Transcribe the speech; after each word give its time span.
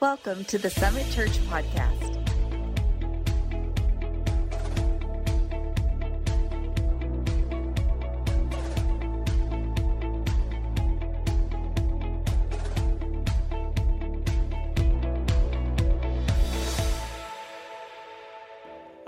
Welcome 0.00 0.46
to 0.46 0.56
the 0.56 0.70
Summit 0.70 1.06
Church 1.10 1.36
Podcast. 1.40 2.16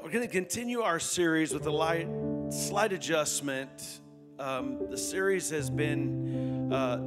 We're 0.03 0.11
going 0.11 0.21
to 0.21 0.29
continue 0.29 0.83
our 0.83 1.01
series 1.01 1.55
with 1.55 1.65
a 1.65 1.71
light, 1.71 2.07
slight 2.51 2.93
adjustment. 2.93 4.01
Um, 4.39 4.91
the 4.91 4.99
series 4.99 5.49
has 5.49 5.71
been 5.71 6.71
uh, 6.71 6.99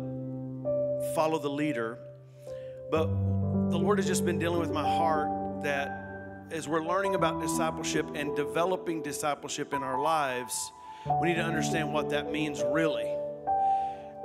Follow 1.14 1.38
the 1.38 1.52
Leader, 1.52 2.00
but 2.90 3.10
the 3.76 3.84
Lord 3.84 4.00
has 4.00 4.08
just 4.08 4.24
been 4.24 4.40
dealing 4.40 4.62
with 4.62 4.72
my 4.72 4.84
heart 4.84 5.62
that 5.62 6.48
as 6.50 6.66
we're 6.66 6.86
learning 6.86 7.14
about 7.14 7.42
discipleship 7.42 8.10
and 8.16 8.34
developing 8.34 9.02
discipleship 9.02 9.74
in 9.74 9.84
our 9.84 10.02
lives, 10.02 10.72
we 11.22 11.28
need 11.28 11.36
to 11.36 11.44
understand 11.44 11.92
what 11.92 12.10
that 12.12 12.32
means 12.32 12.64
really. 12.72 13.14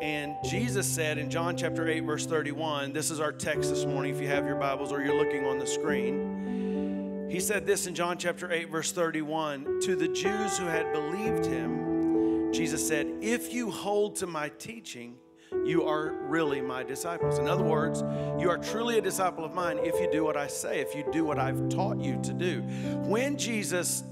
And 0.00 0.36
Jesus 0.48 0.86
said 0.86 1.18
in 1.18 1.30
John 1.30 1.56
chapter 1.56 1.88
8, 1.88 1.98
verse 2.00 2.26
31, 2.26 2.92
this 2.92 3.10
is 3.10 3.18
our 3.18 3.32
text 3.32 3.70
this 3.70 3.84
morning 3.84 4.14
if 4.14 4.20
you 4.20 4.28
have 4.28 4.46
your 4.46 4.54
Bibles 4.54 4.92
or 4.92 5.02
you're 5.02 5.16
looking 5.16 5.44
on 5.44 5.58
the 5.58 5.66
screen. 5.66 7.26
He 7.28 7.40
said 7.40 7.66
this 7.66 7.88
in 7.88 7.94
John 7.96 8.18
chapter 8.18 8.52
8, 8.52 8.70
verse 8.70 8.92
31 8.92 9.80
To 9.80 9.96
the 9.96 10.06
Jews 10.06 10.58
who 10.58 10.66
had 10.66 10.92
believed 10.92 11.44
him, 11.44 12.52
Jesus 12.52 12.86
said, 12.86 13.08
If 13.20 13.52
you 13.52 13.72
hold 13.72 14.14
to 14.16 14.28
my 14.28 14.48
teaching, 14.48 15.16
you 15.64 15.84
are 15.84 16.12
really 16.28 16.60
my 16.60 16.82
disciples. 16.82 17.38
In 17.38 17.48
other 17.48 17.64
words, 17.64 18.02
you 18.40 18.50
are 18.50 18.58
truly 18.58 18.98
a 18.98 19.00
disciple 19.00 19.44
of 19.44 19.54
mine 19.54 19.78
if 19.82 20.00
you 20.00 20.10
do 20.10 20.24
what 20.24 20.36
I 20.36 20.46
say, 20.46 20.80
if 20.80 20.94
you 20.94 21.04
do 21.12 21.24
what 21.24 21.38
I've 21.38 21.68
taught 21.68 21.98
you 22.00 22.20
to 22.22 22.32
do. 22.32 22.60
When 23.06 23.36
Jesus 23.36 24.04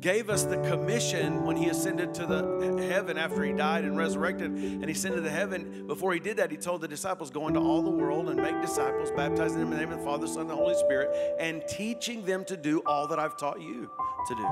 gave 0.00 0.30
us 0.30 0.44
the 0.44 0.56
commission 0.62 1.44
when 1.44 1.56
he 1.56 1.68
ascended 1.68 2.14
to 2.14 2.24
the 2.24 2.88
heaven 2.88 3.18
after 3.18 3.42
he 3.44 3.52
died 3.52 3.84
and 3.84 3.98
resurrected 3.98 4.50
and 4.50 4.84
he 4.86 4.92
ascended 4.92 5.22
to 5.22 5.30
heaven 5.30 5.86
before 5.86 6.14
he 6.14 6.20
did 6.20 6.38
that 6.38 6.50
he 6.50 6.56
told 6.56 6.80
the 6.80 6.88
disciples 6.88 7.30
go 7.30 7.48
into 7.48 7.60
all 7.60 7.82
the 7.82 7.90
world 7.90 8.30
and 8.30 8.40
make 8.40 8.58
disciples 8.62 9.10
baptizing 9.10 9.58
them 9.58 9.70
in 9.72 9.78
the 9.78 9.84
name 9.84 9.92
of 9.92 9.98
the 9.98 10.04
father 10.04 10.26
son 10.26 10.42
and 10.42 10.50
the 10.50 10.56
holy 10.56 10.74
spirit 10.74 11.10
and 11.38 11.62
teaching 11.68 12.24
them 12.24 12.44
to 12.44 12.56
do 12.56 12.80
all 12.86 13.06
that 13.06 13.18
i've 13.18 13.36
taught 13.36 13.60
you 13.60 13.90
to 14.26 14.34
do 14.34 14.46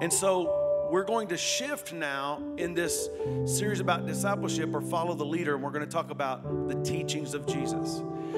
and 0.00 0.10
so 0.10 0.63
we're 0.94 1.02
going 1.02 1.26
to 1.26 1.36
shift 1.36 1.92
now 1.92 2.40
in 2.56 2.72
this 2.72 3.08
series 3.46 3.80
about 3.80 4.06
discipleship 4.06 4.72
or 4.72 4.80
follow 4.80 5.12
the 5.12 5.24
leader 5.24 5.56
and 5.56 5.64
we're 5.64 5.72
going 5.72 5.84
to 5.84 5.90
talk 5.90 6.12
about 6.12 6.68
the 6.68 6.74
teachings 6.84 7.34
of 7.34 7.44
jesus. 7.48 7.96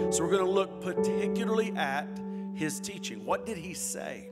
So 0.09 0.25
we're 0.25 0.31
going 0.31 0.47
to 0.47 0.51
look 0.51 0.81
particularly 0.81 1.75
at 1.77 2.09
his 2.55 2.81
teaching. 2.81 3.27
What 3.27 3.45
did 3.45 3.59
he 3.59 3.75
say 3.75 4.31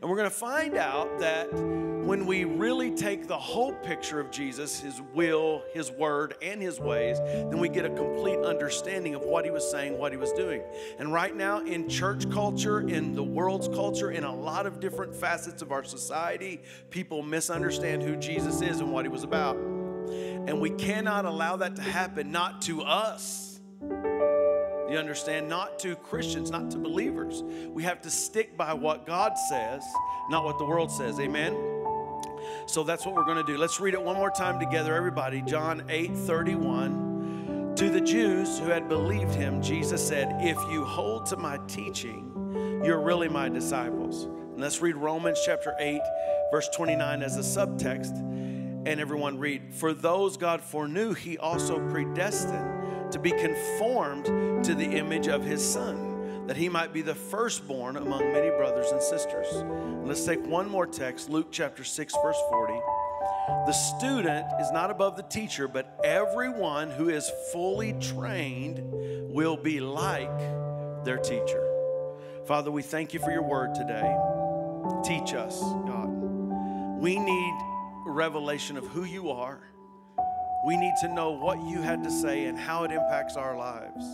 and 0.00 0.08
we're 0.08 0.16
going 0.16 0.30
to 0.30 0.34
find 0.34 0.76
out 0.76 1.18
that 1.18 1.52
when 1.52 2.24
we 2.24 2.44
really 2.44 2.90
take 2.90 3.28
the 3.28 3.38
whole 3.38 3.74
picture 3.74 4.18
of 4.18 4.30
Jesus, 4.30 4.80
his 4.80 5.00
will, 5.14 5.62
his 5.74 5.90
word, 5.92 6.34
and 6.40 6.62
his 6.62 6.80
ways, 6.80 7.18
then 7.20 7.58
we 7.58 7.68
get 7.68 7.84
a 7.84 7.90
complete 7.90 8.38
understanding 8.38 9.14
of 9.14 9.22
what 9.22 9.44
he 9.44 9.50
was 9.50 9.70
saying, 9.70 9.98
what 9.98 10.10
he 10.10 10.16
was 10.16 10.32
doing. 10.32 10.62
And 10.98 11.12
right 11.12 11.36
now, 11.36 11.60
in 11.60 11.86
church 11.86 12.28
culture, 12.30 12.80
in 12.80 13.14
the 13.14 13.22
world's 13.22 13.68
culture, 13.68 14.10
in 14.10 14.24
a 14.24 14.34
lot 14.34 14.66
of 14.66 14.80
different 14.80 15.14
facets 15.14 15.60
of 15.60 15.70
our 15.70 15.84
society, 15.84 16.62
people 16.88 17.22
misunderstand 17.22 18.02
who 18.02 18.16
Jesus 18.16 18.62
is 18.62 18.80
and 18.80 18.90
what 18.90 19.04
he 19.04 19.10
was 19.10 19.22
about. 19.22 19.56
And 19.56 20.60
we 20.60 20.70
cannot 20.70 21.26
allow 21.26 21.56
that 21.56 21.76
to 21.76 21.82
happen, 21.82 22.32
not 22.32 22.62
to 22.62 22.82
us 22.82 23.60
you 24.90 24.98
understand? 24.98 25.48
Not 25.48 25.78
to 25.80 25.94
Christians, 25.96 26.50
not 26.50 26.70
to 26.72 26.78
believers. 26.78 27.42
We 27.68 27.82
have 27.84 28.00
to 28.02 28.10
stick 28.10 28.56
by 28.56 28.72
what 28.72 29.06
God 29.06 29.38
says, 29.48 29.84
not 30.28 30.44
what 30.44 30.58
the 30.58 30.64
world 30.64 30.90
says. 30.90 31.20
Amen? 31.20 31.54
So 32.66 32.82
that's 32.82 33.06
what 33.06 33.14
we're 33.14 33.24
going 33.24 33.44
to 33.44 33.44
do. 33.44 33.58
Let's 33.58 33.80
read 33.80 33.94
it 33.94 34.02
one 34.02 34.16
more 34.16 34.30
time 34.30 34.58
together, 34.58 34.94
everybody. 34.94 35.42
John 35.42 35.84
8 35.88 36.16
31. 36.16 37.74
To 37.76 37.88
the 37.88 38.00
Jews 38.00 38.58
who 38.58 38.66
had 38.66 38.88
believed 38.88 39.34
him, 39.34 39.62
Jesus 39.62 40.06
said, 40.06 40.28
If 40.40 40.58
you 40.70 40.84
hold 40.84 41.26
to 41.26 41.36
my 41.36 41.58
teaching, 41.66 42.80
you're 42.84 43.00
really 43.00 43.28
my 43.28 43.48
disciples. 43.48 44.24
And 44.24 44.60
let's 44.60 44.80
read 44.80 44.96
Romans 44.96 45.40
chapter 45.44 45.74
8, 45.78 46.00
verse 46.50 46.68
29 46.68 47.22
as 47.22 47.36
a 47.36 47.40
subtext. 47.40 48.18
And 48.18 49.00
everyone 49.00 49.38
read, 49.38 49.74
For 49.74 49.94
those 49.94 50.36
God 50.36 50.60
foreknew, 50.60 51.14
he 51.14 51.38
also 51.38 51.78
predestined 51.90 52.80
to 53.12 53.18
be 53.18 53.30
conformed 53.30 54.26
to 54.64 54.74
the 54.74 54.84
image 54.84 55.28
of 55.28 55.44
his 55.44 55.64
son, 55.64 56.46
that 56.46 56.56
he 56.56 56.68
might 56.68 56.92
be 56.92 57.02
the 57.02 57.14
firstborn 57.14 57.96
among 57.96 58.32
many 58.32 58.50
brothers 58.50 58.90
and 58.90 59.02
sisters. 59.02 59.46
And 59.52 60.06
let's 60.06 60.24
take 60.24 60.44
one 60.46 60.68
more 60.68 60.86
text, 60.86 61.28
Luke 61.28 61.48
chapter 61.50 61.84
6, 61.84 62.14
verse 62.22 62.38
40. 62.50 62.74
The 63.66 63.72
student 63.72 64.46
is 64.60 64.70
not 64.70 64.90
above 64.90 65.16
the 65.16 65.22
teacher, 65.24 65.66
but 65.68 65.98
everyone 66.04 66.90
who 66.90 67.08
is 67.08 67.30
fully 67.52 67.94
trained 67.94 68.80
will 69.32 69.56
be 69.56 69.80
like 69.80 70.38
their 71.04 71.18
teacher. 71.18 71.66
Father, 72.46 72.70
we 72.70 72.82
thank 72.82 73.12
you 73.12 73.20
for 73.20 73.30
your 73.30 73.42
word 73.42 73.74
today. 73.74 74.16
Teach 75.04 75.34
us, 75.34 75.60
God. 75.60 76.08
We 77.00 77.18
need 77.18 77.54
revelation 78.06 78.76
of 78.76 78.86
who 78.88 79.04
you 79.04 79.30
are 79.30 79.60
we 80.64 80.76
need 80.76 80.94
to 81.00 81.08
know 81.08 81.30
what 81.30 81.62
you 81.62 81.80
had 81.80 82.02
to 82.04 82.10
say 82.10 82.44
and 82.44 82.58
how 82.58 82.84
it 82.84 82.90
impacts 82.90 83.36
our 83.36 83.56
lives. 83.56 84.04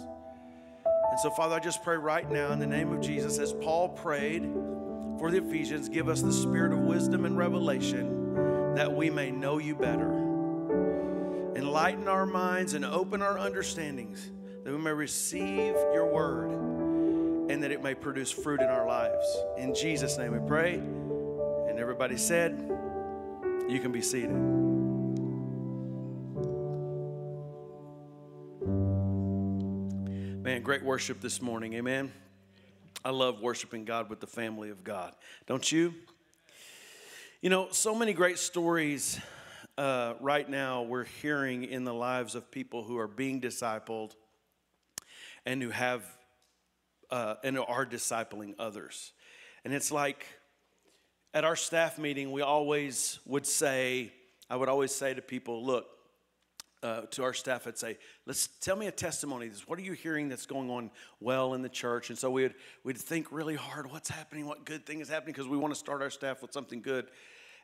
And 1.10 1.20
so, 1.20 1.30
Father, 1.30 1.56
I 1.56 1.60
just 1.60 1.82
pray 1.82 1.96
right 1.96 2.30
now 2.30 2.52
in 2.52 2.58
the 2.58 2.66
name 2.66 2.92
of 2.92 3.00
Jesus, 3.00 3.38
as 3.38 3.52
Paul 3.52 3.88
prayed 3.88 4.42
for 5.18 5.30
the 5.30 5.38
Ephesians, 5.38 5.88
give 5.88 6.08
us 6.08 6.20
the 6.20 6.32
spirit 6.32 6.72
of 6.72 6.80
wisdom 6.80 7.24
and 7.24 7.38
revelation 7.38 8.74
that 8.74 8.94
we 8.94 9.08
may 9.08 9.30
know 9.30 9.58
you 9.58 9.74
better. 9.74 10.12
Enlighten 11.56 12.06
our 12.06 12.26
minds 12.26 12.74
and 12.74 12.84
open 12.84 13.22
our 13.22 13.38
understandings 13.38 14.30
that 14.62 14.72
we 14.72 14.78
may 14.78 14.92
receive 14.92 15.74
your 15.94 16.06
word 16.12 16.50
and 17.50 17.62
that 17.62 17.70
it 17.70 17.82
may 17.82 17.94
produce 17.94 18.30
fruit 18.30 18.60
in 18.60 18.68
our 18.68 18.86
lives. 18.86 19.24
In 19.56 19.74
Jesus' 19.74 20.18
name 20.18 20.32
we 20.32 20.46
pray. 20.46 20.74
And 20.74 21.78
everybody 21.78 22.18
said, 22.18 22.58
You 23.68 23.80
can 23.80 23.92
be 23.92 24.02
seated. 24.02 24.65
Great 30.66 30.82
worship 30.82 31.20
this 31.20 31.40
morning. 31.40 31.74
Amen. 31.74 32.10
I 33.04 33.10
love 33.10 33.40
worshiping 33.40 33.84
God 33.84 34.10
with 34.10 34.18
the 34.18 34.26
family 34.26 34.70
of 34.70 34.82
God. 34.82 35.14
Don't 35.46 35.70
you? 35.70 35.94
You 37.40 37.50
know, 37.50 37.68
so 37.70 37.94
many 37.94 38.12
great 38.12 38.36
stories 38.36 39.20
uh, 39.78 40.14
right 40.18 40.50
now 40.50 40.82
we're 40.82 41.04
hearing 41.04 41.62
in 41.62 41.84
the 41.84 41.94
lives 41.94 42.34
of 42.34 42.50
people 42.50 42.82
who 42.82 42.98
are 42.98 43.06
being 43.06 43.40
discipled 43.40 44.16
and 45.44 45.62
who 45.62 45.70
have 45.70 46.02
uh, 47.12 47.36
and 47.44 47.56
are 47.60 47.86
discipling 47.86 48.56
others. 48.58 49.12
And 49.64 49.72
it's 49.72 49.92
like 49.92 50.26
at 51.32 51.44
our 51.44 51.54
staff 51.54 51.96
meeting, 51.96 52.32
we 52.32 52.42
always 52.42 53.20
would 53.24 53.46
say, 53.46 54.12
I 54.50 54.56
would 54.56 54.68
always 54.68 54.92
say 54.92 55.14
to 55.14 55.22
people, 55.22 55.64
look, 55.64 55.86
uh, 56.82 57.02
to 57.10 57.22
our 57.22 57.32
staff, 57.32 57.66
I'd 57.66 57.78
say, 57.78 57.98
"Let's 58.26 58.48
tell 58.60 58.76
me 58.76 58.86
a 58.86 58.92
testimony. 58.92 59.50
What 59.66 59.78
are 59.78 59.82
you 59.82 59.92
hearing 59.92 60.28
that's 60.28 60.46
going 60.46 60.70
on 60.70 60.90
well 61.20 61.54
in 61.54 61.62
the 61.62 61.68
church?" 61.68 62.10
And 62.10 62.18
so 62.18 62.30
we'd 62.30 62.54
we'd 62.84 62.98
think 62.98 63.32
really 63.32 63.56
hard, 63.56 63.90
what's 63.90 64.08
happening, 64.08 64.46
what 64.46 64.64
good 64.64 64.86
thing 64.86 65.00
is 65.00 65.08
happening, 65.08 65.32
because 65.34 65.48
we 65.48 65.56
want 65.56 65.72
to 65.72 65.78
start 65.78 66.02
our 66.02 66.10
staff 66.10 66.42
with 66.42 66.52
something 66.52 66.82
good. 66.82 67.06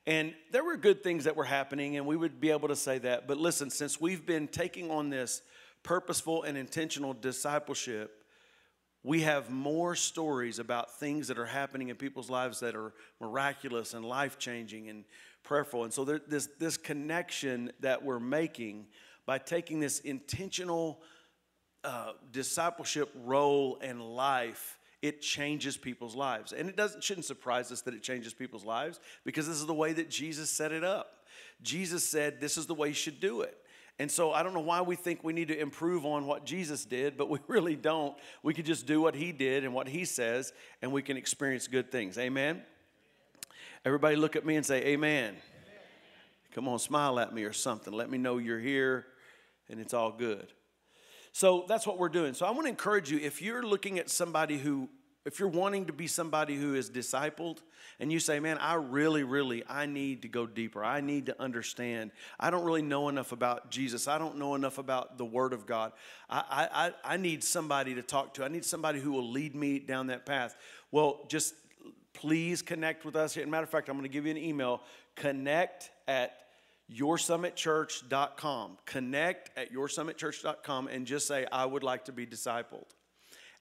And 0.06 0.34
there 0.50 0.64
were 0.64 0.76
good 0.76 1.04
things 1.04 1.24
that 1.24 1.36
were 1.36 1.44
happening, 1.44 1.96
and 1.96 2.06
we 2.06 2.16
would 2.16 2.40
be 2.40 2.50
able 2.50 2.68
to 2.68 2.76
say 2.76 2.98
that. 2.98 3.28
But 3.28 3.38
listen, 3.38 3.70
since 3.70 4.00
we've 4.00 4.26
been 4.26 4.48
taking 4.48 4.90
on 4.90 5.10
this 5.10 5.42
purposeful 5.84 6.42
and 6.42 6.58
intentional 6.58 7.14
discipleship, 7.14 8.24
we 9.04 9.22
have 9.22 9.50
more 9.50 9.94
stories 9.96 10.58
about 10.58 10.98
things 10.98 11.28
that 11.28 11.38
are 11.38 11.46
happening 11.46 11.88
in 11.88 11.96
people's 11.96 12.30
lives 12.30 12.60
that 12.60 12.74
are 12.74 12.92
miraculous 13.20 13.94
and 13.94 14.04
life 14.04 14.38
changing 14.38 14.88
and 14.88 15.04
prayerful. 15.42 15.84
And 15.84 15.92
so 15.92 16.04
there, 16.04 16.20
this 16.26 16.48
this 16.58 16.76
connection 16.76 17.72
that 17.80 18.04
we're 18.04 18.20
making 18.20 18.86
by 19.26 19.38
taking 19.38 19.80
this 19.80 20.00
intentional 20.00 21.02
uh, 21.84 22.12
discipleship 22.30 23.10
role 23.24 23.78
and 23.82 24.00
life 24.00 24.78
it 25.00 25.20
changes 25.20 25.76
people's 25.76 26.14
lives 26.14 26.52
and 26.52 26.68
it 26.68 26.76
doesn't 26.76 27.02
shouldn't 27.02 27.26
surprise 27.26 27.72
us 27.72 27.80
that 27.80 27.92
it 27.92 28.04
changes 28.04 28.32
people's 28.32 28.64
lives 28.64 29.00
because 29.24 29.48
this 29.48 29.56
is 29.56 29.66
the 29.66 29.74
way 29.74 29.92
that 29.92 30.08
jesus 30.08 30.48
set 30.48 30.70
it 30.70 30.84
up 30.84 31.24
jesus 31.60 32.04
said 32.04 32.40
this 32.40 32.56
is 32.56 32.66
the 32.66 32.74
way 32.74 32.86
you 32.86 32.94
should 32.94 33.18
do 33.18 33.40
it 33.40 33.58
and 33.98 34.10
so 34.10 34.32
I 34.32 34.42
don't 34.42 34.54
know 34.54 34.60
why 34.60 34.80
we 34.80 34.96
think 34.96 35.22
we 35.22 35.32
need 35.32 35.48
to 35.48 35.58
improve 35.58 36.04
on 36.04 36.26
what 36.26 36.44
Jesus 36.44 36.84
did, 36.84 37.16
but 37.16 37.28
we 37.28 37.38
really 37.46 37.76
don't. 37.76 38.16
We 38.42 38.54
could 38.54 38.66
just 38.66 38.86
do 38.86 39.00
what 39.00 39.14
he 39.14 39.32
did 39.32 39.64
and 39.64 39.74
what 39.74 39.88
he 39.88 40.04
says, 40.04 40.52
and 40.80 40.92
we 40.92 41.02
can 41.02 41.16
experience 41.16 41.68
good 41.68 41.92
things. 41.92 42.18
Amen? 42.18 42.62
Everybody 43.84 44.16
look 44.16 44.36
at 44.36 44.46
me 44.46 44.56
and 44.56 44.64
say, 44.64 44.78
Amen. 44.84 45.30
Amen. 45.30 45.40
Come 46.54 46.68
on, 46.68 46.78
smile 46.78 47.18
at 47.18 47.34
me 47.34 47.44
or 47.44 47.52
something. 47.52 47.92
Let 47.92 48.10
me 48.10 48.18
know 48.18 48.38
you're 48.38 48.60
here 48.60 49.06
and 49.68 49.80
it's 49.80 49.94
all 49.94 50.12
good. 50.12 50.52
So 51.32 51.64
that's 51.66 51.86
what 51.86 51.98
we're 51.98 52.10
doing. 52.10 52.34
So 52.34 52.46
I 52.46 52.50
want 52.50 52.64
to 52.64 52.68
encourage 52.68 53.10
you 53.10 53.18
if 53.18 53.42
you're 53.42 53.62
looking 53.62 53.98
at 53.98 54.10
somebody 54.10 54.58
who 54.58 54.88
if 55.24 55.38
you're 55.38 55.48
wanting 55.48 55.86
to 55.86 55.92
be 55.92 56.06
somebody 56.08 56.56
who 56.56 56.74
is 56.74 56.90
discipled 56.90 57.58
and 58.00 58.10
you 58.10 58.18
say 58.18 58.40
man 58.40 58.58
i 58.58 58.74
really 58.74 59.22
really 59.22 59.62
i 59.68 59.86
need 59.86 60.22
to 60.22 60.28
go 60.28 60.46
deeper 60.46 60.84
i 60.84 61.00
need 61.00 61.26
to 61.26 61.40
understand 61.40 62.10
i 62.40 62.50
don't 62.50 62.64
really 62.64 62.82
know 62.82 63.08
enough 63.08 63.30
about 63.30 63.70
jesus 63.70 64.08
i 64.08 64.18
don't 64.18 64.36
know 64.36 64.54
enough 64.54 64.78
about 64.78 65.18
the 65.18 65.24
word 65.24 65.52
of 65.52 65.64
god 65.64 65.92
i, 66.28 66.92
I, 67.04 67.14
I 67.14 67.16
need 67.18 67.44
somebody 67.44 67.94
to 67.94 68.02
talk 68.02 68.34
to 68.34 68.44
i 68.44 68.48
need 68.48 68.64
somebody 68.64 69.00
who 69.00 69.12
will 69.12 69.30
lead 69.30 69.54
me 69.54 69.78
down 69.78 70.08
that 70.08 70.26
path 70.26 70.56
well 70.90 71.24
just 71.28 71.54
please 72.14 72.62
connect 72.62 73.04
with 73.04 73.16
us 73.16 73.34
here. 73.34 73.46
matter 73.46 73.64
of 73.64 73.70
fact 73.70 73.88
i'm 73.88 73.96
going 73.96 74.08
to 74.08 74.12
give 74.12 74.24
you 74.24 74.30
an 74.30 74.38
email 74.38 74.82
connect 75.16 75.90
at 76.08 76.38
yoursummitchurch.com 76.92 78.78
connect 78.84 79.56
at 79.58 79.72
yoursummitchurch.com 79.72 80.88
and 80.88 81.06
just 81.06 81.26
say 81.26 81.46
i 81.52 81.64
would 81.64 81.82
like 81.82 82.04
to 82.04 82.12
be 82.12 82.26
discipled 82.26 82.86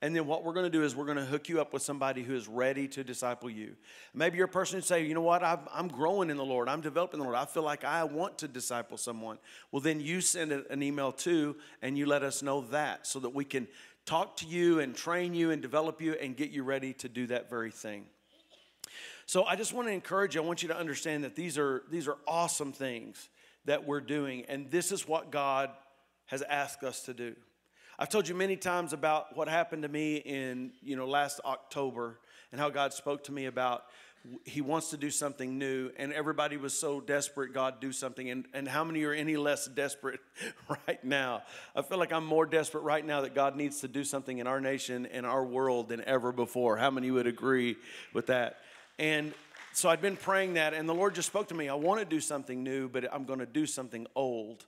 and 0.03 0.15
then 0.15 0.25
what 0.25 0.44
we're 0.44 0.53
going 0.53 0.65
to 0.65 0.71
do 0.71 0.83
is 0.83 0.95
we're 0.95 1.06
going 1.06 1.18
to 1.18 1.25
hook 1.25 1.48
you 1.48 1.62
up 1.62 1.74
with 1.74 1.83
somebody 1.83 2.24
who 2.24 2.33
is 2.33 2.48
ready 2.48 2.88
to 2.88 3.03
disciple 3.03 3.51
you. 3.51 3.75
Maybe 4.15 4.38
you're 4.38 4.48
a 4.48 4.50
person 4.50 4.80
who 4.80 4.81
say, 4.81 5.06
you 5.06 5.13
know 5.13 5.21
what, 5.21 5.44
i 5.44 5.59
am 5.75 5.88
growing 5.88 6.31
in 6.31 6.38
the 6.38 6.45
Lord. 6.45 6.68
I'm 6.68 6.81
developing 6.81 7.19
the 7.19 7.24
Lord. 7.24 7.38
I 7.38 7.45
feel 7.45 7.62
like 7.62 7.83
I 7.83 8.03
want 8.03 8.39
to 8.39 8.48
disciple 8.48 8.98
someone. 8.98 9.38
Well, 9.71 9.80
then 9.80 10.00
you 10.00 10.19
send 10.19 10.51
an 10.51 10.81
email 10.81 11.12
too, 11.12 11.56
and 11.83 11.98
you 11.98 12.07
let 12.07 12.24
us 12.24 12.42
know 12.42 12.62
that 12.71 13.06
so 13.06 13.19
that 13.19 13.30
we 13.30 13.45
can 13.45 13.68
talk 14.07 14.38
to 14.38 14.48
you 14.48 14.80
and 14.80 14.95
train 14.95 15.36
you 15.36 15.51
and 15.51 15.62
develop 15.62 16.01
you 16.01 16.13
and 16.13 16.36
get 16.36 16.50
you 16.50 16.63
ready 16.63 16.94
to 16.94 17.07
do 17.07 17.27
that 17.27 17.48
very 17.48 17.69
thing. 17.69 18.06
So 19.31 19.45
I 19.45 19.55
just 19.55 19.71
want 19.71 19.87
to 19.87 19.93
encourage 19.93 20.35
you. 20.35 20.41
I 20.41 20.45
want 20.45 20.61
you 20.61 20.67
to 20.67 20.77
understand 20.77 21.23
that 21.23 21.37
these 21.37 21.57
are 21.57 21.83
these 21.89 22.09
are 22.09 22.17
awesome 22.27 22.73
things 22.73 23.29
that 23.63 23.87
we're 23.87 24.01
doing, 24.01 24.43
and 24.49 24.69
this 24.69 24.91
is 24.91 25.07
what 25.07 25.31
God 25.31 25.69
has 26.25 26.41
asked 26.41 26.83
us 26.83 27.03
to 27.03 27.13
do. 27.13 27.33
I've 27.97 28.09
told 28.09 28.27
you 28.27 28.35
many 28.35 28.57
times 28.57 28.91
about 28.91 29.37
what 29.37 29.47
happened 29.47 29.83
to 29.83 29.87
me 29.87 30.17
in, 30.17 30.73
you 30.83 30.97
know, 30.97 31.07
last 31.07 31.39
October 31.45 32.19
and 32.51 32.59
how 32.59 32.69
God 32.69 32.91
spoke 32.91 33.23
to 33.23 33.31
me 33.31 33.45
about 33.45 33.85
he 34.43 34.59
wants 34.59 34.89
to 34.89 34.97
do 34.97 35.09
something 35.09 35.57
new 35.57 35.91
and 35.97 36.13
everybody 36.13 36.55
was 36.55 36.77
so 36.77 37.01
desperate 37.01 37.55
god 37.55 37.81
do 37.81 37.91
something 37.91 38.29
and, 38.29 38.45
and 38.53 38.67
how 38.67 38.83
many 38.83 39.03
are 39.03 39.13
any 39.13 39.35
less 39.35 39.65
desperate 39.65 40.19
right 40.87 41.03
now 41.03 41.41
i 41.75 41.81
feel 41.81 41.97
like 41.97 42.13
i'm 42.13 42.23
more 42.23 42.45
desperate 42.45 42.81
right 42.81 43.03
now 43.03 43.21
that 43.21 43.33
god 43.33 43.55
needs 43.55 43.81
to 43.81 43.87
do 43.87 44.03
something 44.03 44.37
in 44.37 44.45
our 44.45 44.61
nation 44.61 45.07
and 45.07 45.25
our 45.25 45.43
world 45.43 45.89
than 45.89 46.03
ever 46.05 46.31
before 46.31 46.77
how 46.77 46.91
many 46.91 47.09
would 47.09 47.25
agree 47.25 47.75
with 48.13 48.27
that 48.27 48.57
and 49.01 49.33
so 49.74 49.89
i'd 49.89 50.01
been 50.01 50.15
praying 50.15 50.53
that 50.53 50.74
and 50.74 50.88
the 50.88 50.94
lord 50.94 51.13
just 51.13 51.27
spoke 51.27 51.48
to 51.48 51.56
me 51.56 51.68
i 51.68 51.74
want 51.74 52.00
to 52.00 52.06
do 52.06 52.21
something 52.21 52.63
new 52.63 52.88
but 52.88 53.12
i'm 53.13 53.25
going 53.25 53.39
to 53.39 53.45
do 53.45 53.65
something 53.65 54.07
old 54.15 54.65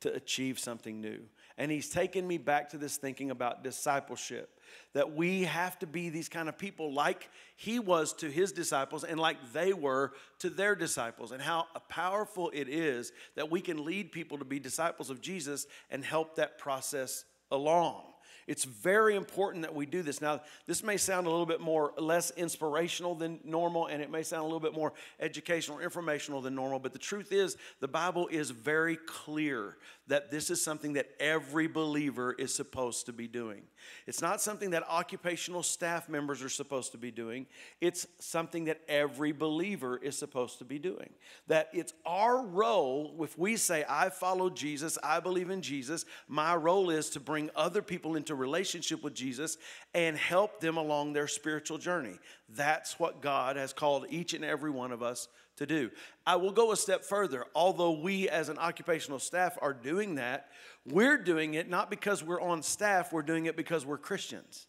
to 0.00 0.12
achieve 0.12 0.58
something 0.58 1.00
new 1.00 1.20
and 1.56 1.70
he's 1.70 1.88
taken 1.88 2.26
me 2.26 2.36
back 2.36 2.70
to 2.70 2.78
this 2.78 2.96
thinking 2.96 3.30
about 3.30 3.62
discipleship 3.62 4.54
that 4.92 5.14
we 5.14 5.42
have 5.44 5.78
to 5.78 5.86
be 5.86 6.08
these 6.08 6.28
kind 6.28 6.48
of 6.48 6.58
people 6.58 6.92
like 6.92 7.28
he 7.56 7.78
was 7.78 8.12
to 8.14 8.30
his 8.30 8.52
disciples 8.52 9.04
and 9.04 9.18
like 9.20 9.36
they 9.52 9.72
were 9.72 10.12
to 10.40 10.50
their 10.50 10.74
disciples, 10.74 11.32
and 11.32 11.42
how 11.42 11.66
powerful 11.88 12.50
it 12.52 12.68
is 12.68 13.12
that 13.34 13.50
we 13.50 13.60
can 13.60 13.84
lead 13.84 14.12
people 14.12 14.38
to 14.38 14.44
be 14.44 14.58
disciples 14.58 15.10
of 15.10 15.20
Jesus 15.20 15.66
and 15.90 16.04
help 16.04 16.36
that 16.36 16.58
process 16.58 17.24
along. 17.50 18.02
It's 18.46 18.64
very 18.64 19.16
important 19.16 19.62
that 19.62 19.74
we 19.74 19.86
do 19.86 20.02
this. 20.02 20.20
Now, 20.20 20.42
this 20.66 20.82
may 20.82 20.96
sound 20.96 21.26
a 21.26 21.30
little 21.30 21.46
bit 21.46 21.60
more 21.60 21.92
less 21.98 22.30
inspirational 22.32 23.14
than 23.14 23.40
normal, 23.44 23.86
and 23.86 24.02
it 24.02 24.10
may 24.10 24.22
sound 24.22 24.42
a 24.42 24.44
little 24.44 24.60
bit 24.60 24.74
more 24.74 24.92
educational 25.20 25.78
or 25.78 25.82
informational 25.82 26.40
than 26.40 26.54
normal, 26.54 26.78
but 26.78 26.92
the 26.92 26.98
truth 26.98 27.32
is, 27.32 27.56
the 27.80 27.88
Bible 27.88 28.28
is 28.28 28.50
very 28.50 28.96
clear 28.96 29.76
that 30.06 30.30
this 30.30 30.50
is 30.50 30.62
something 30.62 30.94
that 30.94 31.08
every 31.18 31.66
believer 31.66 32.32
is 32.32 32.54
supposed 32.54 33.06
to 33.06 33.12
be 33.12 33.26
doing. 33.26 33.62
It's 34.06 34.20
not 34.20 34.40
something 34.40 34.70
that 34.70 34.82
occupational 34.88 35.62
staff 35.62 36.08
members 36.08 36.42
are 36.42 36.48
supposed 36.48 36.92
to 36.92 36.98
be 36.98 37.10
doing, 37.10 37.46
it's 37.80 38.06
something 38.18 38.64
that 38.64 38.80
every 38.88 39.32
believer 39.32 39.96
is 39.96 40.16
supposed 40.16 40.58
to 40.58 40.64
be 40.64 40.78
doing. 40.78 41.10
That 41.48 41.68
it's 41.72 41.92
our 42.06 42.44
role, 42.44 43.14
if 43.20 43.38
we 43.38 43.56
say, 43.56 43.84
I 43.88 44.10
follow 44.10 44.50
Jesus, 44.50 44.98
I 45.02 45.20
believe 45.20 45.50
in 45.50 45.62
Jesus, 45.62 46.04
my 46.28 46.54
role 46.54 46.90
is 46.90 47.10
to 47.10 47.20
bring 47.20 47.50
other 47.54 47.82
people 47.82 48.16
into 48.16 48.23
relationship 48.32 49.02
with 49.02 49.14
Jesus 49.14 49.58
and 49.92 50.16
help 50.16 50.60
them 50.60 50.76
along 50.76 51.12
their 51.12 51.26
spiritual 51.26 51.78
journey. 51.78 52.18
That's 52.48 52.98
what 52.98 53.20
God 53.20 53.56
has 53.56 53.72
called 53.72 54.06
each 54.08 54.32
and 54.32 54.44
every 54.44 54.70
one 54.70 54.92
of 54.92 55.02
us 55.02 55.28
to 55.56 55.66
do. 55.66 55.90
I 56.26 56.36
will 56.36 56.52
go 56.52 56.72
a 56.72 56.76
step 56.76 57.04
further. 57.04 57.44
Although 57.54 58.00
we 58.00 58.28
as 58.28 58.48
an 58.48 58.58
occupational 58.58 59.18
staff 59.18 59.58
are 59.60 59.74
doing 59.74 60.14
that, 60.14 60.48
we're 60.86 61.18
doing 61.18 61.54
it 61.54 61.68
not 61.68 61.90
because 61.90 62.22
we're 62.22 62.40
on 62.40 62.62
staff, 62.62 63.12
we're 63.12 63.22
doing 63.22 63.46
it 63.46 63.56
because 63.56 63.84
we're 63.84 63.98
Christians. 63.98 64.66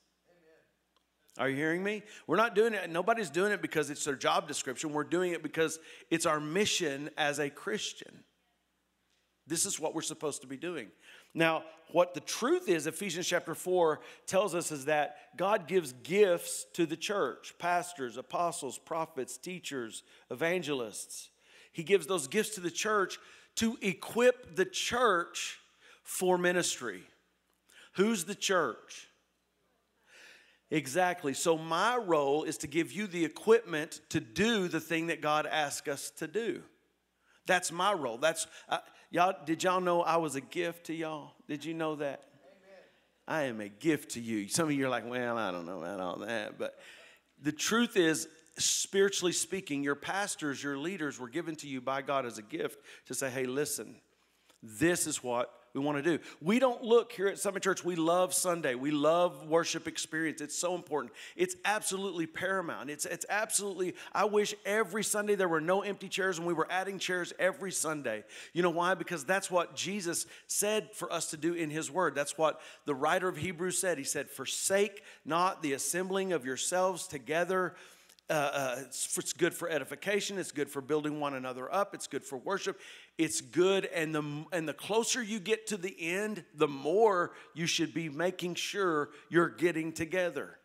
Are 1.37 1.49
you 1.49 1.55
hearing 1.55 1.83
me? 1.83 2.01
We're 2.27 2.37
not 2.37 2.55
doing 2.55 2.73
it, 2.73 2.89
nobody's 2.89 3.29
doing 3.29 3.51
it 3.51 3.61
because 3.61 3.89
it's 3.89 4.05
their 4.05 4.15
job 4.15 4.47
description. 4.47 4.93
We're 4.93 5.03
doing 5.03 5.33
it 5.33 5.43
because 5.43 5.79
it's 6.09 6.25
our 6.25 6.39
mission 6.39 7.09
as 7.17 7.39
a 7.39 7.49
Christian. 7.49 8.23
This 9.47 9.65
is 9.65 9.79
what 9.79 9.93
we're 9.93 10.01
supposed 10.01 10.41
to 10.41 10.47
be 10.47 10.57
doing. 10.57 10.87
Now, 11.35 11.63
what 11.91 12.13
the 12.13 12.21
truth 12.21 12.67
is, 12.67 12.87
Ephesians 12.87 13.27
chapter 13.27 13.53
4 13.53 13.99
tells 14.25 14.55
us 14.55 14.71
is 14.71 14.85
that 14.85 15.17
God 15.37 15.67
gives 15.67 15.93
gifts 16.03 16.65
to 16.73 16.85
the 16.85 16.97
church 16.97 17.53
pastors, 17.59 18.17
apostles, 18.17 18.79
prophets, 18.79 19.37
teachers, 19.37 20.01
evangelists. 20.31 21.29
He 21.71 21.83
gives 21.83 22.07
those 22.07 22.27
gifts 22.27 22.55
to 22.55 22.61
the 22.61 22.71
church 22.71 23.19
to 23.57 23.77
equip 23.81 24.55
the 24.55 24.65
church 24.65 25.59
for 26.03 26.37
ministry. 26.37 27.03
Who's 27.93 28.23
the 28.23 28.35
church? 28.35 29.07
Exactly. 30.71 31.33
So, 31.33 31.57
my 31.57 31.95
role 31.97 32.43
is 32.43 32.57
to 32.59 32.67
give 32.67 32.91
you 32.91 33.07
the 33.07 33.23
equipment 33.23 34.01
to 34.09 34.19
do 34.19 34.67
the 34.67 34.79
thing 34.79 35.07
that 35.07 35.21
God 35.21 35.45
asked 35.45 35.87
us 35.87 36.11
to 36.17 36.27
do. 36.27 36.63
That's 37.45 37.71
my 37.71 37.93
role. 37.93 38.17
That's, 38.17 38.47
uh, 38.67 38.79
Y'all, 39.11 39.35
did 39.45 39.63
y'all 39.63 39.81
know 39.81 40.01
I 40.01 40.17
was 40.17 40.35
a 40.35 40.41
gift 40.41 40.87
to 40.87 40.93
y'all? 40.93 41.33
Did 41.47 41.63
you 41.63 41.73
know 41.73 41.95
that? 41.95 42.23
Amen. 42.33 42.79
I 43.27 43.43
am 43.43 43.61
a 43.61 43.69
gift 43.69 44.11
to 44.11 44.21
you. 44.21 44.47
Some 44.47 44.67
of 44.67 44.73
you 44.73 44.85
are 44.85 44.89
like, 44.89 45.07
well, 45.07 45.37
I 45.37 45.51
don't 45.51 45.65
know 45.65 45.79
about 45.79 45.99
all 45.99 46.17
that. 46.19 46.57
But 46.57 46.77
the 47.41 47.51
truth 47.51 47.97
is, 47.97 48.27
spiritually 48.57 49.33
speaking, 49.33 49.83
your 49.83 49.95
pastors, 49.95 50.63
your 50.63 50.77
leaders 50.77 51.19
were 51.19 51.29
given 51.29 51.55
to 51.57 51.67
you 51.67 51.81
by 51.81 52.01
God 52.01 52.25
as 52.25 52.37
a 52.37 52.41
gift 52.41 52.79
to 53.07 53.13
say, 53.13 53.29
hey, 53.29 53.45
listen, 53.45 53.95
this 54.63 55.07
is 55.07 55.23
what 55.23 55.51
we 55.75 55.81
want 55.81 56.01
to 56.01 56.17
do. 56.17 56.23
We 56.41 56.57
don't 56.57 56.81
look 56.81 57.11
here 57.11 57.27
at 57.27 57.37
Summit 57.37 57.61
Church, 57.61 57.83
we 57.83 57.95
love 57.95 58.33
Sunday. 58.33 58.75
We 58.75 58.91
love 58.91 59.47
worship 59.47 59.87
experience. 59.87 60.39
It's 60.39 60.57
so 60.57 60.73
important. 60.73 61.13
It's 61.35 61.55
absolutely 61.65 62.27
paramount. 62.27 62.89
It's, 62.89 63.05
it's 63.05 63.25
absolutely, 63.29 63.95
I 64.13 64.23
wish 64.23 64.55
every 64.65 65.03
Sunday 65.03 65.35
there 65.35 65.49
were 65.49 65.59
no 65.59 65.81
empty 65.81 66.07
chairs 66.07 66.37
and 66.37 66.47
we 66.47 66.53
were 66.53 66.67
adding 66.69 66.97
chairs 66.97 67.33
every 67.37 67.73
Sunday. 67.73 68.23
You 68.53 68.63
know 68.63 68.69
why? 68.69 68.93
Because 68.93 69.25
that's 69.25 69.51
what 69.51 69.75
Jesus 69.75 70.25
said 70.47 70.91
for 70.93 71.11
us 71.11 71.31
to 71.31 71.37
do 71.37 71.53
in 71.53 71.69
His 71.69 71.91
Word. 71.91 72.15
That's 72.15 72.37
what 72.37 72.61
the 72.85 72.95
writer 72.95 73.27
of 73.27 73.35
Hebrews 73.35 73.77
said. 73.77 73.97
He 73.97 74.05
said, 74.05 74.29
Forsake 74.29 75.03
not 75.25 75.61
the 75.61 75.73
assembling 75.73 76.31
of 76.31 76.45
yourselves 76.45 77.05
together 77.05 77.75
uh, 78.27 78.33
uh, 78.33 78.75
it's, 78.79 79.17
it's, 79.19 79.33
good 79.33 79.53
for 79.53 79.69
edification. 79.69 80.39
It's 80.39 80.51
good 80.51 80.67
for 80.67 80.81
building 80.81 81.19
one 81.19 81.35
another 81.35 81.71
up. 81.71 81.93
It's 81.93 82.07
good 82.07 82.25
for 82.25 82.37
worship. 82.37 82.79
It's 83.17 83.39
good, 83.39 83.85
and 83.85 84.13
the 84.13 84.45
and 84.51 84.67
the 84.67 84.73
closer 84.73 85.23
you 85.23 85.39
get 85.39 85.67
to 85.67 85.77
the 85.77 85.95
end, 85.97 86.43
the 86.53 86.67
more 86.67 87.31
you 87.53 87.65
should 87.65 87.93
be 87.93 88.09
making 88.09 88.55
sure 88.55 89.11
you're 89.29 89.49
getting 89.49 89.93
together. 89.93 90.59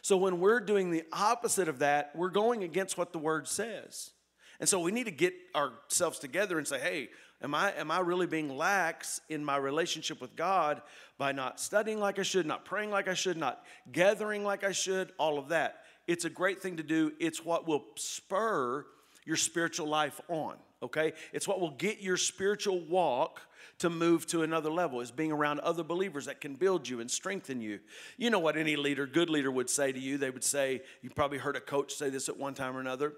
So 0.00 0.16
when 0.16 0.40
we're 0.40 0.58
doing 0.58 0.90
the 0.90 1.04
opposite 1.12 1.68
of 1.68 1.78
that, 1.78 2.10
we're 2.16 2.30
going 2.30 2.64
against 2.64 2.98
what 2.98 3.12
the 3.12 3.20
word 3.20 3.46
says, 3.46 4.10
and 4.58 4.68
so 4.68 4.80
we 4.80 4.90
need 4.90 5.04
to 5.04 5.12
get 5.12 5.32
ourselves 5.54 6.18
together 6.18 6.58
and 6.58 6.66
say, 6.66 6.80
"Hey, 6.80 7.10
am 7.40 7.54
I 7.54 7.72
am 7.74 7.92
I 7.92 8.00
really 8.00 8.26
being 8.26 8.56
lax 8.56 9.20
in 9.28 9.44
my 9.44 9.56
relationship 9.56 10.20
with 10.20 10.34
God 10.34 10.82
by 11.18 11.30
not 11.30 11.60
studying 11.60 12.00
like 12.00 12.18
I 12.18 12.24
should, 12.24 12.46
not 12.46 12.64
praying 12.64 12.90
like 12.90 13.06
I 13.06 13.14
should, 13.14 13.36
not 13.36 13.64
gathering 13.92 14.42
like 14.42 14.64
I 14.64 14.72
should, 14.72 15.12
all 15.18 15.38
of 15.38 15.50
that?" 15.50 15.84
It's 16.08 16.24
a 16.24 16.30
great 16.30 16.60
thing 16.60 16.78
to 16.78 16.82
do. 16.82 17.12
It's 17.20 17.44
what 17.44 17.68
will 17.68 17.84
spur 17.94 18.86
your 19.24 19.36
spiritual 19.36 19.86
life 19.86 20.20
on, 20.28 20.56
okay? 20.82 21.12
It's 21.32 21.46
what 21.46 21.60
will 21.60 21.70
get 21.70 22.00
your 22.00 22.16
spiritual 22.16 22.80
walk 22.80 23.40
to 23.78 23.90
move 23.90 24.26
to 24.28 24.42
another 24.42 24.70
level 24.70 25.00
is 25.00 25.10
being 25.10 25.32
around 25.32 25.60
other 25.60 25.82
believers 25.82 26.26
that 26.26 26.40
can 26.40 26.54
build 26.54 26.88
you 26.88 27.00
and 27.00 27.10
strengthen 27.10 27.60
you. 27.60 27.80
You 28.16 28.30
know 28.30 28.38
what 28.38 28.56
any 28.56 28.76
leader, 28.76 29.06
good 29.06 29.30
leader 29.30 29.50
would 29.50 29.70
say 29.70 29.92
to 29.92 29.98
you? 29.98 30.18
They 30.18 30.30
would 30.30 30.44
say, 30.44 30.82
you 31.02 31.10
probably 31.10 31.38
heard 31.38 31.56
a 31.56 31.60
coach 31.60 31.94
say 31.94 32.10
this 32.10 32.28
at 32.28 32.36
one 32.36 32.54
time 32.54 32.76
or 32.76 32.80
another. 32.80 33.14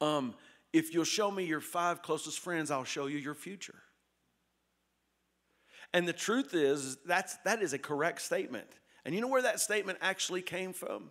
Um, 0.00 0.34
if 0.72 0.92
you'll 0.92 1.04
show 1.04 1.30
me 1.30 1.44
your 1.44 1.60
five 1.60 2.02
closest 2.02 2.38
friends, 2.40 2.70
I'll 2.70 2.84
show 2.84 3.06
you 3.06 3.18
your 3.18 3.34
future. 3.34 3.82
And 5.94 6.06
the 6.06 6.12
truth 6.12 6.54
is, 6.54 6.98
that's, 7.06 7.36
that 7.44 7.62
is 7.62 7.72
a 7.72 7.78
correct 7.78 8.20
statement. 8.20 8.68
And 9.04 9.14
you 9.14 9.20
know 9.20 9.28
where 9.28 9.42
that 9.42 9.60
statement 9.60 9.98
actually 10.02 10.42
came 10.42 10.72
from? 10.72 11.10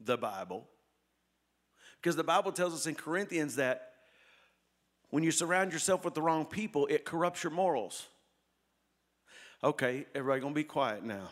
the 0.00 0.16
Bible. 0.16 0.68
Because 2.06 2.14
the 2.14 2.22
Bible 2.22 2.52
tells 2.52 2.72
us 2.72 2.86
in 2.86 2.94
Corinthians 2.94 3.56
that 3.56 3.94
when 5.10 5.24
you 5.24 5.32
surround 5.32 5.72
yourself 5.72 6.04
with 6.04 6.14
the 6.14 6.22
wrong 6.22 6.44
people, 6.44 6.86
it 6.86 7.04
corrupts 7.04 7.42
your 7.42 7.50
morals. 7.50 8.06
Okay, 9.64 10.06
everybody 10.14 10.40
gonna 10.40 10.54
be 10.54 10.62
quiet 10.62 11.02
now. 11.02 11.30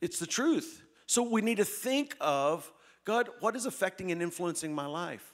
It's 0.00 0.18
the 0.18 0.26
truth. 0.26 0.82
So 1.06 1.22
we 1.22 1.42
need 1.42 1.58
to 1.58 1.64
think 1.64 2.16
of 2.20 2.72
God, 3.04 3.28
what 3.38 3.54
is 3.54 3.66
affecting 3.66 4.10
and 4.10 4.20
influencing 4.20 4.74
my 4.74 4.86
life? 4.86 5.32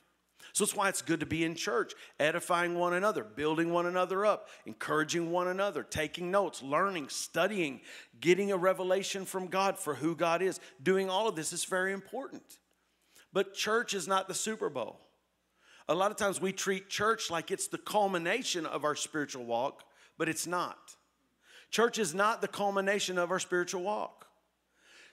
So 0.53 0.67
that's 0.67 0.77
why 0.77 0.91
it's 0.91 1.01
good 1.01 1.21
to 1.21 1.27
be 1.27 1.43
in 1.43 1.55
church, 1.55 1.95
edifying 2.21 2.75
one 2.75 2.93
another, 2.93 3.25
building 3.25 3.73
one 3.73 3.87
another 3.87 4.27
up, 4.27 4.51
encouraging 4.67 5.31
one 5.31 5.49
another, 5.49 5.83
taking 5.83 6.31
notes, 6.31 6.63
learning, 6.63 7.09
studying, 7.09 7.81
getting 8.21 8.53
a 8.53 8.59
revelation 8.59 9.25
from 9.25 9.47
God 9.47 9.79
for 9.79 9.95
who 9.95 10.15
God 10.15 10.43
is. 10.43 10.61
Doing 10.83 11.09
all 11.09 11.29
of 11.29 11.35
this 11.35 11.55
is 11.55 11.65
very 11.65 11.95
important. 11.95 12.59
But 13.33 13.55
church 13.55 13.95
is 13.95 14.07
not 14.07 14.29
the 14.29 14.35
Super 14.35 14.69
Bowl. 14.69 15.01
A 15.89 15.95
lot 15.95 16.11
of 16.11 16.17
times 16.17 16.41
we 16.41 16.53
treat 16.53 16.89
church 16.89 17.31
like 17.31 17.51
it's 17.51 17.67
the 17.67 17.79
culmination 17.79 18.67
of 18.67 18.85
our 18.85 18.95
spiritual 18.95 19.45
walk, 19.45 19.85
but 20.17 20.29
it's 20.29 20.47
not. 20.47 20.97
Church 21.71 21.99
is 21.99 22.15
not 22.15 22.41
the 22.41 22.49
culmination 22.49 23.19
of 23.19 23.31
our 23.31 23.39
spiritual 23.39 23.83
walk. 23.83 24.27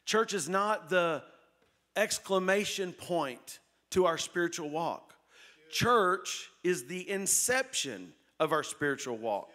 Church 0.06 0.34
is 0.34 0.50
not 0.50 0.90
the 0.90 1.24
exclamation 1.96 2.94
point 2.94 3.60
to 3.92 4.06
our 4.06 4.18
spiritual 4.18 4.70
walk. 4.70 5.16
Church 5.72 6.50
is 6.64 6.86
the 6.86 7.10
inception 7.10 8.14
of 8.40 8.52
our 8.52 8.64
spiritual 8.64 9.18
walk. 9.18 9.52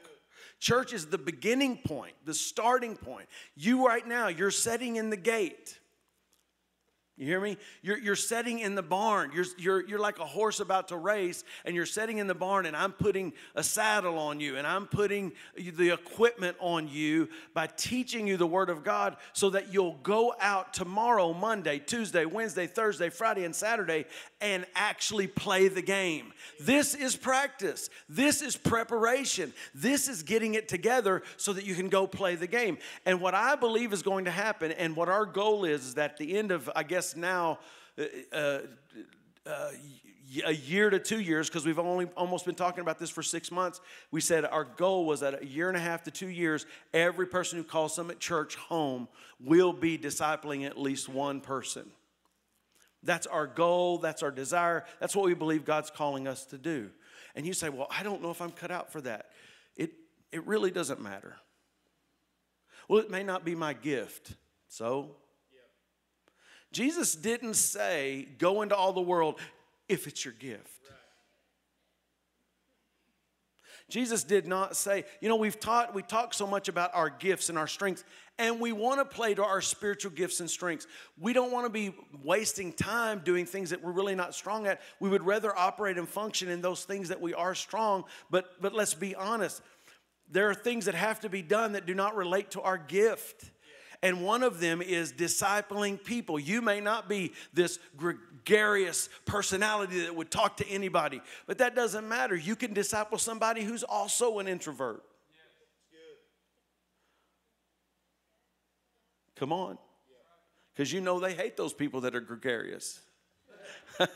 Church 0.61 0.93
is 0.93 1.07
the 1.07 1.19
beginning 1.19 1.79
point, 1.79 2.15
the 2.25 2.35
starting 2.35 2.97
point. 2.97 3.29
You 3.55 3.87
right 3.87 4.07
now, 4.07 4.29
you're 4.29 4.51
setting 4.51 4.97
in 4.97 5.11
the 5.11 5.17
gate. 5.17 5.79
You 7.17 7.27
hear 7.27 7.41
me? 7.41 7.59
You're, 7.81 7.99
you're 7.99 8.17
setting 8.17 8.59
in 8.59 8.75
the 8.75 8.83
barn. 8.83 9.31
You're, 9.33 9.45
you're, 9.57 9.87
you're 9.87 9.99
like 10.01 10.19
a 10.19 10.25
horse 10.25 10.59
about 10.59 10.89
to 10.89 10.97
race, 10.97 11.45
and 11.65 11.77
you're 11.77 11.87
setting 11.87 12.19
in 12.19 12.27
the 12.27 12.35
barn, 12.35 12.67
and 12.67 12.77
I'm 12.77 12.91
putting 12.91 13.33
a 13.55 13.63
saddle 13.63 14.19
on 14.19 14.41
you, 14.41 14.57
and 14.57 14.67
I'm 14.67 14.87
putting 14.87 15.33
the 15.57 15.91
equipment 15.91 16.57
on 16.59 16.89
you 16.89 17.29
by 17.53 17.69
teaching 17.69 18.27
you 18.27 18.37
the 18.37 18.49
Word 18.49 18.69
of 18.69 18.83
God 18.83 19.17
so 19.33 19.51
that 19.51 19.73
you'll 19.73 19.99
go 20.03 20.35
out 20.41 20.75
tomorrow, 20.75 21.33
Monday, 21.33 21.79
Tuesday, 21.79 22.25
Wednesday, 22.25 22.67
Thursday, 22.67 23.11
Friday, 23.11 23.45
and 23.45 23.55
Saturday 23.55 24.07
and 24.45 24.67
actually 24.75 25.27
play 25.27 25.69
the 25.69 25.81
game. 25.81 26.31
This 26.61 26.95
is 26.95 27.17
practice. 27.17 27.89
This 28.11 28.43
is 28.43 28.57
preparation. 28.59 29.55
This 29.75 30.07
is 30.07 30.23
getting 30.23 30.53
it 30.53 30.69
together 30.69 31.23
so 31.39 31.55
that 31.55 31.65
you 31.65 31.75
can 31.75 31.89
go 31.89 32.07
play 32.07 32.35
the 32.35 32.47
game. 32.47 32.77
And 33.07 33.23
what 33.23 33.35
I 33.35 33.57
believe 33.57 33.95
is 33.95 34.03
going 34.03 34.27
to 34.27 34.31
happen, 34.31 34.71
and 34.73 34.95
what 34.95 35.09
our 35.09 35.25
goal 35.25 35.65
is, 35.65 35.87
is 35.87 35.95
that 35.95 36.11
at 36.11 36.17
the 36.19 36.37
end 36.37 36.51
of, 36.51 36.71
I 36.77 36.83
guess, 36.83 37.17
now 37.17 37.59
uh, 37.99 38.05
uh, 38.33 38.59
uh, 39.47 39.71
a 40.45 40.53
year 40.53 40.91
to 40.91 40.99
two 40.99 41.21
years, 41.21 41.49
because 41.49 41.65
we've 41.65 41.79
only 41.79 42.07
almost 42.15 42.45
been 42.45 42.55
talking 42.55 42.83
about 42.83 42.99
this 42.99 43.09
for 43.09 43.23
six 43.23 43.51
months. 43.51 43.81
We 44.11 44.21
said 44.21 44.45
our 44.45 44.65
goal 44.65 45.07
was 45.07 45.21
that 45.21 45.43
a 45.43 45.47
year 45.47 45.69
and 45.69 45.77
a 45.77 45.81
half 45.81 46.03
to 46.03 46.11
two 46.11 46.29
years, 46.29 46.67
every 46.93 47.27
person 47.27 47.57
who 47.57 47.65
calls 47.65 47.95
Summit 47.95 48.21
Church 48.21 48.57
home 48.57 49.09
will 49.41 49.73
be 49.73 49.97
discipling 49.97 50.67
at 50.67 50.79
least 50.79 51.09
one 51.09 51.41
person. 51.41 51.91
That's 53.05 53.27
our 53.27 53.47
goal, 53.47 53.99
that's 53.99 54.23
our 54.23 54.31
desire, 54.31 54.85
that's 54.99 55.15
what 55.15 55.27
we 55.27 55.35
believe 55.35 55.65
God's 55.65 55.91
calling 55.91 56.27
us 56.27 56.45
to 56.47 56.59
do. 56.59 56.91
And 57.35 57.47
you 57.47 57.53
say, 57.53 57.69
Well, 57.69 57.87
I 57.91 58.03
don't 58.03 58.23
know 58.23 58.31
if 58.31 58.41
I'm 58.41 58.53
cut 58.53 58.71
out 58.71 58.91
for 58.93 59.01
that. 59.03 59.31
It, 59.77 59.93
it 60.33 60.47
really 60.47 60.71
doesn't 60.71 61.01
matter. 61.01 61.37
Well, 62.89 63.01
it 63.01 63.11
may 63.11 63.23
not 63.23 63.45
be 63.45 63.55
my 63.55 63.73
gift. 63.73 64.35
So 64.69 65.17
Jesus 66.73 67.15
didn't 67.15 67.55
say, 67.55 68.27
go 68.39 68.63
into 68.63 68.75
all 68.75 68.93
the 68.93 69.01
world 69.01 69.39
if 69.89 70.07
it's 70.07 70.25
your 70.25 70.35
gift. 70.35 70.81
Jesus 73.89 74.25
did 74.25 74.47
not 74.47 74.77
say, 74.77 75.05
you 75.21 75.29
know, 75.29 75.37
we've 75.37 75.61
taught, 75.61 75.95
we 75.95 76.03
talk 76.03 76.33
so 76.35 76.47
much 76.47 76.69
about 76.69 76.91
our 76.95 77.11
gifts 77.11 77.49
and 77.49 77.59
our 77.59 77.67
strengths, 77.67 78.05
and 78.39 78.61
we 78.61 78.73
want 78.73 78.99
to 78.99 79.05
play 79.05 79.35
to 79.35 79.45
our 79.45 79.61
spiritual 79.61 80.11
gifts 80.11 80.41
and 80.41 80.51
strengths. 80.51 80.87
We 81.21 81.33
don't 81.33 81.53
want 81.53 81.67
to 81.67 81.71
be 81.71 81.95
wasting 82.23 82.73
time 82.73 83.21
doing 83.25 83.47
things 83.47 83.71
that 83.71 83.83
we're 83.83 83.93
really 83.93 84.15
not 84.15 84.35
strong 84.35 84.67
at. 84.67 84.81
We 85.01 85.09
would 85.09 85.25
rather 85.25 85.57
operate 85.57 85.99
and 85.99 86.09
function 86.09 86.49
in 86.49 86.61
those 86.63 86.85
things 86.85 87.11
that 87.11 87.21
we 87.21 87.35
are 87.35 87.55
strong, 87.55 88.05
but 88.31 88.61
but 88.61 88.75
let's 88.75 88.95
be 88.95 89.15
honest. 89.15 89.63
There 90.31 90.49
are 90.49 90.55
things 90.55 90.87
that 90.87 90.95
have 90.95 91.21
to 91.21 91.29
be 91.29 91.43
done 91.43 91.73
that 91.73 91.85
do 91.87 91.95
not 91.95 92.17
relate 92.17 92.53
to 92.53 92.63
our 92.63 92.79
gift 92.79 93.51
and 94.05 94.23
one 94.23 94.43
of 94.43 94.61
them 94.61 94.83
is 94.83 95.15
discipling 95.15 96.03
people. 96.05 96.39
You 96.39 96.61
may 96.61 96.79
not 96.79 97.09
be 97.09 97.33
this 97.55 97.79
gregarious 98.45 99.09
personality 99.25 100.03
that 100.03 100.15
would 100.15 100.31
talk 100.31 100.59
to 100.59 100.69
anybody, 100.69 101.21
but 101.47 101.59
that 101.59 101.75
doesn't 101.75 102.07
matter. 102.09 102.37
You 102.37 102.57
can 102.57 102.73
disciple 102.73 103.19
somebody 103.19 103.63
who's 103.63 103.83
also 103.83 104.39
an 104.39 104.49
introvert. 104.49 105.03
Come 109.37 109.53
on. 109.53 109.79
Because 110.73 110.93
you 110.93 111.01
know 111.01 111.21
they 111.21 111.35
hate 111.35 111.57
those 111.57 111.73
people 111.73 112.03
that 112.03 112.15
are 112.15 112.21
gregarious. 112.21 113.01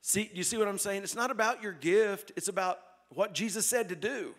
see, 0.00 0.30
you 0.32 0.42
see 0.42 0.56
what 0.56 0.68
I'm 0.68 0.78
saying? 0.78 1.02
It's 1.02 1.14
not 1.14 1.30
about 1.30 1.62
your 1.62 1.72
gift, 1.72 2.32
it's 2.36 2.48
about 2.48 2.80
what 3.10 3.34
Jesus 3.34 3.66
said 3.66 3.88
to 3.90 3.96
do. 3.96 4.34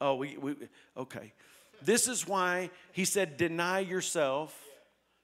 Oh, 0.00 0.14
we, 0.14 0.36
we 0.36 0.54
okay. 0.96 1.32
This 1.82 2.06
is 2.06 2.26
why 2.26 2.70
he 2.92 3.04
said, 3.04 3.36
Deny 3.36 3.80
yourself, 3.80 4.60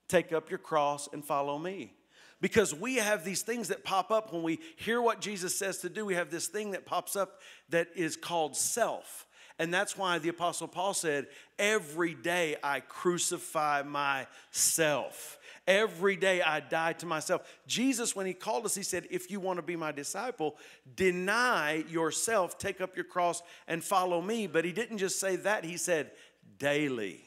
take 0.09 0.33
up 0.33 0.51
your 0.51 0.59
cross, 0.59 1.09
and 1.13 1.25
follow 1.25 1.59
me. 1.59 1.95
Because 2.41 2.75
we 2.75 2.97
have 2.97 3.25
these 3.25 3.43
things 3.43 3.69
that 3.69 3.85
pop 3.85 4.11
up 4.11 4.33
when 4.33 4.43
we 4.43 4.61
hear 4.77 5.01
what 5.01 5.21
Jesus 5.21 5.57
says 5.57 5.79
to 5.79 5.89
do. 5.89 6.05
We 6.05 6.15
have 6.15 6.31
this 6.31 6.47
thing 6.47 6.73
that 6.73 6.85
pops 6.85 7.17
up 7.17 7.41
that 7.71 7.89
is 7.95 8.17
called 8.17 8.57
self. 8.57 9.27
And 9.59 9.73
that's 9.73 9.97
why 9.97 10.19
the 10.19 10.31
Apostle 10.31 10.69
Paul 10.69 10.95
said, 10.95 11.29
Every 11.59 12.15
day 12.15 12.57
I 12.63 12.81
crucify 12.81 13.83
myself. 13.83 15.39
Every 15.67 16.17
day 16.17 16.43
I 16.43 16.61
die 16.61 16.93
to 16.95 17.07
myself. 17.07 17.43
Jesus, 17.67 18.15
when 18.15 18.27
he 18.27 18.35
called 18.35 18.67
us, 18.67 18.75
he 18.75 18.83
said, 18.83 19.07
If 19.11 19.31
you 19.31 19.39
want 19.41 19.59
to 19.59 19.63
be 19.63 19.77
my 19.77 19.93
disciple, 19.93 20.57
deny 20.97 21.85
yourself, 21.89 22.59
take 22.59 22.81
up 22.81 22.97
your 22.97 23.05
cross, 23.05 23.43
and 23.69 23.83
follow 23.83 24.21
me. 24.21 24.49
But 24.49 24.65
he 24.65 24.73
didn't 24.73 24.99
just 24.99 25.21
say 25.21 25.37
that, 25.37 25.65
he 25.65 25.77
said, 25.77 26.11
daily. 26.59 27.23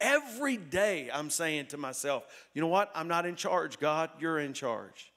Every 0.00 0.56
day 0.56 1.10
I'm 1.12 1.30
saying 1.30 1.66
to 1.68 1.76
myself, 1.76 2.24
you 2.54 2.60
know 2.60 2.68
what? 2.68 2.90
I'm 2.94 3.08
not 3.08 3.26
in 3.26 3.36
charge, 3.36 3.78
God, 3.78 4.10
you're 4.18 4.38
in 4.38 4.52
charge. 4.52 5.10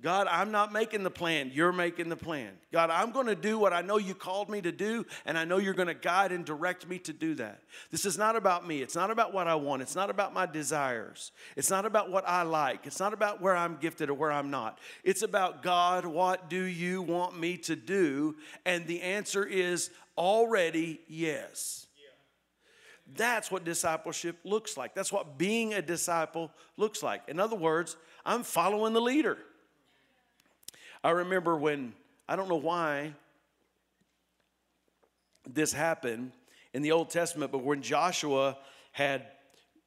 God, 0.00 0.28
I'm 0.30 0.52
not 0.52 0.72
making 0.72 1.02
the 1.02 1.10
plan, 1.10 1.50
you're 1.52 1.72
making 1.72 2.08
the 2.08 2.16
plan. 2.16 2.52
God, 2.72 2.88
I'm 2.88 3.10
going 3.10 3.26
to 3.26 3.34
do 3.34 3.58
what 3.58 3.72
I 3.72 3.82
know 3.82 3.98
you 3.98 4.14
called 4.14 4.48
me 4.48 4.60
to 4.60 4.70
do, 4.70 5.04
and 5.26 5.36
I 5.36 5.44
know 5.44 5.58
you're 5.58 5.74
going 5.74 5.88
to 5.88 5.94
guide 5.94 6.30
and 6.30 6.44
direct 6.44 6.88
me 6.88 7.00
to 7.00 7.12
do 7.12 7.34
that. 7.34 7.62
This 7.90 8.04
is 8.04 8.16
not 8.16 8.36
about 8.36 8.64
me. 8.64 8.80
It's 8.80 8.94
not 8.94 9.10
about 9.10 9.34
what 9.34 9.48
I 9.48 9.56
want. 9.56 9.82
It's 9.82 9.96
not 9.96 10.08
about 10.08 10.32
my 10.32 10.46
desires. 10.46 11.32
It's 11.56 11.68
not 11.68 11.84
about 11.84 12.12
what 12.12 12.28
I 12.28 12.42
like. 12.42 12.86
It's 12.86 13.00
not 13.00 13.12
about 13.12 13.42
where 13.42 13.56
I'm 13.56 13.76
gifted 13.76 14.08
or 14.08 14.14
where 14.14 14.30
I'm 14.30 14.50
not. 14.50 14.78
It's 15.02 15.22
about 15.22 15.64
God, 15.64 16.06
what 16.06 16.48
do 16.48 16.62
you 16.62 17.02
want 17.02 17.36
me 17.36 17.56
to 17.58 17.74
do? 17.74 18.36
And 18.64 18.86
the 18.86 19.02
answer 19.02 19.44
is 19.44 19.90
already 20.16 21.00
yes. 21.08 21.87
That's 23.14 23.50
what 23.50 23.64
discipleship 23.64 24.38
looks 24.44 24.76
like. 24.76 24.94
That's 24.94 25.12
what 25.12 25.38
being 25.38 25.74
a 25.74 25.82
disciple 25.82 26.50
looks 26.76 27.02
like. 27.02 27.22
In 27.28 27.40
other 27.40 27.56
words, 27.56 27.96
I'm 28.24 28.42
following 28.42 28.92
the 28.92 29.00
leader. 29.00 29.38
I 31.02 31.10
remember 31.10 31.56
when, 31.56 31.94
I 32.28 32.36
don't 32.36 32.48
know 32.48 32.56
why 32.56 33.14
this 35.48 35.72
happened 35.72 36.32
in 36.74 36.82
the 36.82 36.92
Old 36.92 37.08
Testament, 37.08 37.50
but 37.50 37.64
when 37.64 37.80
Joshua 37.80 38.58
had, 38.92 39.26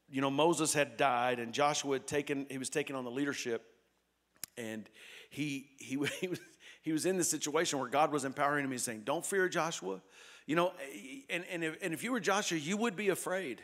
you 0.09 0.21
know, 0.21 0.31
Moses 0.31 0.73
had 0.73 0.97
died 0.97 1.39
and 1.39 1.53
Joshua 1.53 1.93
had 1.93 2.07
taken, 2.07 2.47
he 2.49 2.57
was 2.57 2.69
taking 2.69 2.95
on 2.95 3.03
the 3.03 3.11
leadership 3.11 3.63
and 4.57 4.89
he, 5.29 5.69
he, 5.77 5.99
he, 6.19 6.27
was, 6.27 6.39
he 6.81 6.91
was 6.91 7.05
in 7.05 7.17
the 7.17 7.23
situation 7.23 7.77
where 7.77 7.89
God 7.89 8.11
was 8.11 8.25
empowering 8.25 8.65
him. 8.65 8.71
He's 8.71 8.83
saying, 8.83 9.03
Don't 9.05 9.25
fear 9.25 9.47
Joshua. 9.47 10.01
You 10.51 10.57
know, 10.57 10.73
eh, 10.93 11.21
and, 11.29 11.45
and, 11.49 11.63
if, 11.63 11.77
and 11.81 11.93
if 11.93 12.03
you 12.03 12.11
were 12.11 12.19
Joshua, 12.19 12.57
you 12.57 12.75
would 12.75 12.97
be 12.97 13.07
afraid. 13.07 13.61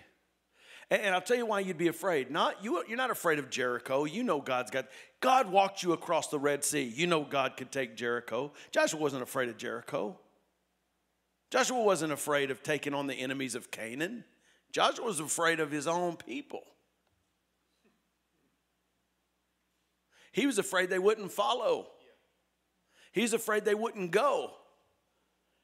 And, 0.90 1.02
and 1.02 1.14
I'll 1.14 1.20
tell 1.20 1.36
you 1.36 1.46
why 1.46 1.60
you'd 1.60 1.78
be 1.78 1.90
afraid. 1.90 2.32
Not 2.32 2.64
you, 2.64 2.82
you're 2.88 2.96
not 2.96 3.12
afraid 3.12 3.40
of 3.40 3.50
Jericho. 3.50 4.06
You 4.06 4.24
know 4.24 4.40
God's 4.40 4.72
got 4.72 4.86
God 5.20 5.52
walked 5.52 5.84
you 5.84 5.92
across 5.92 6.30
the 6.30 6.40
Red 6.40 6.64
Sea. 6.64 6.84
You 6.84 7.06
know 7.06 7.26
God 7.26 7.58
could 7.58 7.74
take 7.74 7.98
Jericho. 7.98 8.54
Joshua 8.72 9.02
wasn't 9.02 9.22
afraid 9.22 9.50
of 9.50 9.58
Jericho. 9.58 10.18
Joshua 11.52 11.84
wasn't 11.84 12.14
afraid 12.14 12.52
of 12.52 12.64
taking 12.64 12.94
on 12.94 13.08
the 13.08 13.16
enemies 13.16 13.54
of 13.54 13.70
Canaan. 13.70 14.24
Joshua 14.72 15.04
was 15.04 15.20
afraid 15.20 15.60
of 15.60 15.70
his 15.70 15.88
own 15.88 16.16
people. 16.16 16.64
He 20.32 20.46
was 20.46 20.58
afraid 20.58 20.90
they 20.90 21.00
wouldn't 21.00 21.34
follow. 21.34 21.88
He's 23.12 23.34
afraid 23.34 23.66
they 23.66 23.76
wouldn't 23.76 24.12
go. 24.12 24.54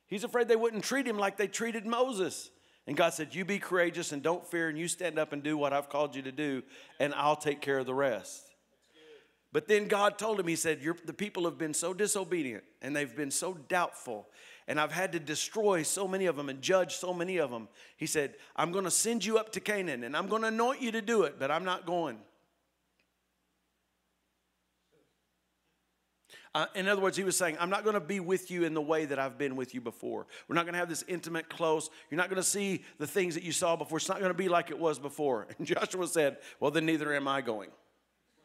He's 0.08 0.24
afraid 0.24 0.48
they 0.48 0.56
wouldn't 0.56 0.84
treat 0.84 1.08
him 1.08 1.18
like 1.18 1.38
they 1.38 1.48
treated 1.48 1.86
Moses. 1.86 2.52
And 2.86 2.98
God 2.98 3.14
said, 3.14 3.34
You 3.34 3.46
be 3.46 3.60
courageous 3.60 4.12
and 4.12 4.22
don't 4.22 4.46
fear, 4.46 4.70
and 4.70 4.78
you 4.78 4.88
stand 4.88 5.18
up 5.18 5.34
and 5.34 5.42
do 5.42 5.58
what 5.58 5.74
I've 5.74 5.90
called 5.90 6.16
you 6.16 6.22
to 6.24 6.32
do, 6.32 6.64
and 7.00 7.14
I'll 7.14 7.36
take 7.36 7.62
care 7.62 7.80
of 7.80 7.86
the 7.86 7.94
rest. 7.94 8.50
But 9.52 9.68
then 9.68 9.88
God 9.88 10.18
told 10.18 10.40
him, 10.40 10.48
He 10.48 10.56
said, 10.56 10.82
The 11.06 11.14
people 11.14 11.46
have 11.46 11.58
been 11.58 11.74
so 11.74 11.94
disobedient 11.94 12.64
and 12.82 12.96
they've 12.96 13.16
been 13.16 13.32
so 13.32 13.54
doubtful 13.54 14.28
and 14.68 14.80
I've 14.80 14.92
had 14.92 15.12
to 15.12 15.20
destroy 15.20 15.84
so 15.84 16.08
many 16.08 16.26
of 16.26 16.36
them 16.36 16.50
and 16.50 16.62
judge 16.62 16.96
so 16.96 17.14
many 17.14 17.38
of 17.38 17.52
them. 17.52 17.68
He 17.98 18.06
said, 18.06 18.36
I'm 18.56 18.72
going 18.72 18.86
to 18.86 18.92
send 18.92 19.26
you 19.26 19.38
up 19.38 19.52
to 19.54 19.60
Canaan 19.60 20.04
and 20.04 20.16
I'm 20.16 20.28
going 20.28 20.42
to 20.44 20.48
anoint 20.48 20.82
you 20.82 20.92
to 20.92 21.02
do 21.02 21.24
it, 21.24 21.36
but 21.38 21.52
I'm 21.52 21.66
not 21.66 21.86
going. 21.86 22.18
Uh, 26.56 26.68
in 26.76 26.88
other 26.88 27.02
words, 27.02 27.18
he 27.18 27.24
was 27.24 27.36
saying, 27.36 27.58
I'm 27.60 27.72
not 27.72 27.84
going 27.84 27.96
to 27.96 28.00
be 28.00 28.20
with 28.20 28.52
you 28.52 28.64
in 28.64 28.76
the 28.76 28.82
way 28.82 29.06
that 29.06 29.18
I've 29.18 29.40
been 29.40 29.56
with 29.56 29.74
you 29.74 29.82
before. 29.82 30.28
We're 30.48 30.54
not 30.56 30.66
going 30.66 30.74
to 30.74 30.80
have 30.80 30.90
this 30.90 31.04
intimate, 31.08 31.50
close. 31.50 31.90
You're 32.12 32.20
not 32.20 32.30
going 32.30 32.42
to 32.42 32.48
see 32.48 32.84
the 33.00 33.08
things 33.08 33.34
that 33.34 33.44
you 33.44 33.52
saw 33.52 33.76
before. 33.76 33.98
It's 33.98 34.08
not 34.08 34.20
going 34.20 34.30
to 34.30 34.38
be 34.38 34.50
like 34.50 34.70
it 34.70 34.78
was 34.78 35.00
before. 35.00 35.48
And 35.58 35.68
Joshua 35.68 36.08
said, 36.08 36.38
Well, 36.60 36.70
then 36.70 36.86
neither 36.86 37.14
am 37.14 37.28
I 37.28 37.42
going. 37.42 37.70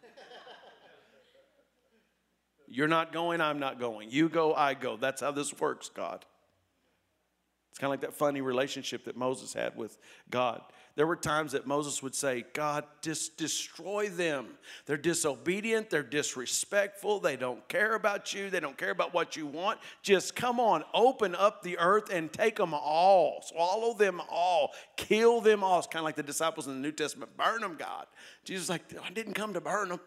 You're 2.68 2.88
not 2.88 3.12
going, 3.12 3.40
I'm 3.40 3.58
not 3.58 3.78
going. 3.78 4.10
You 4.10 4.28
go, 4.28 4.54
I 4.54 4.74
go. 4.74 4.96
That's 4.96 5.20
how 5.20 5.32
this 5.32 5.58
works, 5.58 5.90
God. 5.90 6.24
It's 7.78 7.80
kind 7.80 7.94
of 7.94 8.00
like 8.00 8.10
that 8.10 8.18
funny 8.18 8.40
relationship 8.40 9.04
that 9.04 9.16
Moses 9.16 9.54
had 9.54 9.76
with 9.76 9.98
God. 10.30 10.62
There 10.96 11.06
were 11.06 11.14
times 11.14 11.52
that 11.52 11.64
Moses 11.64 12.02
would 12.02 12.16
say, 12.16 12.44
God, 12.52 12.82
just 13.02 13.36
destroy 13.36 14.08
them. 14.08 14.48
They're 14.86 14.96
disobedient, 14.96 15.88
they're 15.88 16.02
disrespectful, 16.02 17.20
they 17.20 17.36
don't 17.36 17.68
care 17.68 17.94
about 17.94 18.34
you, 18.34 18.50
they 18.50 18.58
don't 18.58 18.76
care 18.76 18.90
about 18.90 19.14
what 19.14 19.36
you 19.36 19.46
want. 19.46 19.78
Just 20.02 20.34
come 20.34 20.58
on, 20.58 20.82
open 20.92 21.36
up 21.36 21.62
the 21.62 21.78
earth 21.78 22.10
and 22.12 22.32
take 22.32 22.56
them 22.56 22.74
all, 22.74 23.44
swallow 23.46 23.94
them 23.94 24.20
all, 24.28 24.72
kill 24.96 25.40
them 25.40 25.62
all. 25.62 25.78
It's 25.78 25.86
kind 25.86 26.00
of 26.00 26.04
like 26.04 26.16
the 26.16 26.24
disciples 26.24 26.66
in 26.66 26.74
the 26.74 26.80
New 26.80 26.90
Testament 26.90 27.36
burn 27.36 27.60
them, 27.60 27.76
God. 27.78 28.06
Jesus 28.42 28.68
like, 28.68 28.82
I 29.04 29.10
didn't 29.10 29.34
come 29.34 29.54
to 29.54 29.60
burn 29.60 29.90
them. 29.90 30.00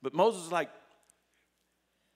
But 0.00 0.14
Moses 0.14 0.46
is 0.46 0.50
like, 0.52 0.70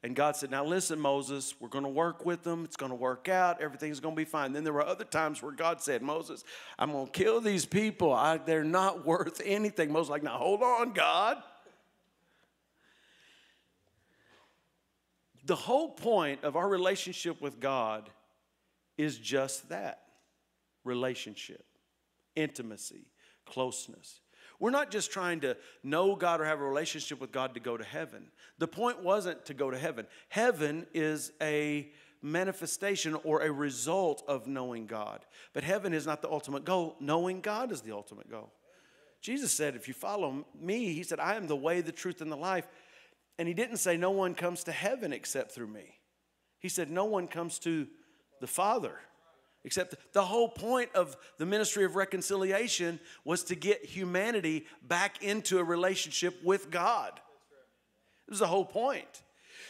and 0.05 0.17
God 0.17 0.35
said, 0.35 0.51
Now 0.51 0.65
listen, 0.65 0.99
Moses, 0.99 1.55
we're 1.61 1.69
going 1.69 1.85
to 1.85 1.91
work 1.91 2.27
with 2.27 2.43
them. 2.43 2.65
It's 2.65 2.77
going 2.77 2.91
to 2.91 2.97
work 2.97 3.29
out. 3.29 3.61
Everything's 3.61 4.01
going 4.01 4.15
to 4.15 4.21
be 4.21 4.25
fine. 4.25 4.53
Then 4.53 4.65
there 4.65 4.73
were 4.73 4.85
other 4.85 5.05
times 5.05 5.43
where 5.43 5.53
God 5.53 5.81
said, 5.81 6.03
Moses, 6.03 6.43
I'm 6.79 6.91
going 6.91 7.07
to 7.07 7.13
kill 7.13 7.41
these 7.41 7.65
people. 7.65 8.13
I, 8.13 8.39
they're 8.39 8.65
not 8.65 9.07
worth 9.07 9.41
anything. 9.45 9.93
Moses 9.93 10.11
like, 10.11 10.25
Now 10.25 10.39
hold 10.39 10.63
on, 10.63 10.93
God. 10.93 11.39
The 15.45 15.57
whole 15.57 15.91
point 15.91 16.45
of 16.45 16.57
our 16.57 16.69
relationship 16.69 17.41
with 17.41 17.61
God 17.61 18.11
is 18.97 19.19
just 19.19 19.69
that 19.71 20.03
relationship, 20.85 21.65
intimacy, 22.37 23.07
closeness. 23.45 24.22
We're 24.63 24.71
not 24.71 24.93
just 24.93 25.11
trying 25.11 25.41
to 25.41 25.57
know 25.83 26.15
God 26.15 26.41
or 26.41 26.45
have 26.45 26.61
a 26.61 26.65
relationship 26.65 27.21
with 27.21 27.33
God 27.33 27.55
to 27.55 27.61
go 27.61 27.77
to 27.77 27.83
heaven. 27.83 28.29
The 28.59 28.69
point 28.69 29.03
wasn't 29.03 29.45
to 29.47 29.55
go 29.55 29.73
to 29.73 29.77
heaven. 29.77 30.07
Heaven 30.29 30.87
is 30.95 31.33
a 31.43 31.91
manifestation 32.23 33.17
or 33.25 33.43
a 33.43 33.51
result 33.51 34.23
of 34.29 34.47
knowing 34.47 34.87
God. 34.87 35.27
But 35.53 35.65
heaven 35.65 35.93
is 35.93 36.07
not 36.07 36.23
the 36.23 36.31
ultimate 36.31 36.65
goal. 36.65 36.95
Knowing 37.01 37.41
God 37.41 37.73
is 37.73 37.81
the 37.81 37.91
ultimate 37.91 38.31
goal. 38.31 38.53
Jesus 39.21 39.51
said, 39.51 39.75
If 39.75 39.89
you 39.89 39.95
follow 39.95 40.47
me, 40.57 40.93
he 40.93 41.03
said, 41.03 41.19
I 41.19 41.35
am 41.35 41.49
the 41.49 41.57
way, 41.57 41.81
the 41.81 41.91
truth, 41.91 42.21
and 42.21 42.31
the 42.31 42.37
life. 42.37 42.69
And 43.41 43.49
he 43.49 43.55
didn't 43.55 43.79
say, 43.79 43.97
No 43.97 44.13
one 44.13 44.37
comes 44.37 44.63
to 44.63 44.71
heaven 44.71 45.13
except 45.13 45.51
through 45.51 45.67
me. 45.67 45.99
He 46.61 46.69
said, 46.69 46.89
No 46.89 47.07
one 47.07 47.27
comes 47.27 47.59
to 47.61 47.89
the 48.41 48.47
Father 48.47 49.01
Except 49.65 49.95
the 50.13 50.25
whole 50.25 50.49
point 50.49 50.91
of 50.95 51.17
the 51.39 51.47
ministry 51.47 51.85
of 51.85 51.95
reconciliation 51.95 52.99
was 53.25 53.45
to 53.45 53.55
get 53.55 53.85
humanity 53.85 54.67
back 54.83 55.23
into 55.23 55.59
a 55.59 55.65
relationship 55.65 56.43
with 56.43 56.71
God. 56.71 57.13
It 58.27 58.31
was 58.31 58.41
the 58.41 58.47
whole 58.47 58.65
point. 58.65 59.23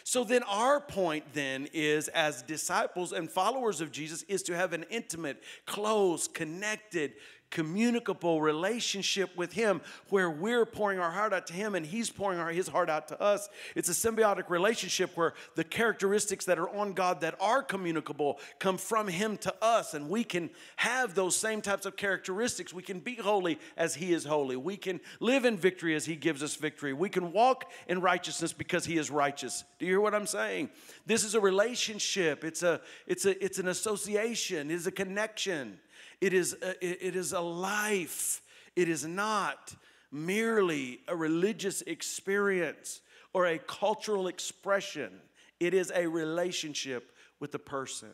So 0.04 0.25
then 0.25 0.42
our 0.44 0.80
point 0.80 1.25
then 1.32 1.68
is 1.72 2.08
as 2.08 2.42
disciples 2.42 3.12
and 3.12 3.30
followers 3.30 3.80
of 3.80 3.92
Jesus 3.92 4.22
is 4.25 4.42
to 4.44 4.56
have 4.56 4.72
an 4.72 4.84
intimate, 4.90 5.42
close, 5.66 6.26
connected, 6.26 7.12
communicable 7.52 8.40
relationship 8.40 9.37
with 9.37 9.52
Him 9.52 9.80
where 10.09 10.28
we're 10.28 10.66
pouring 10.66 10.98
our 10.98 11.11
heart 11.11 11.33
out 11.33 11.46
to 11.46 11.53
Him 11.53 11.76
and 11.76 11.87
He's 11.87 12.11
pouring 12.11 12.40
our, 12.40 12.50
His 12.50 12.66
heart 12.66 12.90
out 12.90 13.07
to 13.09 13.20
us. 13.22 13.48
It's 13.76 13.88
a 13.88 13.92
symbiotic 13.92 14.50
relationship 14.50 15.16
where 15.16 15.35
the 15.55 15.62
characteristics 15.62 16.46
that 16.46 16.59
are 16.59 16.68
on 16.70 16.94
God 16.94 17.20
that 17.20 17.37
are 17.40 17.62
communicable 17.62 18.40
come 18.59 18.79
from 18.79 19.07
Him 19.07 19.37
to 19.38 19.55
us, 19.62 19.94
and 19.94 20.09
we 20.09 20.24
can 20.24 20.50
have 20.76 21.14
those 21.14 21.37
same 21.37 21.61
types 21.61 21.87
of 21.87 21.96
characteristics. 21.96 22.72
We 22.72 22.83
can 22.83 22.98
be 22.98 23.14
holy 23.14 23.61
as 23.76 23.94
He 23.94 24.12
is 24.12 24.24
holy. 24.24 24.57
We 24.57 24.76
can 24.76 25.00
live 25.20 25.44
in 25.44 25.57
victory 25.57 25.94
as 25.94 26.07
He 26.07 26.16
gives 26.16 26.42
us 26.42 26.57
victory. 26.57 26.92
We 26.92 27.11
can 27.11 27.33
walk 27.33 27.70
in 27.87 28.00
righteousness 28.00 28.53
because 28.53 28.87
He 28.87 28.96
is 28.96 29.11
righteous. 29.11 29.64
Do 29.79 29.85
you 29.85 29.92
hear 29.92 30.00
what 30.00 30.14
I'm 30.14 30.26
saying? 30.26 30.70
This 31.05 31.22
is 31.22 31.35
a 31.35 31.40
relationship. 31.40 32.44
It's 32.44 32.62
a 32.62 32.81
it's 33.07 33.26
a 33.26 33.44
it's 33.44 33.59
an 33.59 33.68
association. 33.68 34.70
It 34.70 34.74
is 34.74 34.87
a 34.87 34.92
connection. 34.92 35.79
It 36.22 36.32
is 36.32 36.56
a, 36.62 36.87
it 36.87 37.16
is 37.16 37.32
a 37.32 37.40
life. 37.40 38.42
It 38.76 38.88
is 38.88 39.04
not 39.04 39.74
merely 40.12 41.00
a 41.08 41.16
religious 41.16 41.82
experience 41.82 43.00
or 43.35 43.46
a 43.46 43.58
cultural 43.58 44.28
expression. 44.28 45.11
It 45.58 45.74
is 45.74 45.90
a 45.92 46.06
relationship 46.06 47.11
with 47.40 47.50
the 47.50 47.58
person. 47.58 48.11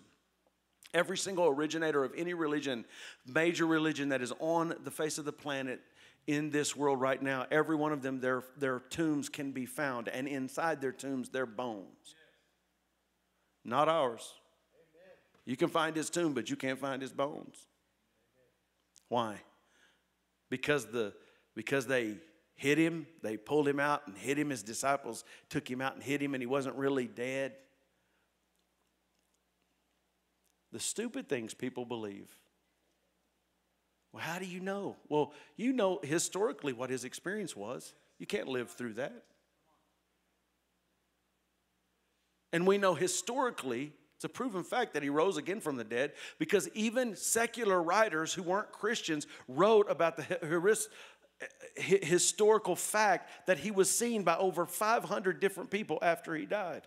Every 0.94 1.18
single 1.18 1.48
originator 1.48 2.02
of 2.02 2.14
any 2.16 2.32
religion, 2.32 2.86
major 3.26 3.66
religion 3.66 4.08
that 4.08 4.22
is 4.22 4.32
on 4.40 4.74
the 4.84 4.90
face 4.90 5.18
of 5.18 5.26
the 5.26 5.32
planet 5.32 5.78
in 6.26 6.48
this 6.48 6.74
world 6.74 7.02
right 7.02 7.22
now, 7.22 7.44
every 7.50 7.76
one 7.76 7.92
of 7.92 8.00
them, 8.00 8.20
their, 8.22 8.42
their 8.56 8.80
tombs 8.88 9.28
can 9.28 9.52
be 9.52 9.66
found, 9.66 10.08
and 10.08 10.26
inside 10.26 10.80
their 10.80 10.92
tombs, 10.92 11.28
their 11.28 11.44
bones. 11.44 12.14
Not 13.66 13.86
ours. 13.86 14.32
You 15.44 15.58
can 15.58 15.68
find 15.68 15.94
his 15.94 16.08
tomb, 16.08 16.32
but 16.32 16.48
you 16.48 16.56
can't 16.56 16.78
find 16.78 17.02
his 17.02 17.12
bones. 17.12 17.66
Why? 19.08 19.40
Because 20.50 20.86
the 20.86 21.12
because 21.54 21.86
they 21.86 22.16
hit 22.54 22.78
him, 22.78 23.06
they 23.22 23.36
pulled 23.36 23.66
him 23.66 23.80
out 23.80 24.06
and 24.06 24.16
hit 24.16 24.38
him. 24.38 24.50
His 24.50 24.62
disciples 24.62 25.24
took 25.48 25.68
him 25.68 25.80
out 25.80 25.94
and 25.94 26.02
hit 26.02 26.22
him, 26.22 26.34
and 26.34 26.42
he 26.42 26.46
wasn't 26.46 26.76
really 26.76 27.06
dead. 27.06 27.54
The 30.72 30.80
stupid 30.80 31.28
things 31.28 31.54
people 31.54 31.84
believe. 31.84 32.28
Well, 34.12 34.22
how 34.22 34.38
do 34.38 34.46
you 34.46 34.60
know? 34.60 34.96
Well, 35.08 35.32
you 35.56 35.72
know 35.72 36.00
historically 36.02 36.72
what 36.72 36.90
his 36.90 37.04
experience 37.04 37.56
was. 37.56 37.94
You 38.18 38.26
can't 38.26 38.48
live 38.48 38.70
through 38.70 38.94
that. 38.94 39.24
And 42.52 42.66
we 42.66 42.78
know 42.78 42.94
historically 42.94 43.92
it's 44.18 44.24
a 44.24 44.28
proven 44.28 44.64
fact 44.64 44.94
that 44.94 45.04
he 45.04 45.10
rose 45.10 45.36
again 45.36 45.60
from 45.60 45.76
the 45.76 45.84
dead 45.84 46.10
because 46.40 46.68
even 46.74 47.14
secular 47.14 47.80
writers 47.80 48.34
who 48.34 48.42
weren't 48.42 48.72
Christians 48.72 49.28
wrote 49.46 49.88
about 49.88 50.16
the 50.16 50.88
historical 51.76 52.74
fact 52.74 53.30
that 53.46 53.60
he 53.60 53.70
was 53.70 53.88
seen 53.88 54.24
by 54.24 54.36
over 54.36 54.66
500 54.66 55.38
different 55.38 55.70
people 55.70 56.00
after 56.02 56.34
he 56.34 56.46
died. 56.46 56.82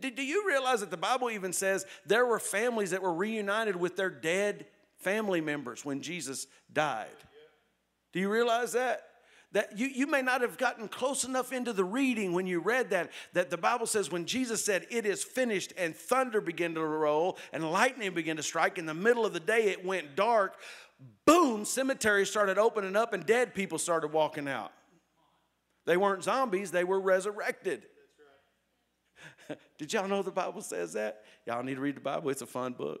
Do 0.00 0.24
you 0.24 0.44
realize 0.44 0.80
that 0.80 0.90
the 0.90 0.96
Bible 0.96 1.30
even 1.30 1.52
says 1.52 1.86
there 2.04 2.26
were 2.26 2.40
families 2.40 2.90
that 2.90 3.00
were 3.00 3.14
reunited 3.14 3.76
with 3.76 3.94
their 3.94 4.10
dead 4.10 4.66
family 4.98 5.40
members 5.40 5.84
when 5.84 6.02
Jesus 6.02 6.48
died? 6.72 7.06
Do 8.12 8.18
you 8.18 8.28
realize 8.28 8.72
that? 8.72 9.06
That 9.52 9.78
you, 9.78 9.86
you 9.86 10.06
may 10.06 10.22
not 10.22 10.40
have 10.40 10.58
gotten 10.58 10.88
close 10.88 11.24
enough 11.24 11.52
into 11.52 11.72
the 11.72 11.84
reading 11.84 12.32
when 12.32 12.46
you 12.46 12.60
read 12.60 12.90
that 12.90 13.10
that 13.32 13.48
the 13.48 13.56
bible 13.56 13.86
says 13.86 14.10
when 14.10 14.26
jesus 14.26 14.64
said 14.64 14.86
it 14.90 15.06
is 15.06 15.22
finished 15.22 15.72
and 15.78 15.94
thunder 15.94 16.40
began 16.40 16.74
to 16.74 16.84
roll 16.84 17.38
and 17.52 17.70
lightning 17.70 18.12
began 18.12 18.36
to 18.36 18.42
strike 18.42 18.76
in 18.76 18.86
the 18.86 18.94
middle 18.94 19.24
of 19.24 19.32
the 19.32 19.40
day 19.40 19.68
it 19.68 19.84
went 19.84 20.16
dark 20.16 20.56
boom 21.24 21.64
cemeteries 21.64 22.30
started 22.30 22.58
opening 22.58 22.96
up 22.96 23.12
and 23.12 23.26
dead 23.26 23.54
people 23.54 23.78
started 23.78 24.12
walking 24.12 24.48
out. 24.48 24.72
They 25.84 25.96
weren't 25.96 26.24
zombies 26.24 26.70
they 26.70 26.84
were 26.84 27.00
resurrected. 27.00 27.84
Did 29.78 29.92
y'all 29.92 30.08
know 30.08 30.22
the 30.22 30.30
bible 30.30 30.62
says 30.62 30.94
that? 30.94 31.22
Y'all 31.46 31.62
need 31.62 31.74
to 31.76 31.80
read 31.80 31.96
the 31.96 32.00
bible 32.00 32.30
it's 32.30 32.42
a 32.42 32.46
fun 32.46 32.72
book. 32.72 33.00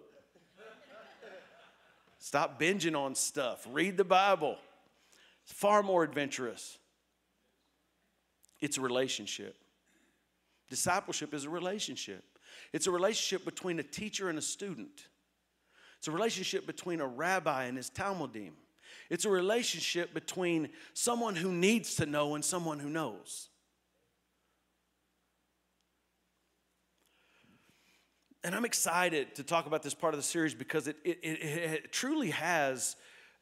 Stop 2.18 2.60
binging 2.60 2.96
on 2.98 3.14
stuff 3.14 3.66
read 3.70 3.96
the 3.96 4.04
bible 4.04 4.56
it's 5.46 5.52
far 5.52 5.82
more 5.84 6.02
adventurous. 6.02 6.76
It's 8.60 8.78
a 8.78 8.80
relationship. 8.80 9.54
Discipleship 10.68 11.32
is 11.32 11.44
a 11.44 11.50
relationship. 11.50 12.24
It's 12.72 12.88
a 12.88 12.90
relationship 12.90 13.44
between 13.44 13.78
a 13.78 13.84
teacher 13.84 14.28
and 14.28 14.38
a 14.38 14.42
student. 14.42 15.06
It's 15.98 16.08
a 16.08 16.10
relationship 16.10 16.66
between 16.66 17.00
a 17.00 17.06
rabbi 17.06 17.64
and 17.64 17.76
his 17.76 17.90
talmidim. 17.90 18.52
It's 19.08 19.24
a 19.24 19.30
relationship 19.30 20.12
between 20.12 20.70
someone 20.94 21.36
who 21.36 21.52
needs 21.52 21.94
to 21.96 22.06
know 22.06 22.34
and 22.34 22.44
someone 22.44 22.80
who 22.80 22.90
knows. 22.90 23.48
And 28.42 28.52
I'm 28.52 28.64
excited 28.64 29.36
to 29.36 29.44
talk 29.44 29.66
about 29.66 29.84
this 29.84 29.94
part 29.94 30.14
of 30.14 30.18
the 30.18 30.24
series 30.24 30.54
because 30.54 30.88
it, 30.88 30.96
it, 31.04 31.18
it, 31.22 31.42
it 31.44 31.92
truly 31.92 32.30
has 32.30 32.96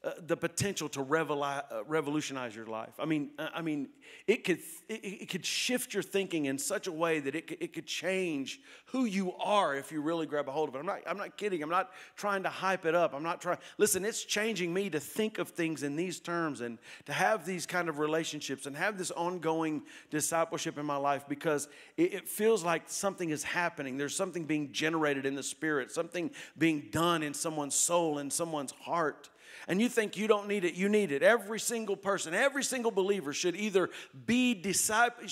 uh, 0.05 0.11
the 0.27 0.37
potential 0.37 0.87
to 0.87 1.03
revoli- 1.03 1.63
uh, 1.71 1.83
revolutionize 1.85 2.55
your 2.55 2.67
life. 2.67 2.93
I 2.99 3.05
mean, 3.05 3.31
uh, 3.39 3.47
I 3.55 3.63
mean, 3.63 3.89
it 4.27 4.43
could 4.43 4.59
it, 4.87 5.03
it, 5.03 5.29
could 5.29 5.43
shift 5.43 5.95
your 5.95 6.03
thinking 6.03 6.45
in 6.45 6.59
such 6.59 6.85
a 6.85 6.91
way 6.91 7.19
that 7.19 7.33
it 7.33 7.47
could, 7.47 7.57
it 7.59 7.73
could 7.73 7.87
change 7.87 8.61
who 8.85 9.05
you 9.05 9.33
are 9.37 9.75
if 9.75 9.91
you 9.91 10.01
really 10.01 10.27
grab 10.27 10.47
a 10.47 10.51
hold 10.51 10.69
of 10.69 10.75
it. 10.75 10.77
I'm 10.77 10.85
not 10.85 10.99
I'm 11.07 11.17
not 11.17 11.37
kidding. 11.37 11.63
I'm 11.63 11.71
not 11.71 11.89
trying 12.15 12.43
to 12.43 12.49
hype 12.49 12.85
it 12.85 12.93
up. 12.93 13.15
I'm 13.15 13.23
not 13.23 13.41
trying. 13.41 13.57
Listen, 13.79 14.05
it's 14.05 14.23
changing 14.23 14.71
me 14.71 14.91
to 14.91 14.99
think 14.99 15.39
of 15.39 15.49
things 15.49 15.81
in 15.81 15.95
these 15.95 16.19
terms 16.19 16.61
and 16.61 16.77
to 17.07 17.13
have 17.13 17.43
these 17.43 17.65
kind 17.65 17.89
of 17.89 17.97
relationships 17.97 18.67
and 18.67 18.77
have 18.77 18.99
this 18.99 19.09
ongoing 19.09 19.81
discipleship 20.11 20.77
in 20.77 20.85
my 20.85 20.97
life 20.97 21.25
because 21.27 21.67
it, 21.97 22.13
it 22.13 22.29
feels 22.29 22.63
like 22.63 22.83
something 22.85 23.31
is 23.31 23.43
happening. 23.43 23.97
There's 23.97 24.15
something 24.15 24.45
being 24.45 24.71
generated 24.71 25.25
in 25.25 25.33
the 25.33 25.41
spirit, 25.41 25.91
something 25.91 26.29
being 26.59 26.89
done 26.91 27.23
in 27.23 27.33
someone's 27.33 27.73
soul, 27.73 28.19
in 28.19 28.29
someone's 28.29 28.71
heart 28.71 29.31
and 29.67 29.81
you 29.81 29.89
think 29.89 30.17
you 30.17 30.27
don't 30.27 30.47
need 30.47 30.63
it, 30.63 30.75
you 30.75 30.89
need 30.89 31.11
it. 31.11 31.23
Every 31.23 31.59
single 31.59 31.95
person, 31.95 32.33
every 32.33 32.63
single 32.63 32.91
believer 32.91 33.33
should 33.33 33.55
either 33.55 33.89
be 34.25 34.53
disciple, 34.53 35.27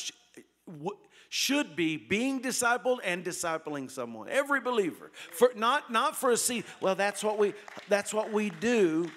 should 1.29 1.75
be 1.75 1.97
being 1.97 2.41
discipled 2.41 2.99
and 3.03 3.23
discipling 3.23 3.89
someone. 3.89 4.29
Every 4.29 4.61
believer, 4.61 5.11
for 5.31 5.51
not 5.55 5.91
not 5.91 6.15
for 6.15 6.31
a 6.31 6.37
seat. 6.37 6.65
Well, 6.79 6.95
that's 6.95 7.23
what 7.23 7.37
we 7.37 7.53
that's 7.89 8.13
what 8.13 8.31
we 8.31 8.49
do. 8.49 9.09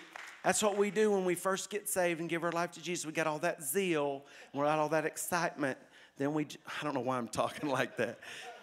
That's 0.42 0.62
what 0.62 0.78
we 0.78 0.90
do 0.90 1.10
when 1.10 1.24
we 1.24 1.34
first 1.34 1.70
get 1.70 1.88
saved 1.88 2.20
and 2.20 2.28
give 2.28 2.44
our 2.44 2.52
life 2.52 2.70
to 2.72 2.80
Jesus. 2.80 3.04
We 3.04 3.10
got 3.10 3.26
all 3.26 3.40
that 3.40 3.62
zeal, 3.62 4.24
we 4.54 4.60
got 4.60 4.78
all 4.78 4.88
that 4.90 5.04
excitement. 5.04 5.76
Then 6.18 6.32
we, 6.32 6.46
I 6.66 6.84
don't 6.84 6.94
know 6.94 7.00
why 7.00 7.18
I'm 7.18 7.28
talking 7.28 7.68
like 7.78 7.96
that. 7.96 8.20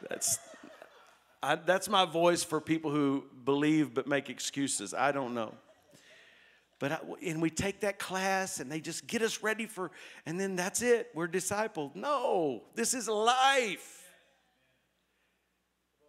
That's 0.09 0.39
I, 1.43 1.55
that's 1.55 1.89
my 1.89 2.05
voice 2.05 2.41
for 2.41 2.61
people 2.61 2.89
who 2.89 3.25
believe 3.43 3.93
but 3.93 4.07
make 4.07 4.29
excuses. 4.29 4.93
I 4.93 5.11
don't 5.11 5.33
know. 5.33 5.53
But 6.83 6.91
I, 6.91 6.99
and 7.25 7.41
we 7.41 7.49
take 7.49 7.79
that 7.79 7.97
class 7.97 8.59
and 8.59 8.69
they 8.69 8.81
just 8.81 9.07
get 9.07 9.21
us 9.21 9.41
ready 9.41 9.67
for, 9.67 9.89
and 10.25 10.37
then 10.37 10.57
that's 10.57 10.81
it. 10.81 11.11
We're 11.15 11.29
discipled. 11.29 11.95
No, 11.95 12.63
this 12.75 12.93
is 12.93 13.07
life. 13.07 14.03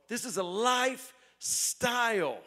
This 0.09 0.25
is 0.25 0.37
a 0.37 0.43
lifestyle. 0.43 2.39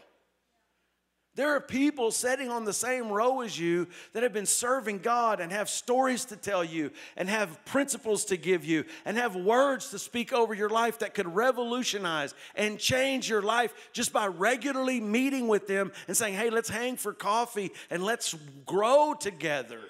There 1.38 1.56
are 1.56 1.62
people 1.62 2.10
sitting 2.10 2.50
on 2.50 2.66
the 2.66 2.74
same 2.74 3.10
row 3.10 3.42
as 3.42 3.60
you 3.60 3.86
that 4.14 4.24
have 4.24 4.34
been 4.34 4.48
serving 4.48 4.98
God 4.98 5.40
and 5.40 5.52
have 5.52 5.70
stories 5.70 6.26
to 6.26 6.36
tell 6.36 6.64
you 6.64 6.90
and 7.16 7.30
have 7.30 7.64
principles 7.64 8.26
to 8.26 8.38
give 8.38 8.66
you 8.66 8.86
and 9.06 9.16
have 9.18 9.36
words 9.36 9.92
to 9.92 10.00
speak 10.00 10.34
over 10.34 10.56
your 10.56 10.70
life 10.70 10.98
that 10.98 11.14
could 11.14 11.28
revolutionize 11.28 12.34
and 12.56 12.80
change 12.80 13.30
your 13.30 13.44
life 13.44 13.72
just 13.94 14.12
by 14.12 14.26
regularly 14.26 15.00
meeting 15.00 15.48
with 15.48 15.68
them 15.68 15.92
and 16.08 16.18
saying, 16.18 16.34
hey, 16.34 16.50
let's 16.50 16.70
hang 16.70 16.98
for 16.98 17.14
coffee 17.14 17.70
and 17.92 18.02
let's 18.02 18.36
grow 18.66 19.14
together. 19.14 19.82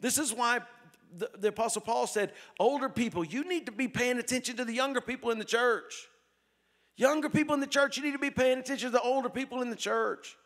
This 0.00 0.16
is 0.16 0.32
why 0.32 0.60
the, 1.14 1.28
the 1.38 1.48
Apostle 1.48 1.82
Paul 1.82 2.06
said, 2.06 2.32
older 2.58 2.88
people, 2.88 3.22
you 3.22 3.46
need 3.46 3.66
to 3.66 3.72
be 3.72 3.86
paying 3.86 4.16
attention 4.16 4.56
to 4.56 4.64
the 4.64 4.72
younger 4.72 5.02
people 5.02 5.30
in 5.30 5.38
the 5.38 5.44
church. 5.44 6.08
Younger 6.98 7.30
people 7.30 7.54
in 7.54 7.60
the 7.60 7.66
church, 7.68 7.96
you 7.96 8.02
need 8.02 8.12
to 8.12 8.18
be 8.18 8.30
paying 8.30 8.58
attention 8.58 8.90
to 8.90 8.92
the 8.92 9.00
older 9.00 9.28
people 9.28 9.62
in 9.62 9.70
the 9.70 9.76
church. 9.76 10.36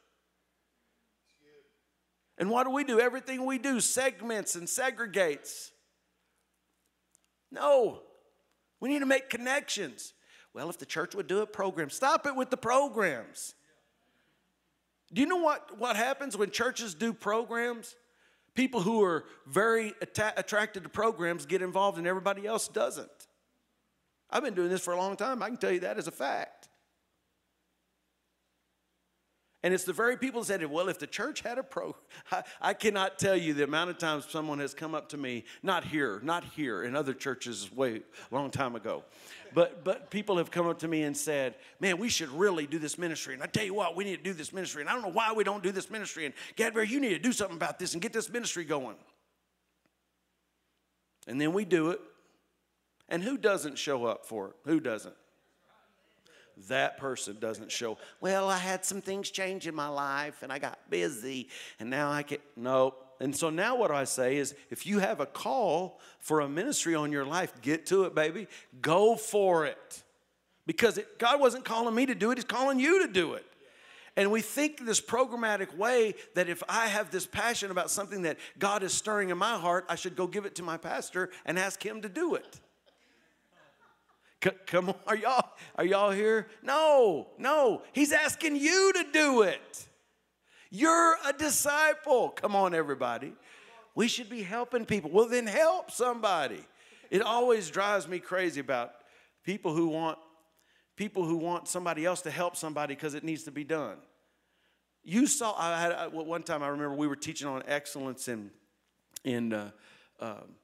And 2.36 2.50
what 2.50 2.64
do 2.64 2.70
we 2.70 2.84
do? 2.84 3.00
Everything 3.00 3.46
we 3.46 3.56
do 3.56 3.80
segments 3.80 4.54
and 4.54 4.68
segregates. 4.68 5.70
No, 7.50 8.00
we 8.80 8.90
need 8.90 8.98
to 8.98 9.06
make 9.06 9.30
connections. 9.30 10.12
Well, 10.52 10.68
if 10.68 10.78
the 10.78 10.84
church 10.84 11.14
would 11.14 11.26
do 11.26 11.40
a 11.40 11.46
program, 11.46 11.88
stop 11.88 12.26
it 12.26 12.36
with 12.36 12.50
the 12.50 12.58
programs. 12.58 13.54
Do 15.10 15.22
you 15.22 15.26
know 15.26 15.38
what, 15.38 15.78
what 15.78 15.96
happens 15.96 16.36
when 16.36 16.50
churches 16.50 16.94
do 16.94 17.14
programs? 17.14 17.96
People 18.54 18.82
who 18.82 19.02
are 19.02 19.24
very 19.46 19.94
attracted 20.02 20.82
to 20.82 20.90
programs 20.90 21.46
get 21.46 21.62
involved 21.62 21.96
and 21.96 22.06
everybody 22.06 22.46
else 22.46 22.68
doesn't. 22.68 23.21
I've 24.32 24.42
been 24.42 24.54
doing 24.54 24.70
this 24.70 24.82
for 24.82 24.92
a 24.92 24.96
long 24.96 25.16
time. 25.16 25.42
I 25.42 25.48
can 25.48 25.58
tell 25.58 25.72
you 25.72 25.80
that 25.80 25.98
as 25.98 26.08
a 26.08 26.12
fact. 26.12 26.68
And 29.64 29.72
it's 29.72 29.84
the 29.84 29.92
very 29.92 30.16
people 30.16 30.40
that 30.40 30.46
said, 30.46 30.66
well, 30.66 30.88
if 30.88 30.98
the 30.98 31.06
church 31.06 31.40
had 31.40 31.56
a 31.56 31.62
pro, 31.62 31.94
I, 32.32 32.42
I, 32.60 32.74
cannot 32.74 33.18
tell 33.18 33.36
you 33.36 33.54
the 33.54 33.62
amount 33.62 33.90
of 33.90 33.98
times 33.98 34.26
someone 34.28 34.58
has 34.58 34.74
come 34.74 34.92
up 34.92 35.10
to 35.10 35.16
me, 35.16 35.44
not 35.62 35.84
here, 35.84 36.20
not 36.24 36.42
here, 36.56 36.82
in 36.82 36.96
other 36.96 37.14
churches 37.14 37.70
way 37.70 38.02
a 38.30 38.34
long 38.34 38.50
time 38.50 38.74
ago. 38.74 39.04
But 39.54 39.84
but 39.84 40.10
people 40.10 40.38
have 40.38 40.50
come 40.50 40.66
up 40.66 40.80
to 40.80 40.88
me 40.88 41.02
and 41.02 41.16
said, 41.16 41.54
man, 41.78 41.98
we 41.98 42.08
should 42.08 42.30
really 42.30 42.66
do 42.66 42.80
this 42.80 42.98
ministry. 42.98 43.34
And 43.34 43.42
I 43.42 43.46
tell 43.46 43.64
you 43.64 43.74
what, 43.74 43.94
we 43.94 44.02
need 44.02 44.16
to 44.16 44.22
do 44.22 44.32
this 44.32 44.52
ministry. 44.52 44.82
And 44.82 44.90
I 44.90 44.94
don't 44.94 45.02
know 45.02 45.12
why 45.12 45.32
we 45.32 45.44
don't 45.44 45.62
do 45.62 45.70
this 45.70 45.90
ministry. 45.90 46.26
And 46.26 46.34
Gadberry, 46.56 46.88
you 46.88 46.98
need 46.98 47.10
to 47.10 47.18
do 47.20 47.32
something 47.32 47.56
about 47.56 47.78
this 47.78 47.92
and 47.92 48.02
get 48.02 48.12
this 48.12 48.30
ministry 48.30 48.64
going. 48.64 48.96
And 51.28 51.40
then 51.40 51.52
we 51.52 51.64
do 51.64 51.90
it. 51.90 52.00
And 53.12 53.22
who 53.22 53.36
doesn't 53.36 53.76
show 53.76 54.06
up 54.06 54.24
for 54.24 54.48
it? 54.48 54.54
Who 54.64 54.80
doesn't? 54.80 55.14
That 56.68 56.96
person 56.96 57.36
doesn't 57.38 57.70
show. 57.70 57.98
Well, 58.22 58.48
I 58.48 58.56
had 58.56 58.86
some 58.86 59.02
things 59.02 59.30
change 59.30 59.66
in 59.66 59.74
my 59.74 59.88
life 59.88 60.42
and 60.42 60.50
I 60.50 60.58
got 60.58 60.78
busy 60.88 61.48
and 61.78 61.90
now 61.90 62.10
I 62.10 62.22
can. 62.22 62.38
Nope. 62.56 63.06
And 63.20 63.36
so 63.36 63.50
now 63.50 63.76
what 63.76 63.90
I 63.90 64.04
say 64.04 64.38
is 64.38 64.54
if 64.70 64.86
you 64.86 64.98
have 64.98 65.20
a 65.20 65.26
call 65.26 66.00
for 66.20 66.40
a 66.40 66.48
ministry 66.48 66.94
on 66.94 67.12
your 67.12 67.26
life, 67.26 67.52
get 67.60 67.84
to 67.86 68.04
it, 68.04 68.14
baby. 68.14 68.48
Go 68.80 69.16
for 69.16 69.66
it. 69.66 70.02
Because 70.66 70.96
it, 70.96 71.18
God 71.18 71.38
wasn't 71.38 71.66
calling 71.66 71.94
me 71.94 72.06
to 72.06 72.14
do 72.14 72.30
it, 72.30 72.38
He's 72.38 72.44
calling 72.46 72.80
you 72.80 73.06
to 73.06 73.12
do 73.12 73.34
it. 73.34 73.44
And 74.16 74.30
we 74.30 74.40
think 74.40 74.86
this 74.86 75.02
programmatic 75.02 75.76
way 75.76 76.14
that 76.34 76.48
if 76.48 76.62
I 76.66 76.86
have 76.86 77.10
this 77.10 77.26
passion 77.26 77.70
about 77.70 77.90
something 77.90 78.22
that 78.22 78.38
God 78.58 78.82
is 78.82 78.94
stirring 78.94 79.28
in 79.28 79.36
my 79.36 79.58
heart, 79.58 79.84
I 79.90 79.96
should 79.96 80.16
go 80.16 80.26
give 80.26 80.46
it 80.46 80.54
to 80.56 80.62
my 80.62 80.78
pastor 80.78 81.30
and 81.44 81.58
ask 81.58 81.84
him 81.84 82.00
to 82.02 82.08
do 82.08 82.36
it. 82.36 82.60
Come 84.66 84.88
on, 84.90 84.96
are 85.06 85.16
y'all 85.16 85.50
are 85.76 85.84
y'all 85.84 86.10
here? 86.10 86.48
No, 86.62 87.28
no. 87.38 87.82
He's 87.92 88.12
asking 88.12 88.56
you 88.56 88.92
to 88.94 89.04
do 89.12 89.42
it. 89.42 89.88
You're 90.70 91.16
a 91.26 91.32
disciple. 91.32 92.30
Come 92.30 92.56
on, 92.56 92.74
everybody. 92.74 93.34
We 93.94 94.08
should 94.08 94.30
be 94.30 94.42
helping 94.42 94.86
people. 94.86 95.10
Well, 95.10 95.28
then 95.28 95.46
help 95.46 95.90
somebody. 95.90 96.64
It 97.10 97.20
always 97.20 97.70
drives 97.70 98.08
me 98.08 98.18
crazy 98.18 98.60
about 98.60 98.92
people 99.44 99.74
who 99.74 99.88
want 99.88 100.18
people 100.96 101.24
who 101.24 101.36
want 101.36 101.68
somebody 101.68 102.04
else 102.04 102.22
to 102.22 102.30
help 102.30 102.56
somebody 102.56 102.94
because 102.94 103.14
it 103.14 103.22
needs 103.22 103.44
to 103.44 103.50
be 103.50 103.64
done. 103.64 103.98
You 105.04 105.26
saw. 105.26 105.54
I 105.58 105.80
had 105.80 106.12
one 106.12 106.42
time. 106.42 106.62
I 106.62 106.68
remember 106.68 106.94
we 106.94 107.06
were 107.06 107.16
teaching 107.16 107.48
on 107.48 107.62
excellence 107.66 108.28
in 108.28 108.50
in 109.24 109.52
uh, 109.52 109.70
um, 110.20 110.56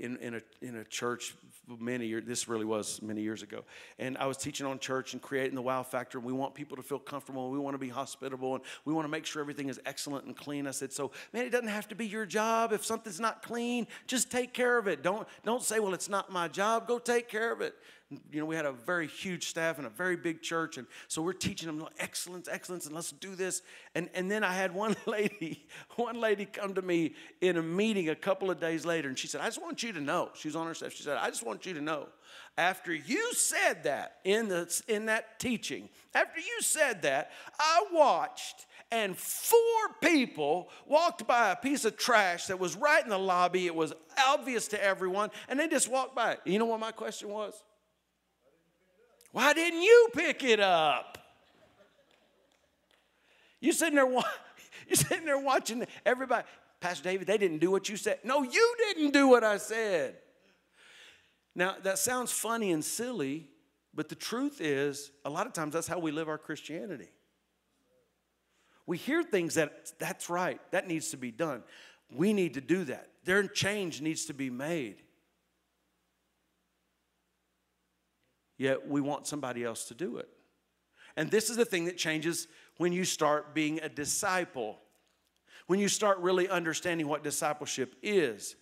in, 0.00 0.16
in, 0.18 0.34
a, 0.34 0.40
in 0.60 0.76
a 0.76 0.84
church 0.84 1.34
many 1.78 2.06
years, 2.06 2.24
this 2.26 2.48
really 2.48 2.64
was 2.64 3.00
many 3.02 3.22
years 3.22 3.42
ago. 3.42 3.64
And 3.98 4.18
I 4.18 4.26
was 4.26 4.36
teaching 4.36 4.66
on 4.66 4.78
church 4.78 5.12
and 5.12 5.22
creating 5.22 5.54
the 5.54 5.62
wow 5.62 5.82
factor. 5.82 6.20
We 6.20 6.32
want 6.32 6.54
people 6.54 6.76
to 6.76 6.82
feel 6.82 6.98
comfortable. 6.98 7.50
We 7.50 7.58
want 7.58 7.74
to 7.74 7.78
be 7.78 7.88
hospitable. 7.88 8.56
And 8.56 8.64
we 8.84 8.92
want 8.92 9.04
to 9.04 9.10
make 9.10 9.26
sure 9.26 9.40
everything 9.40 9.68
is 9.68 9.80
excellent 9.86 10.26
and 10.26 10.36
clean. 10.36 10.66
I 10.66 10.72
said, 10.72 10.92
so 10.92 11.12
man, 11.32 11.46
it 11.46 11.50
doesn't 11.50 11.68
have 11.68 11.88
to 11.88 11.94
be 11.94 12.06
your 12.06 12.26
job. 12.26 12.72
If 12.72 12.84
something's 12.84 13.20
not 13.20 13.42
clean, 13.42 13.86
just 14.06 14.30
take 14.30 14.52
care 14.52 14.78
of 14.78 14.86
it. 14.88 15.02
Don't, 15.02 15.26
don't 15.44 15.62
say, 15.62 15.80
well, 15.80 15.94
it's 15.94 16.08
not 16.08 16.30
my 16.32 16.48
job. 16.48 16.88
Go 16.88 16.98
take 16.98 17.28
care 17.28 17.52
of 17.52 17.60
it 17.60 17.74
you 18.30 18.40
know, 18.40 18.46
we 18.46 18.56
had 18.56 18.66
a 18.66 18.72
very 18.72 19.06
huge 19.06 19.48
staff 19.48 19.78
and 19.78 19.86
a 19.86 19.90
very 19.90 20.16
big 20.16 20.42
church. 20.42 20.78
And 20.78 20.86
so 21.08 21.22
we're 21.22 21.32
teaching 21.32 21.66
them 21.66 21.86
excellence, 21.98 22.48
excellence, 22.50 22.86
and 22.86 22.94
let's 22.94 23.12
do 23.12 23.34
this. 23.34 23.62
And, 23.94 24.08
and 24.14 24.30
then 24.30 24.44
I 24.44 24.52
had 24.52 24.74
one 24.74 24.96
lady, 25.06 25.66
one 25.96 26.20
lady 26.20 26.44
come 26.44 26.74
to 26.74 26.82
me 26.82 27.14
in 27.40 27.56
a 27.56 27.62
meeting 27.62 28.08
a 28.08 28.14
couple 28.14 28.50
of 28.50 28.60
days 28.60 28.84
later, 28.84 29.08
and 29.08 29.18
she 29.18 29.26
said, 29.26 29.40
I 29.40 29.46
just 29.46 29.60
want 29.60 29.82
you 29.82 29.92
to 29.92 30.00
know. 30.00 30.30
She's 30.34 30.56
on 30.56 30.66
her 30.66 30.74
staff. 30.74 30.92
She 30.92 31.02
said, 31.02 31.18
I 31.18 31.28
just 31.28 31.44
want 31.44 31.66
you 31.66 31.74
to 31.74 31.80
know. 31.80 32.08
After 32.56 32.94
you 32.94 33.32
said 33.34 33.84
that 33.84 34.18
in, 34.24 34.48
the, 34.48 34.82
in 34.88 35.06
that 35.06 35.38
teaching, 35.38 35.88
after 36.14 36.40
you 36.40 36.60
said 36.60 37.02
that, 37.02 37.30
I 37.58 37.84
watched 37.92 38.66
and 38.92 39.16
four 39.16 39.58
people 40.02 40.68
walked 40.86 41.26
by 41.26 41.50
a 41.50 41.56
piece 41.56 41.86
of 41.86 41.96
trash 41.96 42.46
that 42.46 42.60
was 42.60 42.76
right 42.76 43.02
in 43.02 43.08
the 43.08 43.18
lobby. 43.18 43.66
It 43.66 43.74
was 43.74 43.94
obvious 44.22 44.68
to 44.68 44.84
everyone, 44.84 45.30
and 45.48 45.58
they 45.58 45.66
just 45.66 45.88
walked 45.88 46.14
by. 46.14 46.36
You 46.44 46.58
know 46.58 46.66
what 46.66 46.78
my 46.78 46.92
question 46.92 47.30
was? 47.30 47.54
Why 49.32 49.52
didn't 49.54 49.82
you 49.82 50.08
pick 50.14 50.44
it 50.44 50.60
up? 50.60 51.18
You 53.60 53.72
sitting 53.72 53.94
there, 53.94 54.06
you 54.88 54.96
sitting 54.96 55.24
there 55.24 55.38
watching 55.38 55.86
everybody. 56.04 56.46
Pastor 56.80 57.04
David, 57.04 57.26
they 57.26 57.38
didn't 57.38 57.58
do 57.58 57.70
what 57.70 57.88
you 57.88 57.96
said. 57.96 58.18
No, 58.24 58.42
you 58.42 58.74
didn't 58.78 59.12
do 59.12 59.28
what 59.28 59.44
I 59.44 59.56
said. 59.56 60.16
Now, 61.54 61.76
that 61.82 61.98
sounds 61.98 62.32
funny 62.32 62.72
and 62.72 62.84
silly, 62.84 63.48
but 63.94 64.08
the 64.08 64.14
truth 64.14 64.60
is, 64.60 65.10
a 65.24 65.30
lot 65.30 65.46
of 65.46 65.52
times 65.52 65.74
that's 65.74 65.86
how 65.86 65.98
we 65.98 66.10
live 66.10 66.28
our 66.28 66.38
Christianity. 66.38 67.08
We 68.86 68.98
hear 68.98 69.22
things 69.22 69.54
that 69.54 69.92
that's 69.98 70.28
right, 70.28 70.60
that 70.72 70.88
needs 70.88 71.10
to 71.10 71.16
be 71.16 71.30
done. 71.30 71.62
We 72.10 72.32
need 72.32 72.54
to 72.54 72.60
do 72.60 72.84
that. 72.84 73.08
Their 73.24 73.46
change 73.46 74.00
needs 74.00 74.24
to 74.26 74.34
be 74.34 74.50
made. 74.50 75.02
Yet 78.62 78.88
we 78.88 79.00
want 79.00 79.26
somebody 79.26 79.64
else 79.64 79.86
to 79.86 79.94
do 79.94 80.18
it. 80.18 80.28
And 81.16 81.28
this 81.28 81.50
is 81.50 81.56
the 81.56 81.64
thing 81.64 81.86
that 81.86 81.96
changes 81.96 82.46
when 82.76 82.92
you 82.92 83.04
start 83.04 83.56
being 83.56 83.80
a 83.80 83.88
disciple, 83.88 84.78
when 85.66 85.80
you 85.80 85.88
start 85.88 86.18
really 86.18 86.48
understanding 86.48 87.08
what 87.08 87.24
discipleship 87.24 87.96
is. 88.04 88.54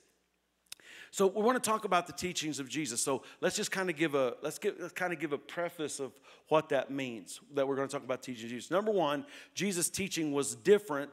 So 1.10 1.26
we 1.26 1.42
want 1.42 1.62
to 1.62 1.70
talk 1.70 1.84
about 1.84 2.06
the 2.06 2.14
teachings 2.14 2.58
of 2.58 2.66
Jesus. 2.66 3.02
So 3.02 3.24
let's 3.42 3.56
just 3.56 3.70
kind 3.70 3.90
of 3.90 3.96
give 3.96 4.14
a 4.14 4.36
let's 4.40 4.58
give 4.58 4.76
let's 4.80 4.94
kind 4.94 5.12
of 5.12 5.18
give 5.18 5.34
a 5.34 5.38
preface 5.38 6.00
of 6.00 6.12
what 6.48 6.70
that 6.70 6.90
means 6.90 7.38
that 7.52 7.68
we're 7.68 7.76
going 7.76 7.88
to 7.88 7.92
talk 7.92 8.02
about 8.02 8.22
teaching 8.22 8.48
Jesus. 8.48 8.70
Number 8.70 8.90
one, 8.90 9.26
Jesus' 9.54 9.90
teaching 9.90 10.32
was 10.32 10.54
different 10.54 11.10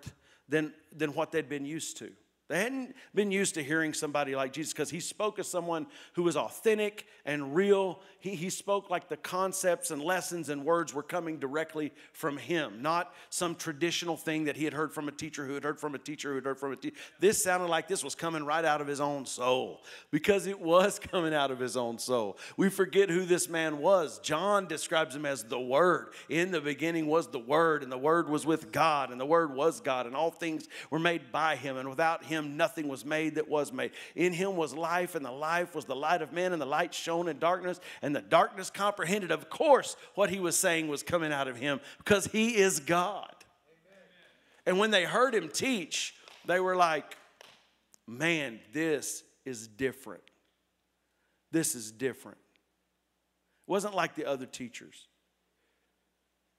than 0.47 0.73
than 0.95 1.13
what 1.13 1.34
they'd 1.34 1.50
been 1.50 1.65
used 1.65 1.97
to. 1.97 2.10
They 2.49 2.60
hadn't 2.60 2.95
been 3.13 3.29
used 3.29 3.55
to 3.55 3.63
hearing 3.63 3.93
somebody 3.93 4.33
like 4.33 4.53
Jesus 4.53 4.71
because 4.71 4.89
he 4.89 5.01
spoke 5.01 5.38
as 5.38 5.49
someone 5.49 5.86
who 6.13 6.23
was 6.23 6.38
authentic 6.38 7.05
and 7.25 7.53
real. 7.53 7.99
He, 8.19 8.36
he 8.36 8.49
spoke 8.49 8.89
like 8.89 9.10
the 9.10 9.17
concepts 9.17 9.91
and 9.91 10.01
lessons 10.01 10.47
and 10.47 10.63
words 10.63 10.93
were 10.93 11.03
coming 11.03 11.39
directly 11.39 11.91
from 12.13 12.38
him, 12.38 12.81
not 12.81 13.13
some 13.29 13.53
traditional 13.55 14.15
thing 14.15 14.45
that 14.45 14.55
he 14.55 14.63
had 14.63 14.71
heard 14.71 14.93
from 14.93 15.10
a 15.10 15.12
teacher 15.12 15.45
who 15.45 15.55
had 15.55 15.65
heard 15.65 15.77
from 15.77 15.93
a 15.93 15.97
teacher 15.97 16.29
who 16.29 16.36
had 16.36 16.45
heard 16.45 16.57
from 16.57 16.71
a 16.71 16.77
teacher. 16.77 16.95
This 17.19 17.43
sounded 17.43 17.67
like 17.67 17.89
this 17.89 18.01
was 18.01 18.15
coming 18.15 18.45
right 18.45 18.63
out 18.63 18.79
of 18.79 18.88
his 18.88 19.01
own 19.01 19.25
soul 19.25 19.83
because 20.10 20.47
it 20.47 20.62
was 20.62 20.99
coming 21.12 21.33
out 21.33 21.51
of 21.51 21.60
his 21.60 21.75
own 21.75 21.99
soul. 21.99 22.38
We 22.55 22.69
forget 22.69 23.10
who 23.10 23.25
this 23.25 23.49
man 23.49 23.79
was. 23.79 24.19
John 24.19 24.67
describes 24.67 25.13
him 25.13 25.25
as 25.25 25.43
the 25.43 25.60
Word. 25.60 26.13
In 26.29 26.51
the 26.51 26.62
beginning 26.62 27.07
was 27.07 27.27
the 27.27 27.39
Word, 27.39 27.83
and 27.83 27.91
the 27.91 27.97
Word 27.97 28.29
was 28.29 28.45
with 28.45 28.71
God, 28.71 29.12
and 29.12 29.19
the 29.19 29.25
Word 29.25 29.53
was 29.53 29.81
God, 29.81 30.05
and 30.05 30.15
all 30.15 30.31
things 30.31 30.69
were 30.89 30.99
made 30.99 31.29
by 31.33 31.57
him, 31.57 31.75
and 31.75 31.89
without 31.89 32.23
him, 32.23 32.37
him 32.38 32.58
nothing 32.58 32.88
was 32.88 33.04
made 33.04 33.36
that 33.36 33.50
was 33.50 33.73
made. 33.73 33.91
In 34.15 34.34
him 34.34 34.56
was 34.56 34.73
life, 34.73 35.15
and 35.15 35.26
the 35.26 35.32
life 35.32 35.76
was 35.76 35.86
the 35.86 35.95
light 35.95 36.21
of 36.21 36.32
men, 36.32 36.54
and 36.54 36.62
the 36.62 36.65
light 36.65 36.93
shone 36.93 37.28
in 37.28 37.39
darkness, 37.39 37.80
and 38.02 38.15
the 38.15 38.21
darkness 38.21 38.69
comprehended, 38.69 39.32
of 39.32 39.50
course, 39.50 39.95
what 40.15 40.30
he 40.30 40.39
was 40.39 40.58
saying 40.58 40.88
was 40.88 41.04
coming 41.04 41.34
out 41.34 41.47
of 41.47 41.58
him 41.58 41.80
because 41.97 42.28
he 42.28 42.56
is 42.56 42.80
God. 42.80 43.34
Amen. 43.67 44.04
And 44.65 44.80
when 44.80 44.91
they 44.91 45.04
heard 45.04 45.34
him 45.34 45.50
teach, 45.50 46.13
they 46.45 46.60
were 46.60 46.76
like, 46.76 47.17
man, 48.08 48.60
this 48.71 49.23
is 49.45 49.67
different. 49.67 50.23
This 51.52 51.76
is 51.76 51.91
different. 51.91 52.38
It 53.67 53.71
wasn't 53.71 53.95
like 53.95 54.15
the 54.15 54.26
other 54.26 54.45
teachers. 54.45 55.08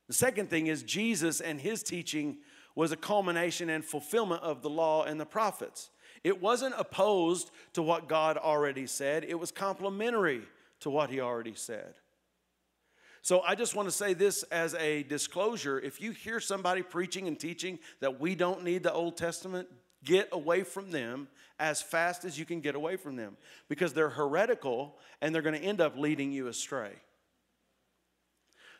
The 0.08 0.14
second 0.14 0.48
thing 0.48 0.66
is 0.66 0.82
Jesus 0.82 1.40
and 1.40 1.60
his 1.60 1.82
teaching 1.82 2.38
was 2.78 2.92
a 2.92 2.96
culmination 2.96 3.68
and 3.70 3.84
fulfillment 3.84 4.40
of 4.40 4.62
the 4.62 4.70
law 4.70 5.02
and 5.02 5.18
the 5.18 5.26
prophets. 5.26 5.90
It 6.22 6.40
wasn't 6.40 6.76
opposed 6.78 7.50
to 7.72 7.82
what 7.82 8.08
God 8.08 8.36
already 8.36 8.86
said, 8.86 9.24
it 9.24 9.34
was 9.34 9.50
complementary 9.50 10.42
to 10.78 10.88
what 10.88 11.10
He 11.10 11.20
already 11.20 11.56
said. 11.56 11.94
So 13.20 13.40
I 13.40 13.56
just 13.56 13.74
want 13.74 13.88
to 13.88 13.92
say 13.92 14.14
this 14.14 14.44
as 14.44 14.74
a 14.74 15.02
disclosure. 15.02 15.80
If 15.80 16.00
you 16.00 16.12
hear 16.12 16.38
somebody 16.38 16.82
preaching 16.82 17.26
and 17.26 17.36
teaching 17.36 17.80
that 17.98 18.20
we 18.20 18.36
don't 18.36 18.62
need 18.62 18.84
the 18.84 18.92
Old 18.92 19.16
Testament, 19.16 19.66
get 20.04 20.28
away 20.30 20.62
from 20.62 20.92
them 20.92 21.26
as 21.58 21.82
fast 21.82 22.24
as 22.24 22.38
you 22.38 22.44
can 22.44 22.60
get 22.60 22.76
away 22.76 22.94
from 22.94 23.16
them 23.16 23.36
because 23.68 23.92
they're 23.92 24.08
heretical 24.08 24.96
and 25.20 25.34
they're 25.34 25.42
going 25.42 25.60
to 25.60 25.66
end 25.66 25.80
up 25.80 25.98
leading 25.98 26.30
you 26.30 26.46
astray. 26.46 26.92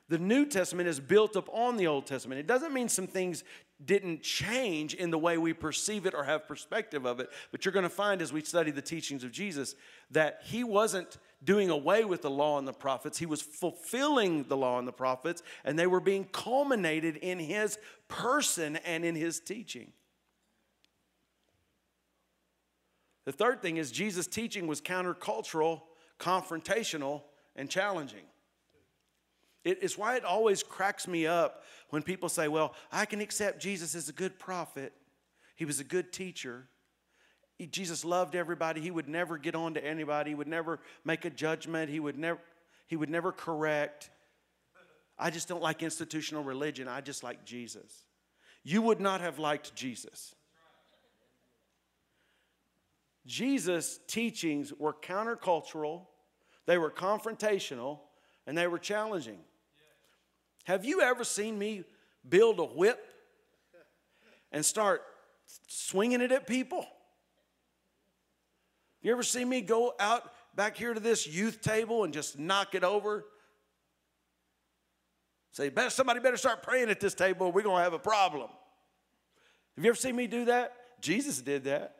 The 0.09 0.18
New 0.18 0.47
Testament 0.47 0.88
is 0.88 1.01
built 1.01 1.37
upon 1.37 1.77
the 1.77 1.87
Old 1.87 2.07
Testament. 2.07 2.40
It 2.40 2.47
doesn't 2.47 2.73
mean 2.73 2.88
some 2.88 3.07
things 3.07 3.44
didn't 3.85 4.23
change 4.23 4.94
in 4.94 5.11
the 5.11 5.18
way 5.18 5.38
we 5.38 5.53
perceive 5.53 6.07
it 6.07 6.14
or 6.14 6.25
have 6.25 6.49
perspective 6.49 7.05
of 7.05 7.21
it, 7.21 7.31
but 7.53 7.64
you're 7.64 7.73
going 7.73 7.85
to 7.85 7.90
find 7.90 8.21
as 8.23 8.33
we 8.33 8.40
study 8.40 8.71
the 8.71 8.83
teachings 8.83 9.23
of 9.23 9.31
Jesus 9.31 9.75
that 10.11 10.40
he 10.44 10.64
wasn't 10.64 11.18
doing 11.44 11.71
away 11.71 12.05
with 12.05 12.23
the 12.23 12.31
law 12.31 12.59
and 12.59 12.66
the 12.66 12.73
prophets. 12.73 13.18
He 13.18 13.27
was 13.27 13.42
fulfilling 13.42 14.44
the 14.44 14.57
law 14.57 14.79
and 14.79 14.88
the 14.88 14.92
prophets, 14.92 15.42
and 15.64 15.79
they 15.79 15.87
were 15.87 16.01
being 16.01 16.25
culminated 16.25 17.16
in 17.16 17.38
his 17.38 17.79
person 18.09 18.77
and 18.77 19.05
in 19.05 19.14
his 19.14 19.38
teaching. 19.38 19.92
The 23.27 23.33
third 23.33 23.61
thing 23.61 23.77
is 23.77 23.92
Jesus' 23.92 24.27
teaching 24.27 24.66
was 24.66 24.81
countercultural, 24.81 25.83
confrontational, 26.18 27.23
and 27.55 27.68
challenging. 27.68 28.25
It's 29.71 29.99
why 29.99 30.17
it 30.17 30.25
always 30.25 30.63
cracks 30.63 31.07
me 31.07 31.27
up 31.27 31.65
when 31.91 32.03
people 32.03 32.29
say, 32.29 32.49
Well, 32.49 32.75
I 32.93 33.05
can 33.05 33.21
accept 33.21 33.61
Jesus 33.61 33.95
as 33.95 34.09
a 34.09 34.13
good 34.13 34.39
prophet, 34.39 34.93
he 35.57 35.65
was 35.65 35.81
a 35.81 35.85
good 35.85 36.13
teacher. 36.13 36.69
He, 37.57 37.67
Jesus 37.67 38.05
loved 38.05 38.37
everybody. 38.37 38.81
He 38.81 38.93
would 38.93 39.09
never 39.09 39.37
get 39.37 39.57
on 39.57 39.75
to 39.75 39.85
anybody. 39.85 40.31
He 40.31 40.35
would 40.37 40.47
never 40.47 40.79
make 41.05 41.25
a 41.25 41.31
judgment. 41.31 41.91
He 41.91 41.99
would 41.99 42.17
never, 42.17 42.39
he 42.87 42.95
would 42.95 43.11
never 43.11 43.33
correct. 43.33 44.11
I 45.19 45.31
just 45.31 45.49
don't 45.49 45.63
like 45.63 45.83
institutional 45.83 46.45
religion. 46.45 46.87
I 46.87 47.01
just 47.01 47.25
like 47.25 47.45
Jesus. 47.45 48.05
You 48.63 48.83
would 48.83 49.01
not 49.01 49.21
have 49.21 49.41
liked 49.41 49.75
Jesus. 49.75 50.37
Jesus' 53.27 54.01
teachings 54.07 54.73
were 54.73 54.95
countercultural, 54.95 56.07
they 56.67 56.79
were 56.79 56.91
confrontational, 56.91 57.99
and 58.47 58.57
they 58.57 58.67
were 58.67 58.79
challenging. 58.79 59.39
Have 60.69 60.85
you 60.85 61.01
ever 61.01 61.25
seen 61.25 61.59
me 61.59 61.83
build 62.29 62.59
a 62.59 62.65
whip 62.65 63.03
and 64.53 64.63
start 64.63 65.01
swinging 65.67 66.21
it 66.21 66.31
at 66.31 66.47
people? 66.47 66.81
Have 66.81 66.89
you 69.01 69.11
ever 69.13 69.23
see 69.23 69.47
me 69.47 69.63
go 69.63 69.95
out 69.99 70.31
back 70.55 70.77
here 70.77 70.93
to 70.93 71.01
this 71.01 71.27
youth 71.27 71.63
table 71.63 72.05
and 72.05 72.13
just 72.13 72.39
knock 72.39 72.75
it 72.75 72.85
over? 72.85 73.25
Say, 75.53 75.73
somebody 75.89 76.21
better 76.21 76.37
start 76.37 76.63
praying 76.63 76.91
at 76.91 77.01
this 77.01 77.15
table, 77.15 77.51
we're 77.51 77.63
going 77.63 77.79
to 77.79 77.83
have 77.83 77.95
a 77.95 77.99
problem. 77.99 78.51
Have 79.75 79.85
you 79.87 79.91
ever 79.91 79.97
seen 79.97 80.17
me 80.17 80.27
do 80.27 80.45
that? 80.45 80.75
Jesus 81.01 81.41
did 81.41 81.65
that. 81.65 81.97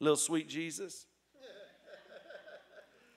Little 0.00 0.16
sweet 0.16 0.48
Jesus. 0.48 1.04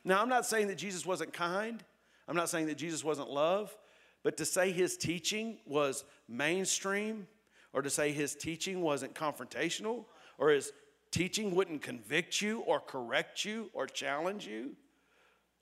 now, 0.04 0.22
I'm 0.22 0.28
not 0.28 0.46
saying 0.46 0.68
that 0.68 0.78
Jesus 0.78 1.06
wasn't 1.06 1.32
kind. 1.32 1.82
I'm 2.28 2.36
not 2.36 2.50
saying 2.50 2.66
that 2.66 2.78
Jesus 2.78 3.06
wasn't 3.06 3.30
love. 3.30 3.74
But 4.24 4.38
to 4.38 4.46
say 4.46 4.72
his 4.72 4.98
teaching 4.98 5.60
was 5.66 6.04
mainstream, 6.28 7.28
or 7.74 7.82
to 7.82 7.90
say 7.90 8.12
his 8.12 8.36
teaching 8.36 8.82
wasn't 8.82 9.14
confrontational, 9.14 10.06
or 10.38 10.50
his 10.50 10.72
teaching 11.12 11.56
wouldn't 11.56 11.82
convict 11.82 12.42
you, 12.42 12.62
or 12.62 12.80
correct 12.80 13.46
you, 13.46 13.70
or 13.74 13.88
challenge 13.88 14.46
you. 14.46 14.76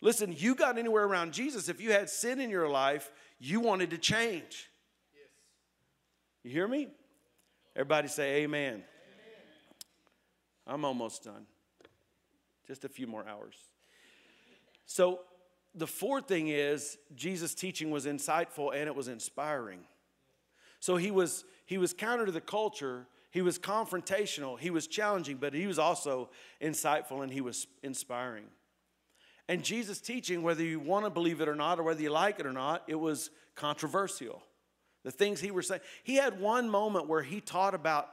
Listen, 0.02 0.34
you 0.38 0.56
got 0.56 0.78
anywhere 0.78 1.06
around 1.06 1.34
Jesus. 1.34 1.70
If 1.70 1.82
you 1.82 1.92
had 1.92 2.10
sin 2.10 2.40
in 2.40 2.50
your 2.50 2.70
life, 2.70 3.12
you 3.40 3.60
wanted 3.60 3.92
to 3.92 3.98
change. 3.98 4.70
You 6.44 6.52
hear 6.52 6.68
me? 6.68 6.90
Everybody 7.76 8.08
say 8.08 8.44
amen. 8.44 8.84
I'm 10.68 10.86
almost 10.86 11.24
done. 11.24 11.46
Just 12.68 12.86
a 12.86 12.90
few 12.90 13.08
more 13.08 13.28
hours. 13.28 13.56
So, 14.86 15.20
the 15.76 15.88
fourth 15.88 16.28
thing 16.28 16.48
is 16.48 16.98
Jesus' 17.16 17.54
teaching 17.54 17.92
was 17.92 18.06
insightful 18.06 18.74
and 18.74 18.88
it 18.88 18.96
was 18.96 19.08
inspiring. 19.08 19.82
So 20.80 20.96
he 20.96 21.12
was 21.12 21.46
he 21.66 21.78
was 21.78 21.94
counter 21.94 22.26
to 22.26 22.32
the 22.32 22.42
culture, 22.42 23.08
he 23.32 23.42
was 23.42 23.58
confrontational, 23.58 24.58
he 24.58 24.70
was 24.70 24.88
challenging, 24.88 25.38
but 25.38 25.54
he 25.54 25.68
was 25.68 25.80
also 25.80 26.30
insightful 26.62 27.24
and 27.24 27.32
he 27.32 27.42
was 27.42 27.68
inspiring. 27.84 28.46
And 29.48 29.64
Jesus' 29.64 30.00
teaching, 30.00 30.42
whether 30.42 30.64
you 30.64 30.80
want 30.80 31.06
to 31.06 31.10
believe 31.10 31.42
it 31.42 31.48
or 31.48 31.56
not, 31.56 31.80
or 31.80 31.84
whether 31.84 32.02
you 32.02 32.10
like 32.10 32.40
it 32.40 32.46
or 32.46 32.54
not, 32.54 32.84
it 32.88 32.96
was 32.96 33.30
controversial. 33.56 34.42
The 35.04 35.12
things 35.12 35.40
he 35.40 35.52
was 35.52 35.68
saying. 35.68 35.82
He 36.04 36.16
had 36.16 36.40
one 36.40 36.68
moment 36.68 37.08
where 37.08 37.22
he 37.22 37.42
taught 37.42 37.76
about 37.76 38.10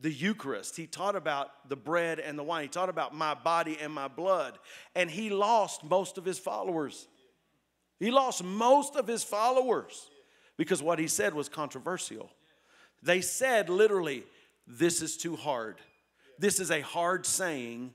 the 0.00 0.12
Eucharist. 0.12 0.76
He 0.76 0.86
taught 0.86 1.16
about 1.16 1.68
the 1.68 1.76
bread 1.76 2.18
and 2.18 2.38
the 2.38 2.42
wine. 2.42 2.64
He 2.64 2.68
taught 2.68 2.88
about 2.88 3.14
my 3.14 3.34
body 3.34 3.78
and 3.80 3.92
my 3.92 4.08
blood. 4.08 4.58
And 4.94 5.10
he 5.10 5.30
lost 5.30 5.84
most 5.84 6.18
of 6.18 6.24
his 6.24 6.38
followers. 6.38 7.08
He 7.98 8.10
lost 8.10 8.44
most 8.44 8.96
of 8.96 9.06
his 9.06 9.24
followers 9.24 10.10
because 10.56 10.82
what 10.82 10.98
he 10.98 11.08
said 11.08 11.34
was 11.34 11.48
controversial. 11.48 12.30
They 13.02 13.20
said 13.20 13.68
literally, 13.68 14.24
This 14.66 15.00
is 15.02 15.16
too 15.16 15.36
hard. 15.36 15.76
This 16.38 16.60
is 16.60 16.70
a 16.70 16.80
hard 16.80 17.26
saying. 17.26 17.94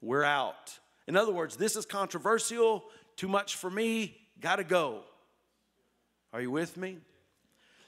We're 0.00 0.24
out. 0.24 0.78
In 1.08 1.16
other 1.16 1.32
words, 1.32 1.56
this 1.56 1.74
is 1.74 1.84
controversial, 1.84 2.84
too 3.16 3.26
much 3.26 3.56
for 3.56 3.70
me, 3.70 4.16
gotta 4.40 4.62
go. 4.62 5.02
Are 6.32 6.40
you 6.40 6.50
with 6.50 6.76
me? 6.76 6.98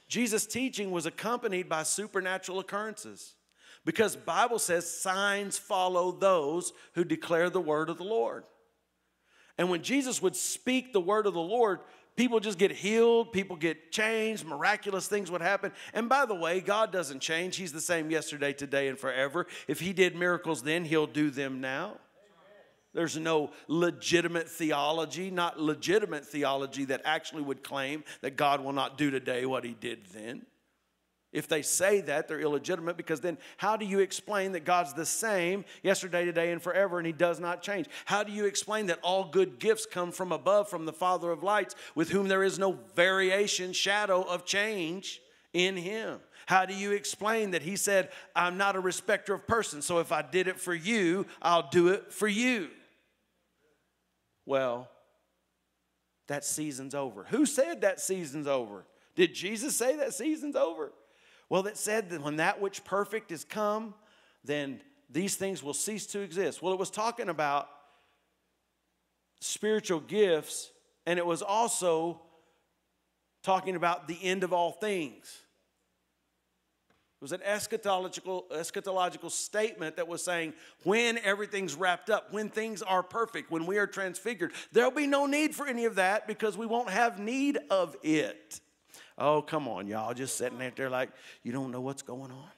Jesus' 0.09 0.45
teaching 0.45 0.91
was 0.91 1.05
accompanied 1.05 1.69
by 1.69 1.83
supernatural 1.83 2.59
occurrences 2.59 3.35
because 3.85 4.15
bible 4.15 4.59
says 4.59 4.89
signs 4.89 5.57
follow 5.57 6.11
those 6.11 6.73
who 6.93 7.03
declare 7.03 7.49
the 7.49 7.61
word 7.61 7.89
of 7.89 7.97
the 7.97 8.03
lord. 8.03 8.43
And 9.57 9.69
when 9.69 9.83
jesus 9.83 10.21
would 10.21 10.35
speak 10.35 10.93
the 10.93 11.01
word 11.01 11.25
of 11.25 11.33
the 11.33 11.39
lord 11.39 11.79
people 12.15 12.39
just 12.39 12.57
get 12.57 12.71
healed 12.71 13.31
people 13.31 13.55
get 13.55 13.91
changed 13.91 14.45
miraculous 14.45 15.07
things 15.07 15.31
would 15.31 15.41
happen. 15.41 15.71
And 15.93 16.09
by 16.09 16.25
the 16.25 16.35
way 16.35 16.59
god 16.61 16.91
doesn't 16.91 17.19
change. 17.19 17.55
He's 17.55 17.73
the 17.73 17.81
same 17.81 18.11
yesterday 18.11 18.53
today 18.53 18.87
and 18.87 18.97
forever. 18.97 19.47
If 19.67 19.79
he 19.79 19.93
did 19.93 20.15
miracles 20.15 20.63
then 20.63 20.85
he'll 20.85 21.07
do 21.07 21.29
them 21.29 21.61
now. 21.61 21.97
There's 22.93 23.15
no 23.17 23.51
legitimate 23.67 24.49
theology, 24.49 25.31
not 25.31 25.59
legitimate 25.59 26.25
theology 26.25 26.85
that 26.85 27.01
actually 27.05 27.41
would 27.41 27.63
claim 27.63 28.03
that 28.21 28.35
God 28.35 28.61
will 28.61 28.73
not 28.73 28.97
do 28.97 29.09
today 29.09 29.45
what 29.45 29.63
he 29.63 29.73
did 29.73 30.05
then. 30.13 30.45
If 31.31 31.47
they 31.47 31.61
say 31.61 32.01
that, 32.01 32.27
they're 32.27 32.41
illegitimate 32.41 32.97
because 32.97 33.21
then 33.21 33.37
how 33.55 33.77
do 33.77 33.85
you 33.85 33.99
explain 33.99 34.51
that 34.51 34.65
God's 34.65 34.93
the 34.93 35.05
same 35.05 35.63
yesterday, 35.81 36.25
today, 36.25 36.51
and 36.51 36.61
forever 36.61 36.97
and 36.97 37.07
He 37.07 37.13
does 37.13 37.39
not 37.39 37.61
change? 37.61 37.87
How 38.05 38.23
do 38.23 38.33
you 38.33 38.45
explain 38.45 38.87
that 38.87 38.99
all 39.01 39.29
good 39.29 39.57
gifts 39.57 39.85
come 39.85 40.11
from 40.11 40.33
above, 40.33 40.69
from 40.69 40.85
the 40.85 40.91
Father 40.91 41.31
of 41.31 41.41
lights, 41.41 41.75
with 41.95 42.09
whom 42.09 42.27
there 42.27 42.43
is 42.43 42.59
no 42.59 42.77
variation, 42.95 43.71
shadow 43.71 44.23
of 44.23 44.45
change 44.45 45.21
in 45.53 45.77
Him? 45.77 46.19
How 46.47 46.65
do 46.65 46.73
you 46.73 46.91
explain 46.91 47.51
that 47.51 47.61
He 47.61 47.77
said, 47.77 48.09
I'm 48.35 48.57
not 48.57 48.75
a 48.75 48.81
respecter 48.81 49.33
of 49.33 49.47
persons, 49.47 49.85
so 49.85 49.99
if 49.99 50.11
I 50.11 50.21
did 50.21 50.49
it 50.49 50.59
for 50.59 50.73
you, 50.73 51.25
I'll 51.41 51.69
do 51.69 51.87
it 51.89 52.11
for 52.11 52.27
you? 52.27 52.67
Well, 54.45 54.89
that 56.27 56.43
season's 56.43 56.93
over. 56.93 57.23
Who 57.29 57.45
said 57.45 57.81
that 57.81 58.01
season's 58.01 58.47
over? 58.47 58.85
Did 59.15 59.33
Jesus 59.33 59.77
say 59.77 59.95
that 59.95 60.13
season's 60.13 60.57
over? 60.57 60.91
Well, 61.51 61.67
it 61.67 61.75
said 61.75 62.11
that 62.11 62.21
when 62.21 62.37
that 62.37 62.61
which 62.61 62.85
perfect 62.85 63.29
is 63.29 63.43
come, 63.43 63.93
then 64.45 64.79
these 65.09 65.35
things 65.35 65.61
will 65.61 65.73
cease 65.73 66.05
to 66.07 66.21
exist. 66.21 66.61
Well, 66.61 66.71
it 66.71 66.79
was 66.79 66.89
talking 66.89 67.27
about 67.27 67.67
spiritual 69.41 69.99
gifts, 69.99 70.71
and 71.05 71.19
it 71.19 71.25
was 71.25 71.41
also 71.41 72.21
talking 73.43 73.75
about 73.75 74.07
the 74.07 74.17
end 74.23 74.45
of 74.45 74.53
all 74.53 74.71
things. 74.71 75.41
It 77.19 77.21
was 77.21 77.33
an 77.33 77.41
eschatological, 77.41 78.49
eschatological 78.51 79.29
statement 79.29 79.97
that 79.97 80.07
was 80.07 80.23
saying 80.23 80.53
when 80.85 81.17
everything's 81.17 81.75
wrapped 81.75 82.09
up, 82.09 82.31
when 82.31 82.47
things 82.47 82.81
are 82.81 83.03
perfect, 83.03 83.51
when 83.51 83.65
we 83.65 83.77
are 83.77 83.87
transfigured, 83.87 84.53
there'll 84.71 84.89
be 84.89 85.05
no 85.05 85.25
need 85.25 85.53
for 85.53 85.67
any 85.67 85.83
of 85.83 85.95
that 85.95 86.29
because 86.29 86.57
we 86.57 86.65
won't 86.65 86.89
have 86.89 87.19
need 87.19 87.59
of 87.69 87.97
it. 88.03 88.61
Oh, 89.21 89.43
come 89.43 89.67
on, 89.67 89.85
y'all. 89.85 90.15
Just 90.15 90.35
sitting 90.35 90.59
out 90.63 90.75
there 90.75 90.89
like 90.89 91.09
you 91.43 91.51
don't 91.51 91.69
know 91.71 91.79
what's 91.79 92.01
going 92.01 92.31
on. 92.31 92.49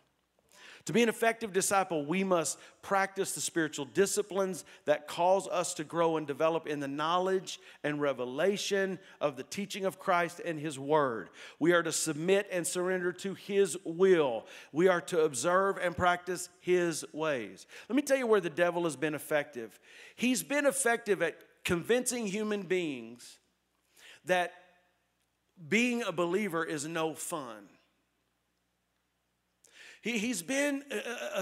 To 0.86 0.93
be 0.93 1.04
an 1.04 1.10
effective 1.10 1.52
disciple, 1.54 2.06
we 2.06 2.23
must 2.23 2.58
practice 2.82 3.34
the 3.34 3.41
spiritual 3.41 3.86
disciplines 3.86 4.63
that 4.86 5.08
cause 5.08 5.47
us 5.47 5.73
to 5.76 5.84
grow 5.84 6.15
and 6.17 6.26
develop 6.26 6.67
in 6.67 6.80
the 6.80 6.88
knowledge 6.88 7.60
and 7.84 8.02
revelation 8.02 8.97
of 9.19 9.36
the 9.36 9.43
teaching 9.43 9.84
of 9.84 9.99
Christ 9.99 10.41
and 10.43 10.58
His 10.58 10.80
Word. 10.80 11.30
We 11.60 11.73
are 11.73 11.84
to 11.84 11.91
submit 11.91 12.47
and 12.52 12.65
surrender 12.65 13.12
to 13.13 13.34
His 13.34 13.78
will. 13.84 14.45
We 14.71 14.88
are 14.88 15.02
to 15.02 15.21
observe 15.21 15.78
and 15.78 15.95
practice 15.95 16.49
His 16.62 17.06
ways. 17.13 17.65
Let 17.89 17.95
me 17.95 18.02
tell 18.02 18.17
you 18.17 18.28
where 18.28 18.41
the 18.41 18.49
devil 18.49 18.86
has 18.86 18.95
been 18.95 19.15
effective. 19.15 19.80
He's 20.15 20.43
been 20.43 20.65
effective 20.65 21.21
at 21.21 21.39
convincing 21.63 22.26
human 22.28 22.63
beings 22.63 23.39
that 24.26 24.54
being 25.67 26.03
a 26.03 26.11
believer 26.11 26.63
is 26.63 26.87
no 26.87 27.13
fun. 27.13 27.69
He, 30.01 30.17
he's 30.17 30.41
been 30.41 30.83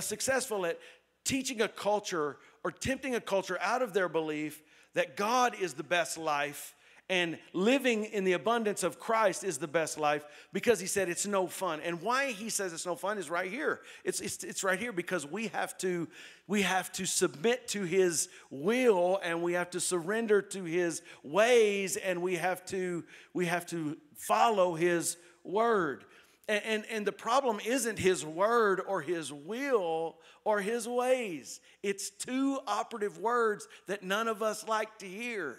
successful 0.02 0.66
at 0.66 0.80
teaching 1.24 1.62
a 1.62 1.68
culture 1.68 2.38
or 2.64 2.72
tempting 2.72 3.16
a 3.16 3.22
culture 3.22 3.58
out 3.62 3.82
of 3.82 3.94
their 3.94 4.10
belief 4.10 4.62
that 4.94 5.16
God 5.16 5.56
is 5.60 5.74
the 5.74 5.84
best 5.84 6.18
life 6.18 6.76
and 7.12 7.38
living 7.52 8.06
in 8.06 8.24
the 8.24 8.32
abundance 8.32 8.84
of 8.84 8.98
Christ 8.98 9.44
is 9.44 9.58
the 9.58 9.68
best 9.68 10.00
life 10.00 10.24
because 10.54 10.80
he 10.80 10.88
said 10.88 11.10
it's 11.10 11.28
no 11.28 11.46
fun. 11.46 11.82
And 11.84 12.02
why 12.02 12.32
he 12.32 12.50
says 12.50 12.72
it's 12.72 12.86
no 12.86 12.96
fun 12.96 13.18
is 13.18 13.30
right 13.30 13.52
here. 13.52 13.82
It's, 14.06 14.22
it's, 14.22 14.46
it's 14.46 14.64
right 14.64 14.80
here 14.80 14.94
because 14.94 15.28
we 15.28 15.48
have 15.48 15.78
to 15.80 16.08
we 16.48 16.62
have 16.62 16.90
to 16.94 17.06
submit 17.06 17.68
to 17.70 17.84
his 17.84 18.30
will 18.50 19.20
and 19.24 19.44
we 19.44 19.54
have 19.54 19.70
to 19.72 19.82
surrender 19.82 20.42
to 20.42 20.64
his 20.64 21.02
ways 21.22 21.98
and 21.98 22.22
we 22.22 22.38
have 22.38 22.66
to 22.68 23.04
we 23.34 23.46
have 23.46 23.66
to 23.68 23.98
follow 24.16 24.76
his 24.76 25.18
word. 25.44 26.06
And, 26.48 26.64
and, 26.64 26.86
and, 26.90 27.08
the 27.08 27.12
problem 27.12 27.60
isn't 27.66 28.00
his 28.00 28.26
word 28.26 28.82
or 28.86 29.02
his 29.02 29.32
will 29.32 30.18
or 30.44 30.60
his 30.60 30.88
ways. 30.88 31.60
It's 31.84 32.10
two 32.10 32.60
operative 32.68 33.20
words 33.20 33.68
that 33.88 34.02
none 34.02 34.28
of 34.28 34.42
us 34.42 34.66
like 34.66 34.98
to 35.00 35.06
hear 35.06 35.58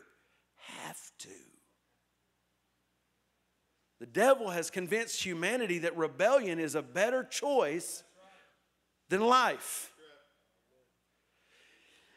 have 0.87 1.00
to. 1.20 1.28
The 4.00 4.06
devil 4.06 4.50
has 4.50 4.70
convinced 4.70 5.24
humanity 5.24 5.78
that 5.78 5.96
rebellion 5.96 6.58
is 6.58 6.74
a 6.74 6.82
better 6.82 7.22
choice 7.22 8.02
than 9.08 9.20
life. 9.20 9.92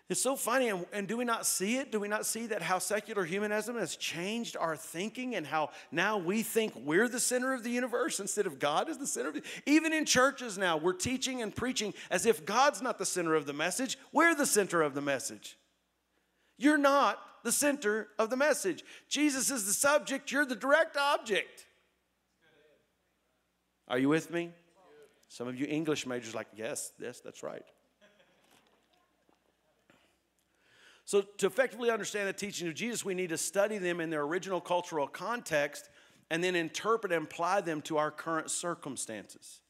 It's 0.07 0.21
so 0.21 0.35
funny, 0.35 0.69
and, 0.69 0.85
and, 0.93 1.07
do 1.07 1.17
we 1.17 1.25
not 1.25 1.47
see 1.47 1.77
it? 1.77 1.91
Do 1.91 1.99
we 1.99 2.07
not 2.07 2.27
see 2.27 2.45
that 2.47 2.61
how 2.61 2.77
secular 2.77 3.25
humanism 3.25 3.75
has 3.75 3.95
changed 3.95 4.55
our 4.55 4.75
thinking 4.75 5.35
and 5.35 5.47
how 5.47 5.71
now 5.91 6.19
we 6.19 6.43
think 6.43 6.73
we're 6.75 7.07
the 7.07 7.19
center 7.19 7.55
of 7.55 7.63
the 7.63 7.71
universe 7.71 8.19
instead 8.19 8.45
of 8.45 8.59
God 8.59 8.87
is 8.87 8.99
the 8.99 9.07
center 9.07 9.29
of 9.29 9.33
the 9.33 9.43
Even 9.65 9.93
in 9.93 10.05
churches 10.05 10.59
now, 10.59 10.77
we're 10.77 10.93
teaching 10.93 11.41
and 11.41 11.55
preaching 11.55 11.91
as 12.11 12.27
if 12.27 12.45
God's 12.45 12.83
not 12.83 12.99
the 12.99 13.05
center 13.05 13.33
of 13.33 13.47
the 13.47 13.53
message, 13.53 13.97
we're 14.11 14.35
the 14.35 14.45
center 14.45 14.83
of 14.83 14.93
the 14.93 15.01
message. 15.01 15.57
You're 16.57 16.77
not 16.77 17.19
the 17.45 17.51
center 17.51 18.07
of 18.17 18.31
the 18.31 18.35
message. 18.35 18.83
Jesus 19.07 19.51
is 19.51 19.67
the 19.67 19.71
subject, 19.71 20.31
you're 20.31 20.47
the 20.47 20.55
direct 20.55 20.97
object. 20.97 21.67
Are 23.87 23.99
you 23.99 24.09
with 24.09 24.31
me? 24.31 24.49
Some 25.29 25.47
of 25.47 25.55
you 25.55 25.67
English 25.69 26.07
majors 26.07 26.33
like, 26.33 26.47
yes, 26.55 26.91
yes, 26.99 27.21
that's 27.23 27.43
right. 27.43 27.63
So, 31.07 31.21
to 31.21 31.45
effectively 31.45 31.91
understand 31.91 32.27
the 32.27 32.33
teaching 32.33 32.67
of 32.67 32.73
Jesus, 32.73 33.05
we 33.05 33.13
need 33.13 33.29
to 33.29 33.37
study 33.37 33.77
them 33.77 33.99
in 33.99 34.09
their 34.09 34.23
original 34.23 34.59
cultural 34.59 35.07
context 35.07 35.87
and 36.31 36.43
then 36.43 36.55
interpret 36.55 37.13
and 37.13 37.25
apply 37.25 37.61
them 37.61 37.83
to 37.83 37.97
our 37.97 38.09
current 38.09 38.49
circumstances. 38.49 39.61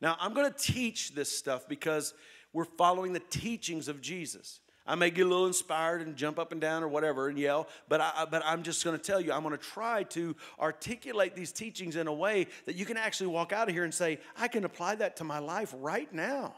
Now, 0.00 0.16
I'm 0.18 0.34
going 0.34 0.52
to 0.52 0.58
teach 0.58 1.14
this 1.14 1.30
stuff 1.30 1.68
because 1.68 2.12
we're 2.52 2.64
following 2.64 3.12
the 3.12 3.22
teachings 3.30 3.86
of 3.86 4.00
Jesus. 4.00 4.58
I 4.88 4.94
may 4.94 5.10
get 5.10 5.26
a 5.26 5.28
little 5.28 5.46
inspired 5.46 6.00
and 6.00 6.16
jump 6.16 6.38
up 6.38 6.50
and 6.50 6.60
down 6.60 6.82
or 6.82 6.88
whatever 6.88 7.28
and 7.28 7.38
yell, 7.38 7.68
but, 7.90 8.00
I, 8.00 8.26
but 8.28 8.42
I'm 8.46 8.62
just 8.62 8.82
going 8.82 8.96
to 8.96 9.02
tell 9.02 9.20
you, 9.20 9.32
I'm 9.32 9.42
going 9.42 9.56
to 9.56 9.62
try 9.62 10.04
to 10.04 10.34
articulate 10.58 11.34
these 11.34 11.52
teachings 11.52 11.94
in 11.94 12.06
a 12.06 12.12
way 12.12 12.46
that 12.64 12.74
you 12.74 12.86
can 12.86 12.96
actually 12.96 13.26
walk 13.26 13.52
out 13.52 13.68
of 13.68 13.74
here 13.74 13.84
and 13.84 13.92
say, 13.92 14.18
I 14.38 14.48
can 14.48 14.64
apply 14.64 14.94
that 14.96 15.16
to 15.16 15.24
my 15.24 15.40
life 15.40 15.74
right 15.78 16.10
now. 16.10 16.54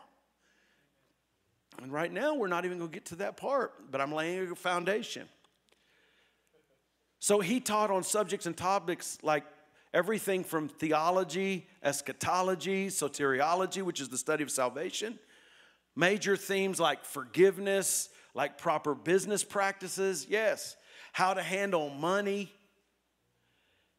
And 1.83 1.93
right 1.93 2.13
now, 2.13 2.35
we're 2.35 2.47
not 2.47 2.65
even 2.65 2.79
going 2.79 2.91
to 2.91 2.95
get 2.95 3.07
to 3.07 3.17
that 3.17 3.37
part, 3.37 3.91
but 3.91 4.01
I'm 4.01 4.13
laying 4.13 4.49
a 4.49 4.55
foundation. 4.55 5.29
So 7.19 7.41
he 7.41 7.59
taught 7.59 7.91
on 7.91 8.05
subjects 8.05 8.47
and 8.47 8.57
topics 8.57 9.19
like 9.23 9.45
everything 9.93 10.45
from 10.45 10.69
theology, 10.69 11.67
eschatology, 11.83 12.89
soteriology, 12.89 13.83
which 13.83 14.01
is 14.01 14.09
the 14.09 14.19
study 14.19 14.45
of 14.45 14.53
salvation, 14.53 15.19
major 15.97 16.37
themes 16.37 16.79
like 16.79 17.05
forgiveness, 17.05 18.09
like 18.35 18.59
proper 18.59 18.95
business 18.95 19.45
practices, 19.45 20.27
yes, 20.29 20.77
how 21.13 21.35
to 21.35 21.43
handle 21.43 21.91
money. 21.91 22.53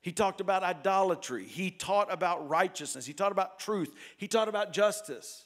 He 0.02 0.12
talked 0.12 0.42
about 0.42 0.64
idolatry. 0.64 1.46
He 1.46 1.70
taught 1.70 2.12
about 2.12 2.50
righteousness. 2.50 3.06
He 3.06 3.14
taught 3.14 3.32
about 3.32 3.60
truth. 3.60 3.94
He 4.18 4.28
taught 4.28 4.48
about 4.48 4.74
justice. 4.74 5.46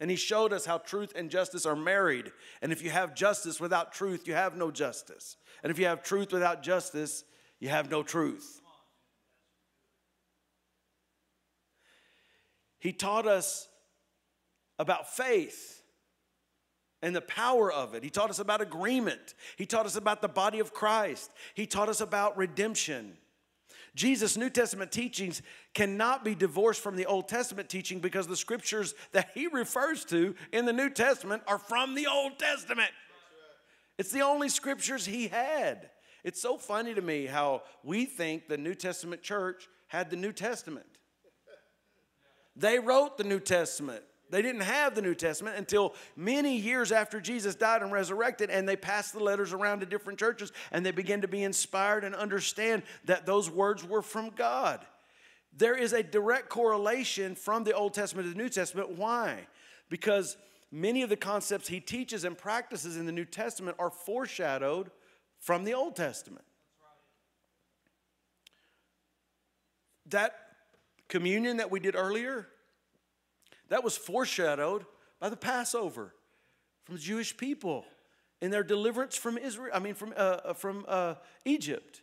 And 0.00 0.10
he 0.10 0.16
showed 0.16 0.52
us 0.52 0.64
how 0.64 0.78
truth 0.78 1.12
and 1.16 1.28
justice 1.28 1.66
are 1.66 1.76
married. 1.76 2.32
And 2.62 2.72
if 2.72 2.82
you 2.82 2.90
have 2.90 3.14
justice 3.14 3.60
without 3.60 3.92
truth, 3.92 4.28
you 4.28 4.34
have 4.34 4.56
no 4.56 4.70
justice. 4.70 5.36
And 5.62 5.70
if 5.70 5.78
you 5.78 5.86
have 5.86 6.02
truth 6.02 6.32
without 6.32 6.62
justice, 6.62 7.24
you 7.58 7.68
have 7.68 7.90
no 7.90 8.02
truth. 8.02 8.60
He 12.78 12.92
taught 12.92 13.26
us 13.26 13.68
about 14.78 15.12
faith 15.12 15.77
and 17.02 17.14
the 17.14 17.20
power 17.20 17.70
of 17.70 17.94
it. 17.94 18.02
He 18.02 18.10
taught 18.10 18.30
us 18.30 18.38
about 18.38 18.60
agreement. 18.60 19.34
He 19.56 19.66
taught 19.66 19.86
us 19.86 19.96
about 19.96 20.22
the 20.22 20.28
body 20.28 20.58
of 20.58 20.72
Christ. 20.72 21.30
He 21.54 21.66
taught 21.66 21.88
us 21.88 22.00
about 22.00 22.36
redemption. 22.36 23.16
Jesus' 23.94 24.36
New 24.36 24.50
Testament 24.50 24.92
teachings 24.92 25.42
cannot 25.74 26.24
be 26.24 26.34
divorced 26.34 26.82
from 26.82 26.96
the 26.96 27.06
Old 27.06 27.28
Testament 27.28 27.68
teaching 27.68 27.98
because 27.98 28.26
the 28.26 28.36
scriptures 28.36 28.94
that 29.12 29.30
he 29.34 29.46
refers 29.48 30.04
to 30.06 30.34
in 30.52 30.66
the 30.66 30.72
New 30.72 30.90
Testament 30.90 31.42
are 31.46 31.58
from 31.58 31.94
the 31.94 32.06
Old 32.06 32.38
Testament. 32.38 32.90
It's 33.98 34.12
the 34.12 34.22
only 34.22 34.48
scriptures 34.48 35.04
he 35.04 35.28
had. 35.28 35.90
It's 36.22 36.40
so 36.40 36.58
funny 36.58 36.94
to 36.94 37.02
me 37.02 37.26
how 37.26 37.62
we 37.82 38.04
think 38.04 38.48
the 38.48 38.58
New 38.58 38.74
Testament 38.74 39.22
church 39.22 39.68
had 39.88 40.10
the 40.10 40.16
New 40.16 40.32
Testament. 40.32 40.86
They 42.54 42.78
wrote 42.78 43.18
the 43.18 43.24
New 43.24 43.40
Testament. 43.40 44.04
They 44.30 44.42
didn't 44.42 44.62
have 44.62 44.94
the 44.94 45.02
New 45.02 45.14
Testament 45.14 45.56
until 45.56 45.94
many 46.14 46.56
years 46.56 46.92
after 46.92 47.20
Jesus 47.20 47.54
died 47.54 47.82
and 47.82 47.90
resurrected, 47.90 48.50
and 48.50 48.68
they 48.68 48.76
passed 48.76 49.14
the 49.14 49.22
letters 49.22 49.52
around 49.52 49.80
to 49.80 49.86
different 49.86 50.18
churches, 50.18 50.52
and 50.70 50.84
they 50.84 50.90
began 50.90 51.22
to 51.22 51.28
be 51.28 51.42
inspired 51.42 52.04
and 52.04 52.14
understand 52.14 52.82
that 53.06 53.24
those 53.24 53.50
words 53.50 53.84
were 53.84 54.02
from 54.02 54.30
God. 54.30 54.84
There 55.56 55.76
is 55.76 55.92
a 55.92 56.02
direct 56.02 56.50
correlation 56.50 57.34
from 57.34 57.64
the 57.64 57.72
Old 57.72 57.94
Testament 57.94 58.26
to 58.26 58.34
the 58.34 58.38
New 58.38 58.50
Testament. 58.50 58.90
Why? 58.90 59.46
Because 59.88 60.36
many 60.70 61.02
of 61.02 61.08
the 61.08 61.16
concepts 61.16 61.68
he 61.68 61.80
teaches 61.80 62.24
and 62.24 62.36
practices 62.36 62.96
in 62.96 63.06
the 63.06 63.12
New 63.12 63.24
Testament 63.24 63.76
are 63.78 63.90
foreshadowed 63.90 64.90
from 65.38 65.64
the 65.64 65.72
Old 65.72 65.96
Testament. 65.96 66.44
That 70.06 70.34
communion 71.08 71.56
that 71.56 71.70
we 71.70 71.80
did 71.80 71.96
earlier, 71.96 72.48
that 73.68 73.84
was 73.84 73.96
foreshadowed 73.96 74.84
by 75.20 75.28
the 75.28 75.36
Passover 75.36 76.14
from 76.84 76.96
the 76.96 77.00
Jewish 77.00 77.36
people 77.36 77.84
in 78.40 78.50
their 78.50 78.62
deliverance 78.62 79.16
from 79.16 79.36
Israel, 79.36 79.70
I 79.74 79.78
mean, 79.78 79.94
from, 79.94 80.12
uh, 80.16 80.38
uh, 80.44 80.52
from 80.54 80.84
uh, 80.88 81.14
Egypt. 81.44 82.02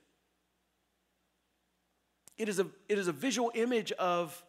It 2.38 2.50
is, 2.50 2.60
a, 2.60 2.68
it 2.90 2.98
is 2.98 3.08
a 3.08 3.14
visual 3.14 3.52
image 3.56 3.92
of 3.94 4.44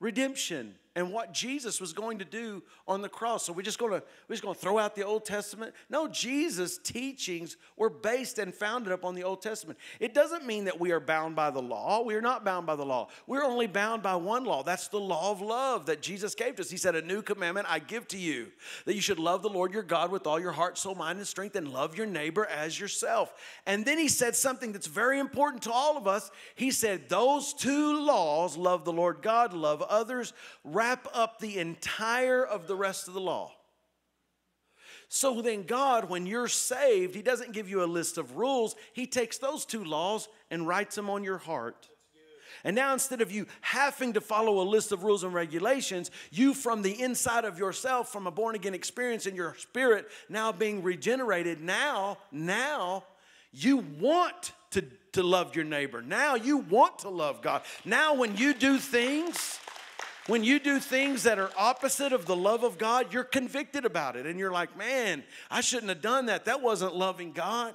redemption 0.00 0.74
and 0.94 1.12
what 1.12 1.32
Jesus 1.32 1.80
was 1.80 1.92
going 1.92 2.18
to 2.18 2.24
do 2.24 2.62
on 2.86 3.02
the 3.02 3.08
cross. 3.08 3.44
So 3.44 3.52
we're 3.52 3.62
just 3.62 3.78
going 3.78 3.92
to 3.92 4.02
we're 4.28 4.34
just 4.34 4.42
going 4.42 4.54
to 4.54 4.60
throw 4.60 4.78
out 4.78 4.94
the 4.94 5.04
Old 5.04 5.24
Testament? 5.24 5.74
No, 5.88 6.08
Jesus' 6.08 6.78
teachings 6.78 7.56
were 7.76 7.90
based 7.90 8.38
and 8.38 8.54
founded 8.54 8.92
upon 8.92 9.14
the 9.14 9.22
Old 9.22 9.42
Testament. 9.42 9.78
It 10.00 10.14
doesn't 10.14 10.46
mean 10.46 10.64
that 10.64 10.80
we 10.80 10.90
are 10.92 11.00
bound 11.00 11.36
by 11.36 11.50
the 11.50 11.62
law. 11.62 12.02
We 12.02 12.14
are 12.14 12.20
not 12.20 12.44
bound 12.44 12.66
by 12.66 12.76
the 12.76 12.84
law. 12.84 13.08
We're 13.26 13.44
only 13.44 13.66
bound 13.66 14.02
by 14.02 14.16
one 14.16 14.44
law. 14.44 14.62
That's 14.62 14.88
the 14.88 15.00
law 15.00 15.30
of 15.30 15.40
love 15.40 15.86
that 15.86 16.02
Jesus 16.02 16.34
gave 16.34 16.56
to 16.56 16.62
us. 16.62 16.70
He 16.70 16.76
said, 16.76 16.94
"A 16.94 17.02
new 17.02 17.22
commandment 17.22 17.66
I 17.70 17.78
give 17.78 18.08
to 18.08 18.18
you, 18.18 18.50
that 18.84 18.94
you 18.94 19.00
should 19.00 19.18
love 19.18 19.42
the 19.42 19.48
Lord 19.48 19.72
your 19.72 19.82
God 19.82 20.10
with 20.10 20.26
all 20.26 20.40
your 20.40 20.52
heart, 20.52 20.78
soul, 20.78 20.94
mind, 20.94 21.18
and 21.18 21.26
strength 21.26 21.56
and 21.56 21.72
love 21.72 21.96
your 21.96 22.06
neighbor 22.06 22.46
as 22.46 22.78
yourself." 22.78 23.32
And 23.66 23.84
then 23.84 23.98
he 23.98 24.08
said 24.08 24.34
something 24.34 24.72
that's 24.72 24.86
very 24.86 25.18
important 25.18 25.62
to 25.64 25.72
all 25.72 25.96
of 25.96 26.06
us. 26.06 26.30
He 26.54 26.70
said, 26.70 27.08
"Those 27.08 27.54
two 27.54 28.00
laws, 28.00 28.56
love 28.56 28.84
the 28.84 28.92
Lord 28.92 29.22
God, 29.22 29.52
love 29.52 29.82
others, 29.82 30.32
wrap 30.78 31.08
up 31.12 31.40
the 31.40 31.58
entire 31.58 32.44
of 32.44 32.68
the 32.68 32.76
rest 32.76 33.08
of 33.08 33.14
the 33.14 33.20
law. 33.20 33.50
So 35.08 35.42
then, 35.42 35.64
God, 35.64 36.08
when 36.08 36.24
you're 36.24 36.46
saved, 36.46 37.16
He 37.16 37.22
doesn't 37.22 37.52
give 37.52 37.68
you 37.68 37.82
a 37.82 37.86
list 37.86 38.16
of 38.16 38.36
rules. 38.36 38.76
He 38.92 39.06
takes 39.06 39.38
those 39.38 39.64
two 39.64 39.82
laws 39.82 40.28
and 40.52 40.68
writes 40.68 40.94
them 40.94 41.10
on 41.10 41.24
your 41.24 41.38
heart. 41.38 41.88
And 42.62 42.76
now, 42.76 42.92
instead 42.92 43.20
of 43.20 43.32
you 43.32 43.46
having 43.60 44.12
to 44.12 44.20
follow 44.20 44.60
a 44.60 44.66
list 44.68 44.92
of 44.92 45.02
rules 45.02 45.24
and 45.24 45.34
regulations, 45.34 46.12
you 46.30 46.54
from 46.54 46.82
the 46.82 47.00
inside 47.00 47.44
of 47.44 47.58
yourself, 47.58 48.12
from 48.12 48.28
a 48.28 48.30
born 48.30 48.54
again 48.54 48.74
experience 48.74 49.26
in 49.26 49.34
your 49.34 49.56
spirit, 49.58 50.08
now 50.28 50.52
being 50.52 50.84
regenerated, 50.84 51.60
now, 51.60 52.18
now, 52.30 53.02
you 53.52 53.78
want 53.98 54.52
to, 54.70 54.84
to 55.12 55.22
love 55.22 55.56
your 55.56 55.64
neighbor. 55.64 56.02
Now 56.02 56.34
you 56.34 56.58
want 56.58 57.00
to 57.00 57.08
love 57.08 57.42
God. 57.42 57.62
Now, 57.84 58.14
when 58.14 58.36
you 58.36 58.54
do 58.54 58.78
things, 58.78 59.58
when 60.28 60.44
you 60.44 60.60
do 60.60 60.78
things 60.78 61.22
that 61.24 61.38
are 61.38 61.50
opposite 61.56 62.12
of 62.12 62.26
the 62.26 62.36
love 62.36 62.62
of 62.62 62.78
God, 62.78 63.12
you're 63.12 63.24
convicted 63.24 63.84
about 63.84 64.14
it. 64.14 64.26
And 64.26 64.38
you're 64.38 64.52
like, 64.52 64.76
man, 64.76 65.24
I 65.50 65.62
shouldn't 65.62 65.88
have 65.88 66.02
done 66.02 66.26
that. 66.26 66.44
That 66.44 66.62
wasn't 66.62 66.94
loving 66.94 67.32
God. 67.32 67.74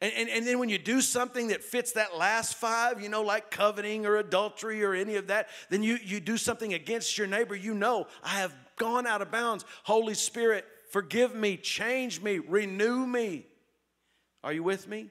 And, 0.00 0.12
and, 0.16 0.28
and, 0.28 0.46
then 0.46 0.60
when 0.60 0.68
you 0.68 0.78
do 0.78 1.00
something 1.00 1.48
that 1.48 1.64
fits 1.64 1.92
that 1.92 2.16
last 2.16 2.54
five, 2.54 3.02
you 3.02 3.08
know, 3.08 3.22
like 3.22 3.50
coveting 3.50 4.06
or 4.06 4.18
adultery 4.18 4.84
or 4.84 4.94
any 4.94 5.16
of 5.16 5.26
that, 5.26 5.48
then 5.70 5.82
you, 5.82 5.98
you 6.04 6.20
do 6.20 6.36
something 6.36 6.72
against 6.72 7.18
your 7.18 7.26
neighbor, 7.26 7.56
you 7.56 7.74
know, 7.74 8.06
I 8.22 8.38
have 8.38 8.54
gone 8.76 9.08
out 9.08 9.22
of 9.22 9.32
bounds. 9.32 9.64
Holy 9.82 10.14
Spirit, 10.14 10.64
forgive 10.92 11.34
me, 11.34 11.56
change 11.56 12.22
me, 12.22 12.38
renew 12.38 13.04
me. 13.04 13.46
Are 14.44 14.52
you 14.52 14.62
with 14.62 14.86
me? 14.86 15.10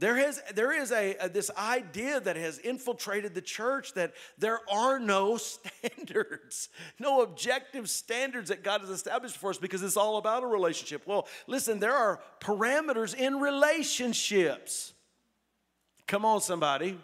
There 0.00 0.18
is, 0.18 0.42
there 0.54 0.72
is 0.72 0.90
a, 0.90 1.14
a, 1.20 1.28
this 1.28 1.50
idea 1.56 2.18
that 2.18 2.34
has 2.36 2.58
infiltrated 2.58 3.32
the 3.34 3.40
church 3.40 3.92
that 3.94 4.12
there 4.38 4.58
are 4.70 4.98
no 4.98 5.36
standards, 5.36 6.68
no 6.98 7.22
objective 7.22 7.88
standards 7.88 8.48
that 8.48 8.64
God 8.64 8.80
has 8.80 8.90
established 8.90 9.36
for 9.36 9.50
us 9.50 9.58
because 9.58 9.82
it's 9.82 9.96
all 9.96 10.16
about 10.16 10.42
a 10.42 10.46
relationship. 10.46 11.06
Well, 11.06 11.28
listen, 11.46 11.78
there 11.78 11.94
are 11.94 12.20
parameters 12.40 13.14
in 13.14 13.38
relationships. 13.38 14.94
Come 16.08 16.24
on, 16.24 16.40
somebody. 16.40 16.98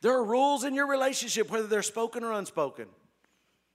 There 0.00 0.12
are 0.12 0.24
rules 0.24 0.62
in 0.62 0.74
your 0.74 0.86
relationship, 0.86 1.50
whether 1.50 1.66
they're 1.66 1.82
spoken 1.82 2.22
or 2.22 2.32
unspoken. 2.32 2.86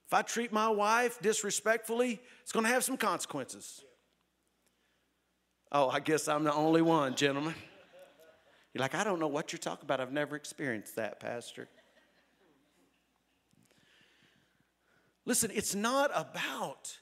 If 0.06 0.14
I 0.14 0.22
treat 0.22 0.52
my 0.52 0.68
wife 0.68 1.20
disrespectfully, 1.20 2.20
it's 2.42 2.52
going 2.52 2.64
to 2.64 2.72
have 2.72 2.82
some 2.82 2.96
consequences. 2.96 3.82
Oh, 5.70 5.90
I 5.90 6.00
guess 6.00 6.28
I'm 6.28 6.44
the 6.44 6.52
only 6.52 6.80
one, 6.80 7.14
gentlemen. 7.14 7.54
You're 8.74 8.82
like, 8.82 8.96
I 8.96 9.04
don't 9.04 9.20
know 9.20 9.28
what 9.28 9.52
you're 9.52 9.58
talking 9.60 9.84
about. 9.84 10.00
I've 10.00 10.12
never 10.12 10.34
experienced 10.34 10.96
that, 10.96 11.20
Pastor. 11.20 11.68
Listen, 15.24 15.52
it's 15.54 15.76
not 15.76 16.10
about 16.12 16.98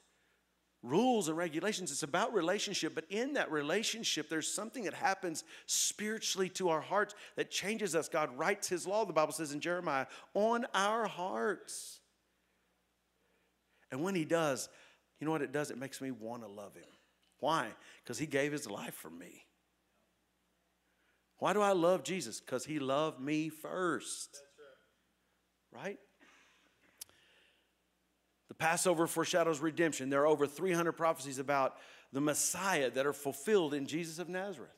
rules 0.83 1.29
and 1.29 1.37
regulations, 1.37 1.91
it's 1.91 2.03
about 2.03 2.33
relationship. 2.33 2.93
But 2.93 3.05
in 3.09 3.33
that 3.33 3.51
relationship, 3.51 4.29
there's 4.29 4.47
something 4.47 4.83
that 4.83 4.93
happens 4.93 5.43
spiritually 5.65 6.49
to 6.49 6.69
our 6.69 6.81
hearts 6.81 7.15
that 7.37 7.49
changes 7.49 7.95
us. 7.95 8.07
God 8.07 8.37
writes 8.37 8.69
His 8.69 8.85
law, 8.85 9.03
the 9.03 9.13
Bible 9.13 9.33
says 9.33 9.51
in 9.51 9.59
Jeremiah, 9.59 10.05
on 10.35 10.67
our 10.75 11.07
hearts. 11.07 11.99
And 13.91 14.03
when 14.03 14.13
He 14.13 14.25
does, 14.25 14.69
you 15.19 15.25
know 15.25 15.31
what 15.31 15.41
it 15.41 15.51
does? 15.51 15.71
It 15.71 15.77
makes 15.77 16.01
me 16.01 16.11
want 16.11 16.43
to 16.43 16.49
love 16.49 16.75
Him. 16.75 16.83
Why? 17.39 17.69
Because 18.03 18.19
He 18.19 18.27
gave 18.27 18.51
His 18.51 18.69
life 18.69 18.93
for 18.93 19.09
me. 19.09 19.45
Why 21.43 21.51
do 21.51 21.59
I 21.59 21.73
love 21.73 22.05
Jesus? 22.05 22.39
Because 22.39 22.63
he 22.63 22.79
loved 22.79 23.19
me 23.19 23.49
first. 23.49 24.39
Right. 25.73 25.83
right? 25.83 25.97
The 28.47 28.53
Passover 28.53 29.07
foreshadows 29.07 29.59
redemption. 29.59 30.09
There 30.09 30.21
are 30.21 30.25
over 30.25 30.47
300 30.47 30.93
prophecies 30.93 31.39
about 31.39 31.75
the 32.13 32.21
Messiah 32.21 32.89
that 32.91 33.05
are 33.05 33.11
fulfilled 33.11 33.73
in 33.73 33.87
Jesus 33.87 34.19
of 34.19 34.29
Nazareth. 34.29 34.71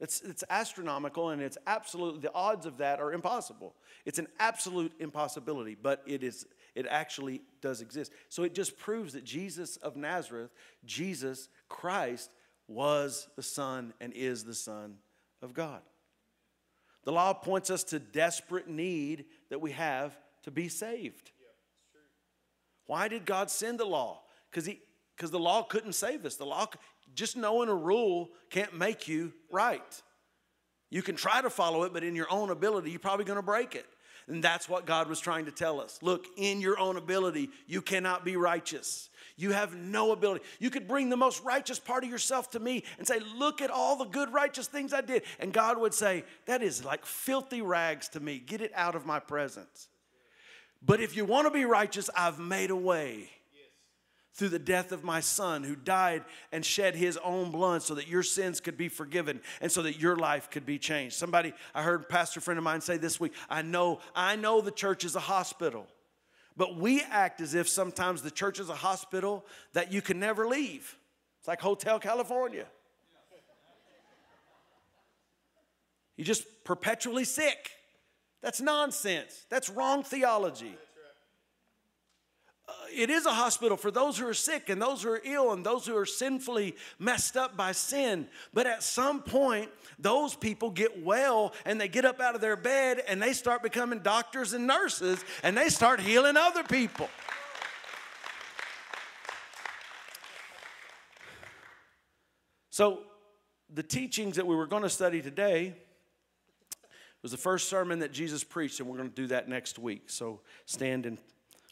It's, 0.00 0.22
it's 0.22 0.42
astronomical 0.48 1.28
and 1.28 1.42
it's 1.42 1.58
absolutely, 1.66 2.20
the 2.20 2.32
odds 2.32 2.64
of 2.64 2.78
that 2.78 3.00
are 3.00 3.12
impossible. 3.12 3.74
It's 4.06 4.18
an 4.18 4.28
absolute 4.38 4.92
impossibility, 5.00 5.74
but 5.74 6.02
it 6.06 6.24
is, 6.24 6.46
it 6.74 6.86
actually 6.88 7.42
does 7.60 7.82
exist. 7.82 8.12
So 8.30 8.44
it 8.44 8.54
just 8.54 8.78
proves 8.78 9.12
that 9.12 9.24
Jesus 9.24 9.76
of 9.76 9.94
Nazareth, 9.94 10.52
Jesus 10.86 11.50
Christ, 11.68 12.30
was 12.66 13.28
the 13.36 13.42
Son 13.42 13.92
and 14.00 14.14
is 14.14 14.44
the 14.44 14.54
Son 14.54 14.94
of 15.42 15.52
God. 15.52 15.82
The 17.08 17.12
law 17.12 17.32
points 17.32 17.70
us 17.70 17.84
to 17.84 17.98
desperate 17.98 18.68
need 18.68 19.24
that 19.48 19.62
we 19.62 19.72
have 19.72 20.14
to 20.42 20.50
be 20.50 20.68
saved. 20.68 21.30
Why 22.84 23.08
did 23.08 23.24
God 23.24 23.50
send 23.50 23.80
the 23.80 23.86
law? 23.86 24.20
Because 24.50 24.66
he 24.66 24.82
because 25.16 25.30
the 25.30 25.38
law 25.38 25.62
couldn't 25.62 25.94
save 25.94 26.26
us. 26.26 26.36
The 26.36 26.44
law 26.44 26.66
just 27.14 27.34
knowing 27.34 27.70
a 27.70 27.74
rule 27.74 28.28
can't 28.50 28.76
make 28.76 29.08
you 29.08 29.32
right. 29.50 30.02
You 30.90 31.00
can 31.00 31.16
try 31.16 31.40
to 31.40 31.48
follow 31.48 31.84
it, 31.84 31.94
but 31.94 32.04
in 32.04 32.14
your 32.14 32.30
own 32.30 32.50
ability, 32.50 32.90
you're 32.90 33.00
probably 33.00 33.24
going 33.24 33.38
to 33.38 33.42
break 33.42 33.74
it. 33.74 33.86
And 34.26 34.44
that's 34.44 34.68
what 34.68 34.84
God 34.84 35.08
was 35.08 35.18
trying 35.18 35.46
to 35.46 35.50
tell 35.50 35.80
us. 35.80 36.00
Look, 36.02 36.26
in 36.36 36.60
your 36.60 36.78
own 36.78 36.98
ability, 36.98 37.48
you 37.66 37.80
cannot 37.80 38.22
be 38.22 38.36
righteous. 38.36 39.08
You 39.38 39.52
have 39.52 39.76
no 39.76 40.10
ability. 40.10 40.44
You 40.58 40.68
could 40.68 40.88
bring 40.88 41.10
the 41.10 41.16
most 41.16 41.44
righteous 41.44 41.78
part 41.78 42.02
of 42.02 42.10
yourself 42.10 42.50
to 42.50 42.58
me 42.58 42.82
and 42.98 43.06
say, 43.06 43.20
Look 43.36 43.62
at 43.62 43.70
all 43.70 43.94
the 43.94 44.04
good, 44.04 44.32
righteous 44.32 44.66
things 44.66 44.92
I 44.92 45.00
did. 45.00 45.22
And 45.38 45.52
God 45.52 45.78
would 45.78 45.94
say, 45.94 46.24
That 46.46 46.60
is 46.60 46.84
like 46.84 47.06
filthy 47.06 47.62
rags 47.62 48.08
to 48.10 48.20
me. 48.20 48.40
Get 48.44 48.60
it 48.60 48.72
out 48.74 48.96
of 48.96 49.06
my 49.06 49.20
presence. 49.20 49.86
But 50.84 51.00
if 51.00 51.16
you 51.16 51.24
want 51.24 51.46
to 51.46 51.52
be 51.52 51.64
righteous, 51.64 52.10
I've 52.16 52.40
made 52.40 52.70
a 52.70 52.76
way 52.76 53.30
through 54.34 54.48
the 54.48 54.58
death 54.58 54.90
of 54.90 55.04
my 55.04 55.20
son 55.20 55.62
who 55.62 55.76
died 55.76 56.24
and 56.50 56.64
shed 56.64 56.96
his 56.96 57.16
own 57.18 57.52
blood 57.52 57.82
so 57.82 57.94
that 57.94 58.08
your 58.08 58.24
sins 58.24 58.60
could 58.60 58.76
be 58.76 58.88
forgiven 58.88 59.40
and 59.60 59.70
so 59.70 59.82
that 59.82 60.00
your 60.00 60.16
life 60.16 60.50
could 60.50 60.66
be 60.66 60.78
changed. 60.78 61.14
Somebody 61.14 61.52
I 61.76 61.84
heard 61.84 62.02
a 62.02 62.04
pastor 62.04 62.40
friend 62.40 62.58
of 62.58 62.64
mine 62.64 62.80
say 62.80 62.96
this 62.96 63.20
week, 63.20 63.34
I 63.48 63.62
know 63.62 64.00
I 64.16 64.34
know 64.34 64.60
the 64.60 64.72
church 64.72 65.04
is 65.04 65.14
a 65.14 65.20
hospital. 65.20 65.86
But 66.58 66.76
we 66.76 67.00
act 67.02 67.40
as 67.40 67.54
if 67.54 67.68
sometimes 67.68 68.20
the 68.20 68.32
church 68.32 68.58
is 68.58 68.68
a 68.68 68.74
hospital 68.74 69.46
that 69.74 69.92
you 69.92 70.02
can 70.02 70.18
never 70.18 70.48
leave. 70.48 70.96
It's 71.38 71.46
like 71.46 71.60
Hotel 71.60 72.00
California. 72.00 72.66
You're 76.16 76.24
just 76.24 76.64
perpetually 76.64 77.24
sick. 77.24 77.70
That's 78.42 78.60
nonsense. 78.60 79.46
That's 79.48 79.70
wrong 79.70 80.02
theology. 80.02 80.76
It 82.92 83.10
is 83.10 83.26
a 83.26 83.32
hospital 83.32 83.76
for 83.76 83.90
those 83.90 84.18
who 84.18 84.26
are 84.26 84.34
sick 84.34 84.68
and 84.68 84.80
those 84.80 85.02
who 85.02 85.10
are 85.10 85.20
ill 85.24 85.52
and 85.52 85.64
those 85.64 85.86
who 85.86 85.96
are 85.96 86.06
sinfully 86.06 86.76
messed 86.98 87.36
up 87.36 87.56
by 87.56 87.72
sin. 87.72 88.28
But 88.52 88.66
at 88.66 88.82
some 88.82 89.22
point, 89.22 89.70
those 89.98 90.34
people 90.34 90.70
get 90.70 91.02
well 91.02 91.52
and 91.64 91.80
they 91.80 91.88
get 91.88 92.04
up 92.04 92.20
out 92.20 92.34
of 92.34 92.40
their 92.40 92.56
bed 92.56 93.02
and 93.08 93.20
they 93.22 93.32
start 93.32 93.62
becoming 93.62 94.00
doctors 94.00 94.52
and 94.52 94.66
nurses 94.66 95.24
and 95.42 95.56
they 95.56 95.68
start 95.68 96.00
healing 96.00 96.36
other 96.36 96.62
people. 96.62 97.08
So, 102.70 103.00
the 103.74 103.82
teachings 103.82 104.36
that 104.36 104.46
we 104.46 104.54
were 104.54 104.68
going 104.68 104.84
to 104.84 104.88
study 104.88 105.20
today 105.20 105.74
was 107.22 107.32
the 107.32 107.36
first 107.36 107.68
sermon 107.68 107.98
that 107.98 108.12
Jesus 108.12 108.44
preached, 108.44 108.78
and 108.78 108.88
we're 108.88 108.96
going 108.96 109.10
to 109.10 109.14
do 109.14 109.26
that 109.26 109.48
next 109.48 109.80
week. 109.80 110.08
So, 110.08 110.42
stand 110.64 111.04
in 111.04 111.18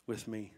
with 0.08 0.26
me. 0.26 0.50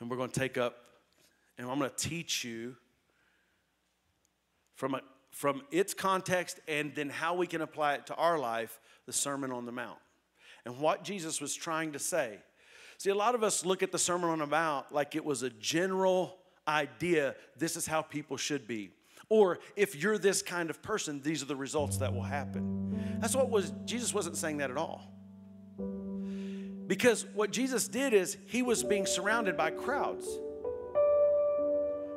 And 0.00 0.10
we're 0.10 0.16
going 0.16 0.30
to 0.30 0.40
take 0.40 0.58
up, 0.58 0.76
and 1.58 1.68
I'm 1.68 1.78
going 1.78 1.90
to 1.90 1.96
teach 1.96 2.44
you 2.44 2.76
from, 4.74 4.94
a, 4.94 5.00
from 5.30 5.62
its 5.70 5.94
context 5.94 6.60
and 6.68 6.94
then 6.94 7.08
how 7.08 7.34
we 7.34 7.46
can 7.46 7.62
apply 7.62 7.94
it 7.94 8.06
to 8.06 8.14
our 8.14 8.38
life 8.38 8.78
the 9.06 9.12
Sermon 9.12 9.52
on 9.52 9.64
the 9.64 9.72
Mount 9.72 9.98
and 10.64 10.78
what 10.78 11.04
Jesus 11.04 11.40
was 11.40 11.54
trying 11.54 11.92
to 11.92 11.98
say. 11.98 12.38
See, 12.98 13.10
a 13.10 13.14
lot 13.14 13.34
of 13.34 13.42
us 13.42 13.64
look 13.64 13.82
at 13.82 13.92
the 13.92 13.98
Sermon 13.98 14.30
on 14.30 14.40
the 14.40 14.46
Mount 14.46 14.86
like 14.90 15.14
it 15.14 15.24
was 15.24 15.42
a 15.42 15.50
general 15.50 16.36
idea 16.66 17.34
this 17.56 17.76
is 17.76 17.86
how 17.86 18.02
people 18.02 18.36
should 18.36 18.66
be. 18.66 18.90
Or 19.28 19.58
if 19.74 19.96
you're 19.96 20.18
this 20.18 20.42
kind 20.42 20.70
of 20.70 20.82
person, 20.82 21.20
these 21.22 21.42
are 21.42 21.46
the 21.46 21.56
results 21.56 21.96
that 21.98 22.12
will 22.12 22.22
happen. 22.22 23.18
That's 23.20 23.34
what 23.34 23.50
was, 23.50 23.72
Jesus 23.84 24.14
wasn't 24.14 24.36
saying 24.36 24.58
that 24.58 24.70
at 24.70 24.76
all. 24.76 25.12
Because 26.86 27.26
what 27.34 27.50
Jesus 27.50 27.88
did 27.88 28.12
is 28.12 28.36
he 28.46 28.62
was 28.62 28.82
being 28.84 29.06
surrounded 29.06 29.56
by 29.56 29.70
crowds. 29.70 30.26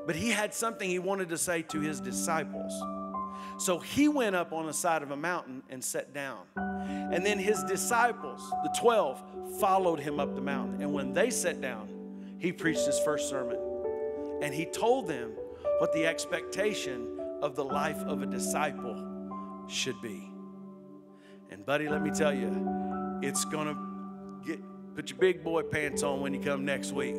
But 0.05 0.15
he 0.15 0.29
had 0.29 0.53
something 0.53 0.89
he 0.89 0.99
wanted 0.99 1.29
to 1.29 1.37
say 1.37 1.61
to 1.63 1.79
his 1.79 1.99
disciples. 1.99 2.73
So 3.57 3.79
he 3.79 4.07
went 4.07 4.35
up 4.35 4.53
on 4.53 4.65
the 4.65 4.73
side 4.73 5.03
of 5.03 5.11
a 5.11 5.17
mountain 5.17 5.63
and 5.69 5.83
sat 5.83 6.13
down. 6.13 6.39
And 6.55 7.25
then 7.25 7.37
his 7.39 7.63
disciples, 7.63 8.41
the 8.63 8.75
12, 8.79 9.59
followed 9.59 9.99
him 9.99 10.19
up 10.19 10.35
the 10.35 10.41
mountain. 10.41 10.81
And 10.81 10.93
when 10.93 11.13
they 11.13 11.29
sat 11.29 11.61
down, 11.61 12.35
he 12.39 12.51
preached 12.51 12.85
his 12.85 12.99
first 12.99 13.29
sermon. 13.29 13.57
And 14.41 14.53
he 14.53 14.65
told 14.65 15.07
them 15.07 15.31
what 15.79 15.91
the 15.93 16.05
expectation 16.05 17.19
of 17.41 17.55
the 17.55 17.63
life 17.65 17.99
of 18.03 18.21
a 18.21 18.25
disciple 18.25 19.65
should 19.67 19.99
be. 20.01 20.31
And, 21.51 21.65
buddy, 21.65 21.89
let 21.89 22.01
me 22.01 22.11
tell 22.11 22.33
you, 22.33 23.19
it's 23.21 23.43
going 23.45 23.67
to 23.67 23.88
get 24.45 24.59
put 24.95 25.09
your 25.09 25.19
big 25.19 25.43
boy 25.43 25.63
pants 25.63 26.03
on 26.03 26.21
when 26.21 26.33
you 26.33 26.39
come 26.39 26.65
next 26.65 26.91
week. 26.91 27.15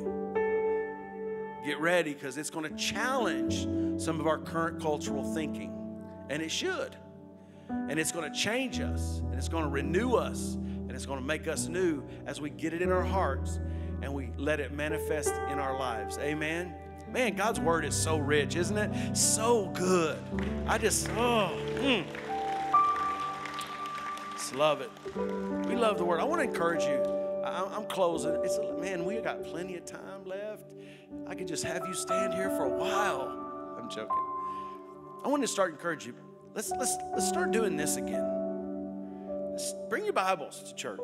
Get 1.65 1.79
ready 1.79 2.15
because 2.15 2.39
it's 2.39 2.51
going 2.51 2.69
to 2.69 2.77
challenge 2.77 3.67
some 4.01 4.19
of 4.19 4.27
our 4.27 4.39
current 4.39 4.81
cultural 4.81 5.35
thinking, 5.35 5.73
and 6.31 6.43
it 6.43 6.51
should. 6.51 6.97
And 7.69 8.01
it's 8.01 8.13
going 8.13 8.31
to 8.31 8.37
change 8.37 8.81
us, 8.81 9.19
and 9.19 9.35
it's 9.35 9.49
going 9.49 9.65
to 9.65 9.71
renew 9.71 10.15
us, 10.15 10.55
and 10.55 10.93
it's 10.93 11.07
going 11.07 11.21
to 11.21 11.25
make 11.25 11.47
us 11.47 11.69
new 11.69 12.03
as 12.27 12.41
we 12.41 12.51
get 12.51 12.73
it 12.73 12.83
in 12.83 12.91
our 12.91 13.05
hearts 13.05 13.61
and 14.03 14.13
we 14.13 14.31
let 14.37 14.61
it 14.61 14.73
manifest 14.73 15.35
in 15.51 15.59
our 15.59 15.79
lives. 15.79 16.19
Amen. 16.19 16.75
Man, 17.13 17.35
God's 17.35 17.61
word 17.61 17.85
is 17.85 17.95
so 17.95 18.19
rich, 18.19 18.57
isn't 18.57 18.77
it? 18.77 19.17
So 19.17 19.69
good. 19.75 20.19
I 20.67 20.79
just, 20.79 21.09
oh, 21.11 21.53
mm. 21.77 22.05
Love 24.55 24.81
it. 24.81 24.91
We 25.67 25.77
love 25.77 25.99
the 25.99 26.05
word. 26.05 26.21
I 26.21 26.25
want 26.25 26.43
to 26.43 26.49
encourage 26.49 26.85
you. 26.85 27.03
I, 27.45 27.77
am 27.77 27.87
closing. 27.87 28.35
It's 28.45 28.59
man, 28.79 29.05
we 29.05 29.17
got 29.19 29.43
plenty 29.45 29.77
of 29.77 29.85
time 29.85 30.25
left. 30.25 30.65
I 31.27 31.35
could 31.35 31.49
just 31.49 31.65
have 31.65 31.87
you 31.87 31.95
stand 31.95 32.35
here 32.35 32.51
for 32.51 32.65
a 32.65 32.69
while. 32.69 33.77
I'm 33.79 33.89
joking. 33.89 34.17
I 35.25 35.29
want 35.29 35.43
to 35.43 35.49
start 35.49 35.73
encouraging 35.73 36.15
you. 36.15 36.21
Let's 36.55 36.71
let's 36.71 36.97
let's 37.13 37.29
start 37.29 37.51
doing 37.53 37.77
this 37.77 37.97
again. 37.97 39.51
Let's 39.51 39.75
bring 39.89 40.05
your 40.05 40.13
Bibles 40.13 40.63
to 40.65 40.75
church. 40.75 41.01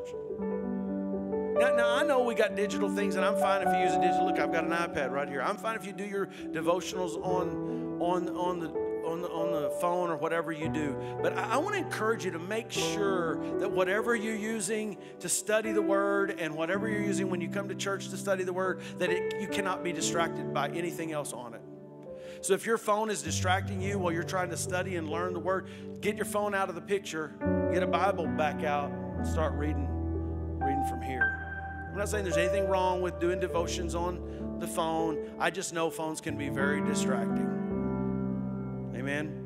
Now, 1.58 1.74
now, 1.74 1.96
I 1.96 2.02
know 2.02 2.22
we 2.22 2.34
got 2.34 2.54
digital 2.54 2.94
things, 2.94 3.16
and 3.16 3.24
I'm 3.24 3.36
fine 3.36 3.66
if 3.66 3.74
you 3.74 3.80
use 3.80 3.94
a 3.94 4.00
digital. 4.00 4.26
Look, 4.26 4.38
I've 4.38 4.52
got 4.52 4.64
an 4.64 4.72
iPad 4.72 5.10
right 5.10 5.26
here. 5.26 5.40
I'm 5.40 5.56
fine 5.56 5.74
if 5.74 5.86
you 5.86 5.92
do 5.92 6.04
your 6.04 6.26
devotionals 6.26 7.16
on 7.24 7.98
on 8.00 8.28
on 8.36 8.60
the 8.60 8.85
on 9.16 9.22
the, 9.22 9.28
on 9.28 9.62
the 9.62 9.70
phone 9.80 10.10
or 10.10 10.16
whatever 10.16 10.52
you 10.52 10.68
do. 10.68 10.96
But 11.22 11.36
I, 11.36 11.54
I 11.54 11.56
want 11.56 11.74
to 11.74 11.80
encourage 11.80 12.24
you 12.24 12.30
to 12.32 12.38
make 12.38 12.70
sure 12.70 13.36
that 13.58 13.70
whatever 13.70 14.14
you're 14.14 14.34
using 14.34 14.98
to 15.20 15.28
study 15.28 15.72
the 15.72 15.82
Word 15.82 16.38
and 16.38 16.54
whatever 16.54 16.88
you're 16.88 17.02
using 17.02 17.30
when 17.30 17.40
you 17.40 17.48
come 17.48 17.68
to 17.68 17.74
church 17.74 18.08
to 18.10 18.16
study 18.16 18.44
the 18.44 18.52
Word, 18.52 18.80
that 18.98 19.10
it, 19.10 19.40
you 19.40 19.48
cannot 19.48 19.82
be 19.82 19.92
distracted 19.92 20.52
by 20.52 20.68
anything 20.70 21.12
else 21.12 21.32
on 21.32 21.54
it. 21.54 21.62
So 22.42 22.52
if 22.52 22.66
your 22.66 22.78
phone 22.78 23.10
is 23.10 23.22
distracting 23.22 23.80
you 23.80 23.98
while 23.98 24.12
you're 24.12 24.22
trying 24.22 24.50
to 24.50 24.56
study 24.56 24.96
and 24.96 25.08
learn 25.08 25.32
the 25.32 25.40
Word, 25.40 25.68
get 26.00 26.16
your 26.16 26.26
phone 26.26 26.54
out 26.54 26.68
of 26.68 26.74
the 26.74 26.80
picture, 26.80 27.32
get 27.72 27.82
a 27.82 27.86
Bible 27.86 28.26
back 28.26 28.62
out, 28.62 28.90
and 28.90 29.26
start 29.26 29.54
reading, 29.54 29.88
reading 30.60 30.84
from 30.88 31.02
here. 31.02 31.42
I'm 31.90 31.96
not 31.96 32.10
saying 32.10 32.24
there's 32.24 32.36
anything 32.36 32.68
wrong 32.68 33.00
with 33.00 33.18
doing 33.20 33.40
devotions 33.40 33.94
on 33.94 34.58
the 34.58 34.66
phone. 34.66 35.18
I 35.38 35.50
just 35.50 35.72
know 35.72 35.88
phones 35.88 36.20
can 36.20 36.36
be 36.36 36.50
very 36.50 36.82
distracting. 36.82 37.55
Amen. 38.96 39.42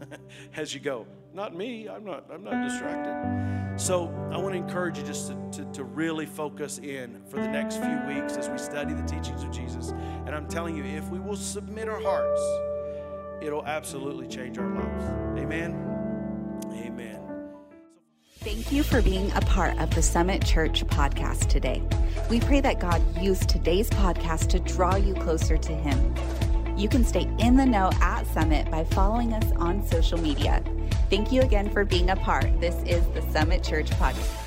As 0.56 0.74
you 0.74 0.80
go, 0.80 1.06
not 1.32 1.56
me. 1.56 1.88
I'm 1.88 2.04
not. 2.04 2.26
I'm 2.32 2.44
not 2.44 2.68
distracted. 2.68 3.76
So 3.78 4.08
I 4.32 4.38
want 4.38 4.54
to 4.54 4.58
encourage 4.58 4.98
you 4.98 5.04
just 5.04 5.28
to, 5.28 5.36
to, 5.52 5.72
to 5.72 5.84
really 5.84 6.24
focus 6.24 6.78
in 6.78 7.22
for 7.28 7.36
the 7.36 7.48
next 7.48 7.76
few 7.76 8.00
weeks 8.08 8.36
as 8.36 8.48
we 8.48 8.56
study 8.56 8.94
the 8.94 9.02
teachings 9.02 9.42
of 9.42 9.50
Jesus. 9.50 9.90
And 10.24 10.30
I'm 10.34 10.48
telling 10.48 10.76
you, 10.76 10.84
if 10.84 11.08
we 11.10 11.20
will 11.20 11.36
submit 11.36 11.86
our 11.86 12.00
hearts, 12.00 12.40
it'll 13.42 13.66
absolutely 13.66 14.28
change 14.28 14.56
our 14.56 14.74
lives. 14.74 15.04
Amen. 15.38 15.74
Amen. 16.72 17.20
Thank 18.38 18.72
you 18.72 18.82
for 18.82 19.02
being 19.02 19.30
a 19.32 19.40
part 19.42 19.78
of 19.78 19.94
the 19.94 20.00
Summit 20.00 20.44
Church 20.44 20.86
podcast 20.86 21.48
today. 21.48 21.82
We 22.30 22.40
pray 22.40 22.62
that 22.62 22.80
God 22.80 23.02
used 23.20 23.50
today's 23.50 23.90
podcast 23.90 24.48
to 24.48 24.58
draw 24.60 24.96
you 24.96 25.12
closer 25.14 25.58
to 25.58 25.72
Him. 25.74 26.14
You 26.76 26.88
can 26.90 27.04
stay 27.04 27.26
in 27.38 27.56
the 27.56 27.64
know 27.64 27.90
at 28.02 28.26
Summit 28.26 28.70
by 28.70 28.84
following 28.84 29.32
us 29.32 29.50
on 29.56 29.82
social 29.86 30.18
media. 30.18 30.62
Thank 31.08 31.32
you 31.32 31.40
again 31.40 31.70
for 31.70 31.84
being 31.84 32.10
a 32.10 32.16
part. 32.16 32.60
This 32.60 32.74
is 32.84 33.06
the 33.14 33.22
Summit 33.32 33.64
Church 33.64 33.88
podcast. 33.92 34.45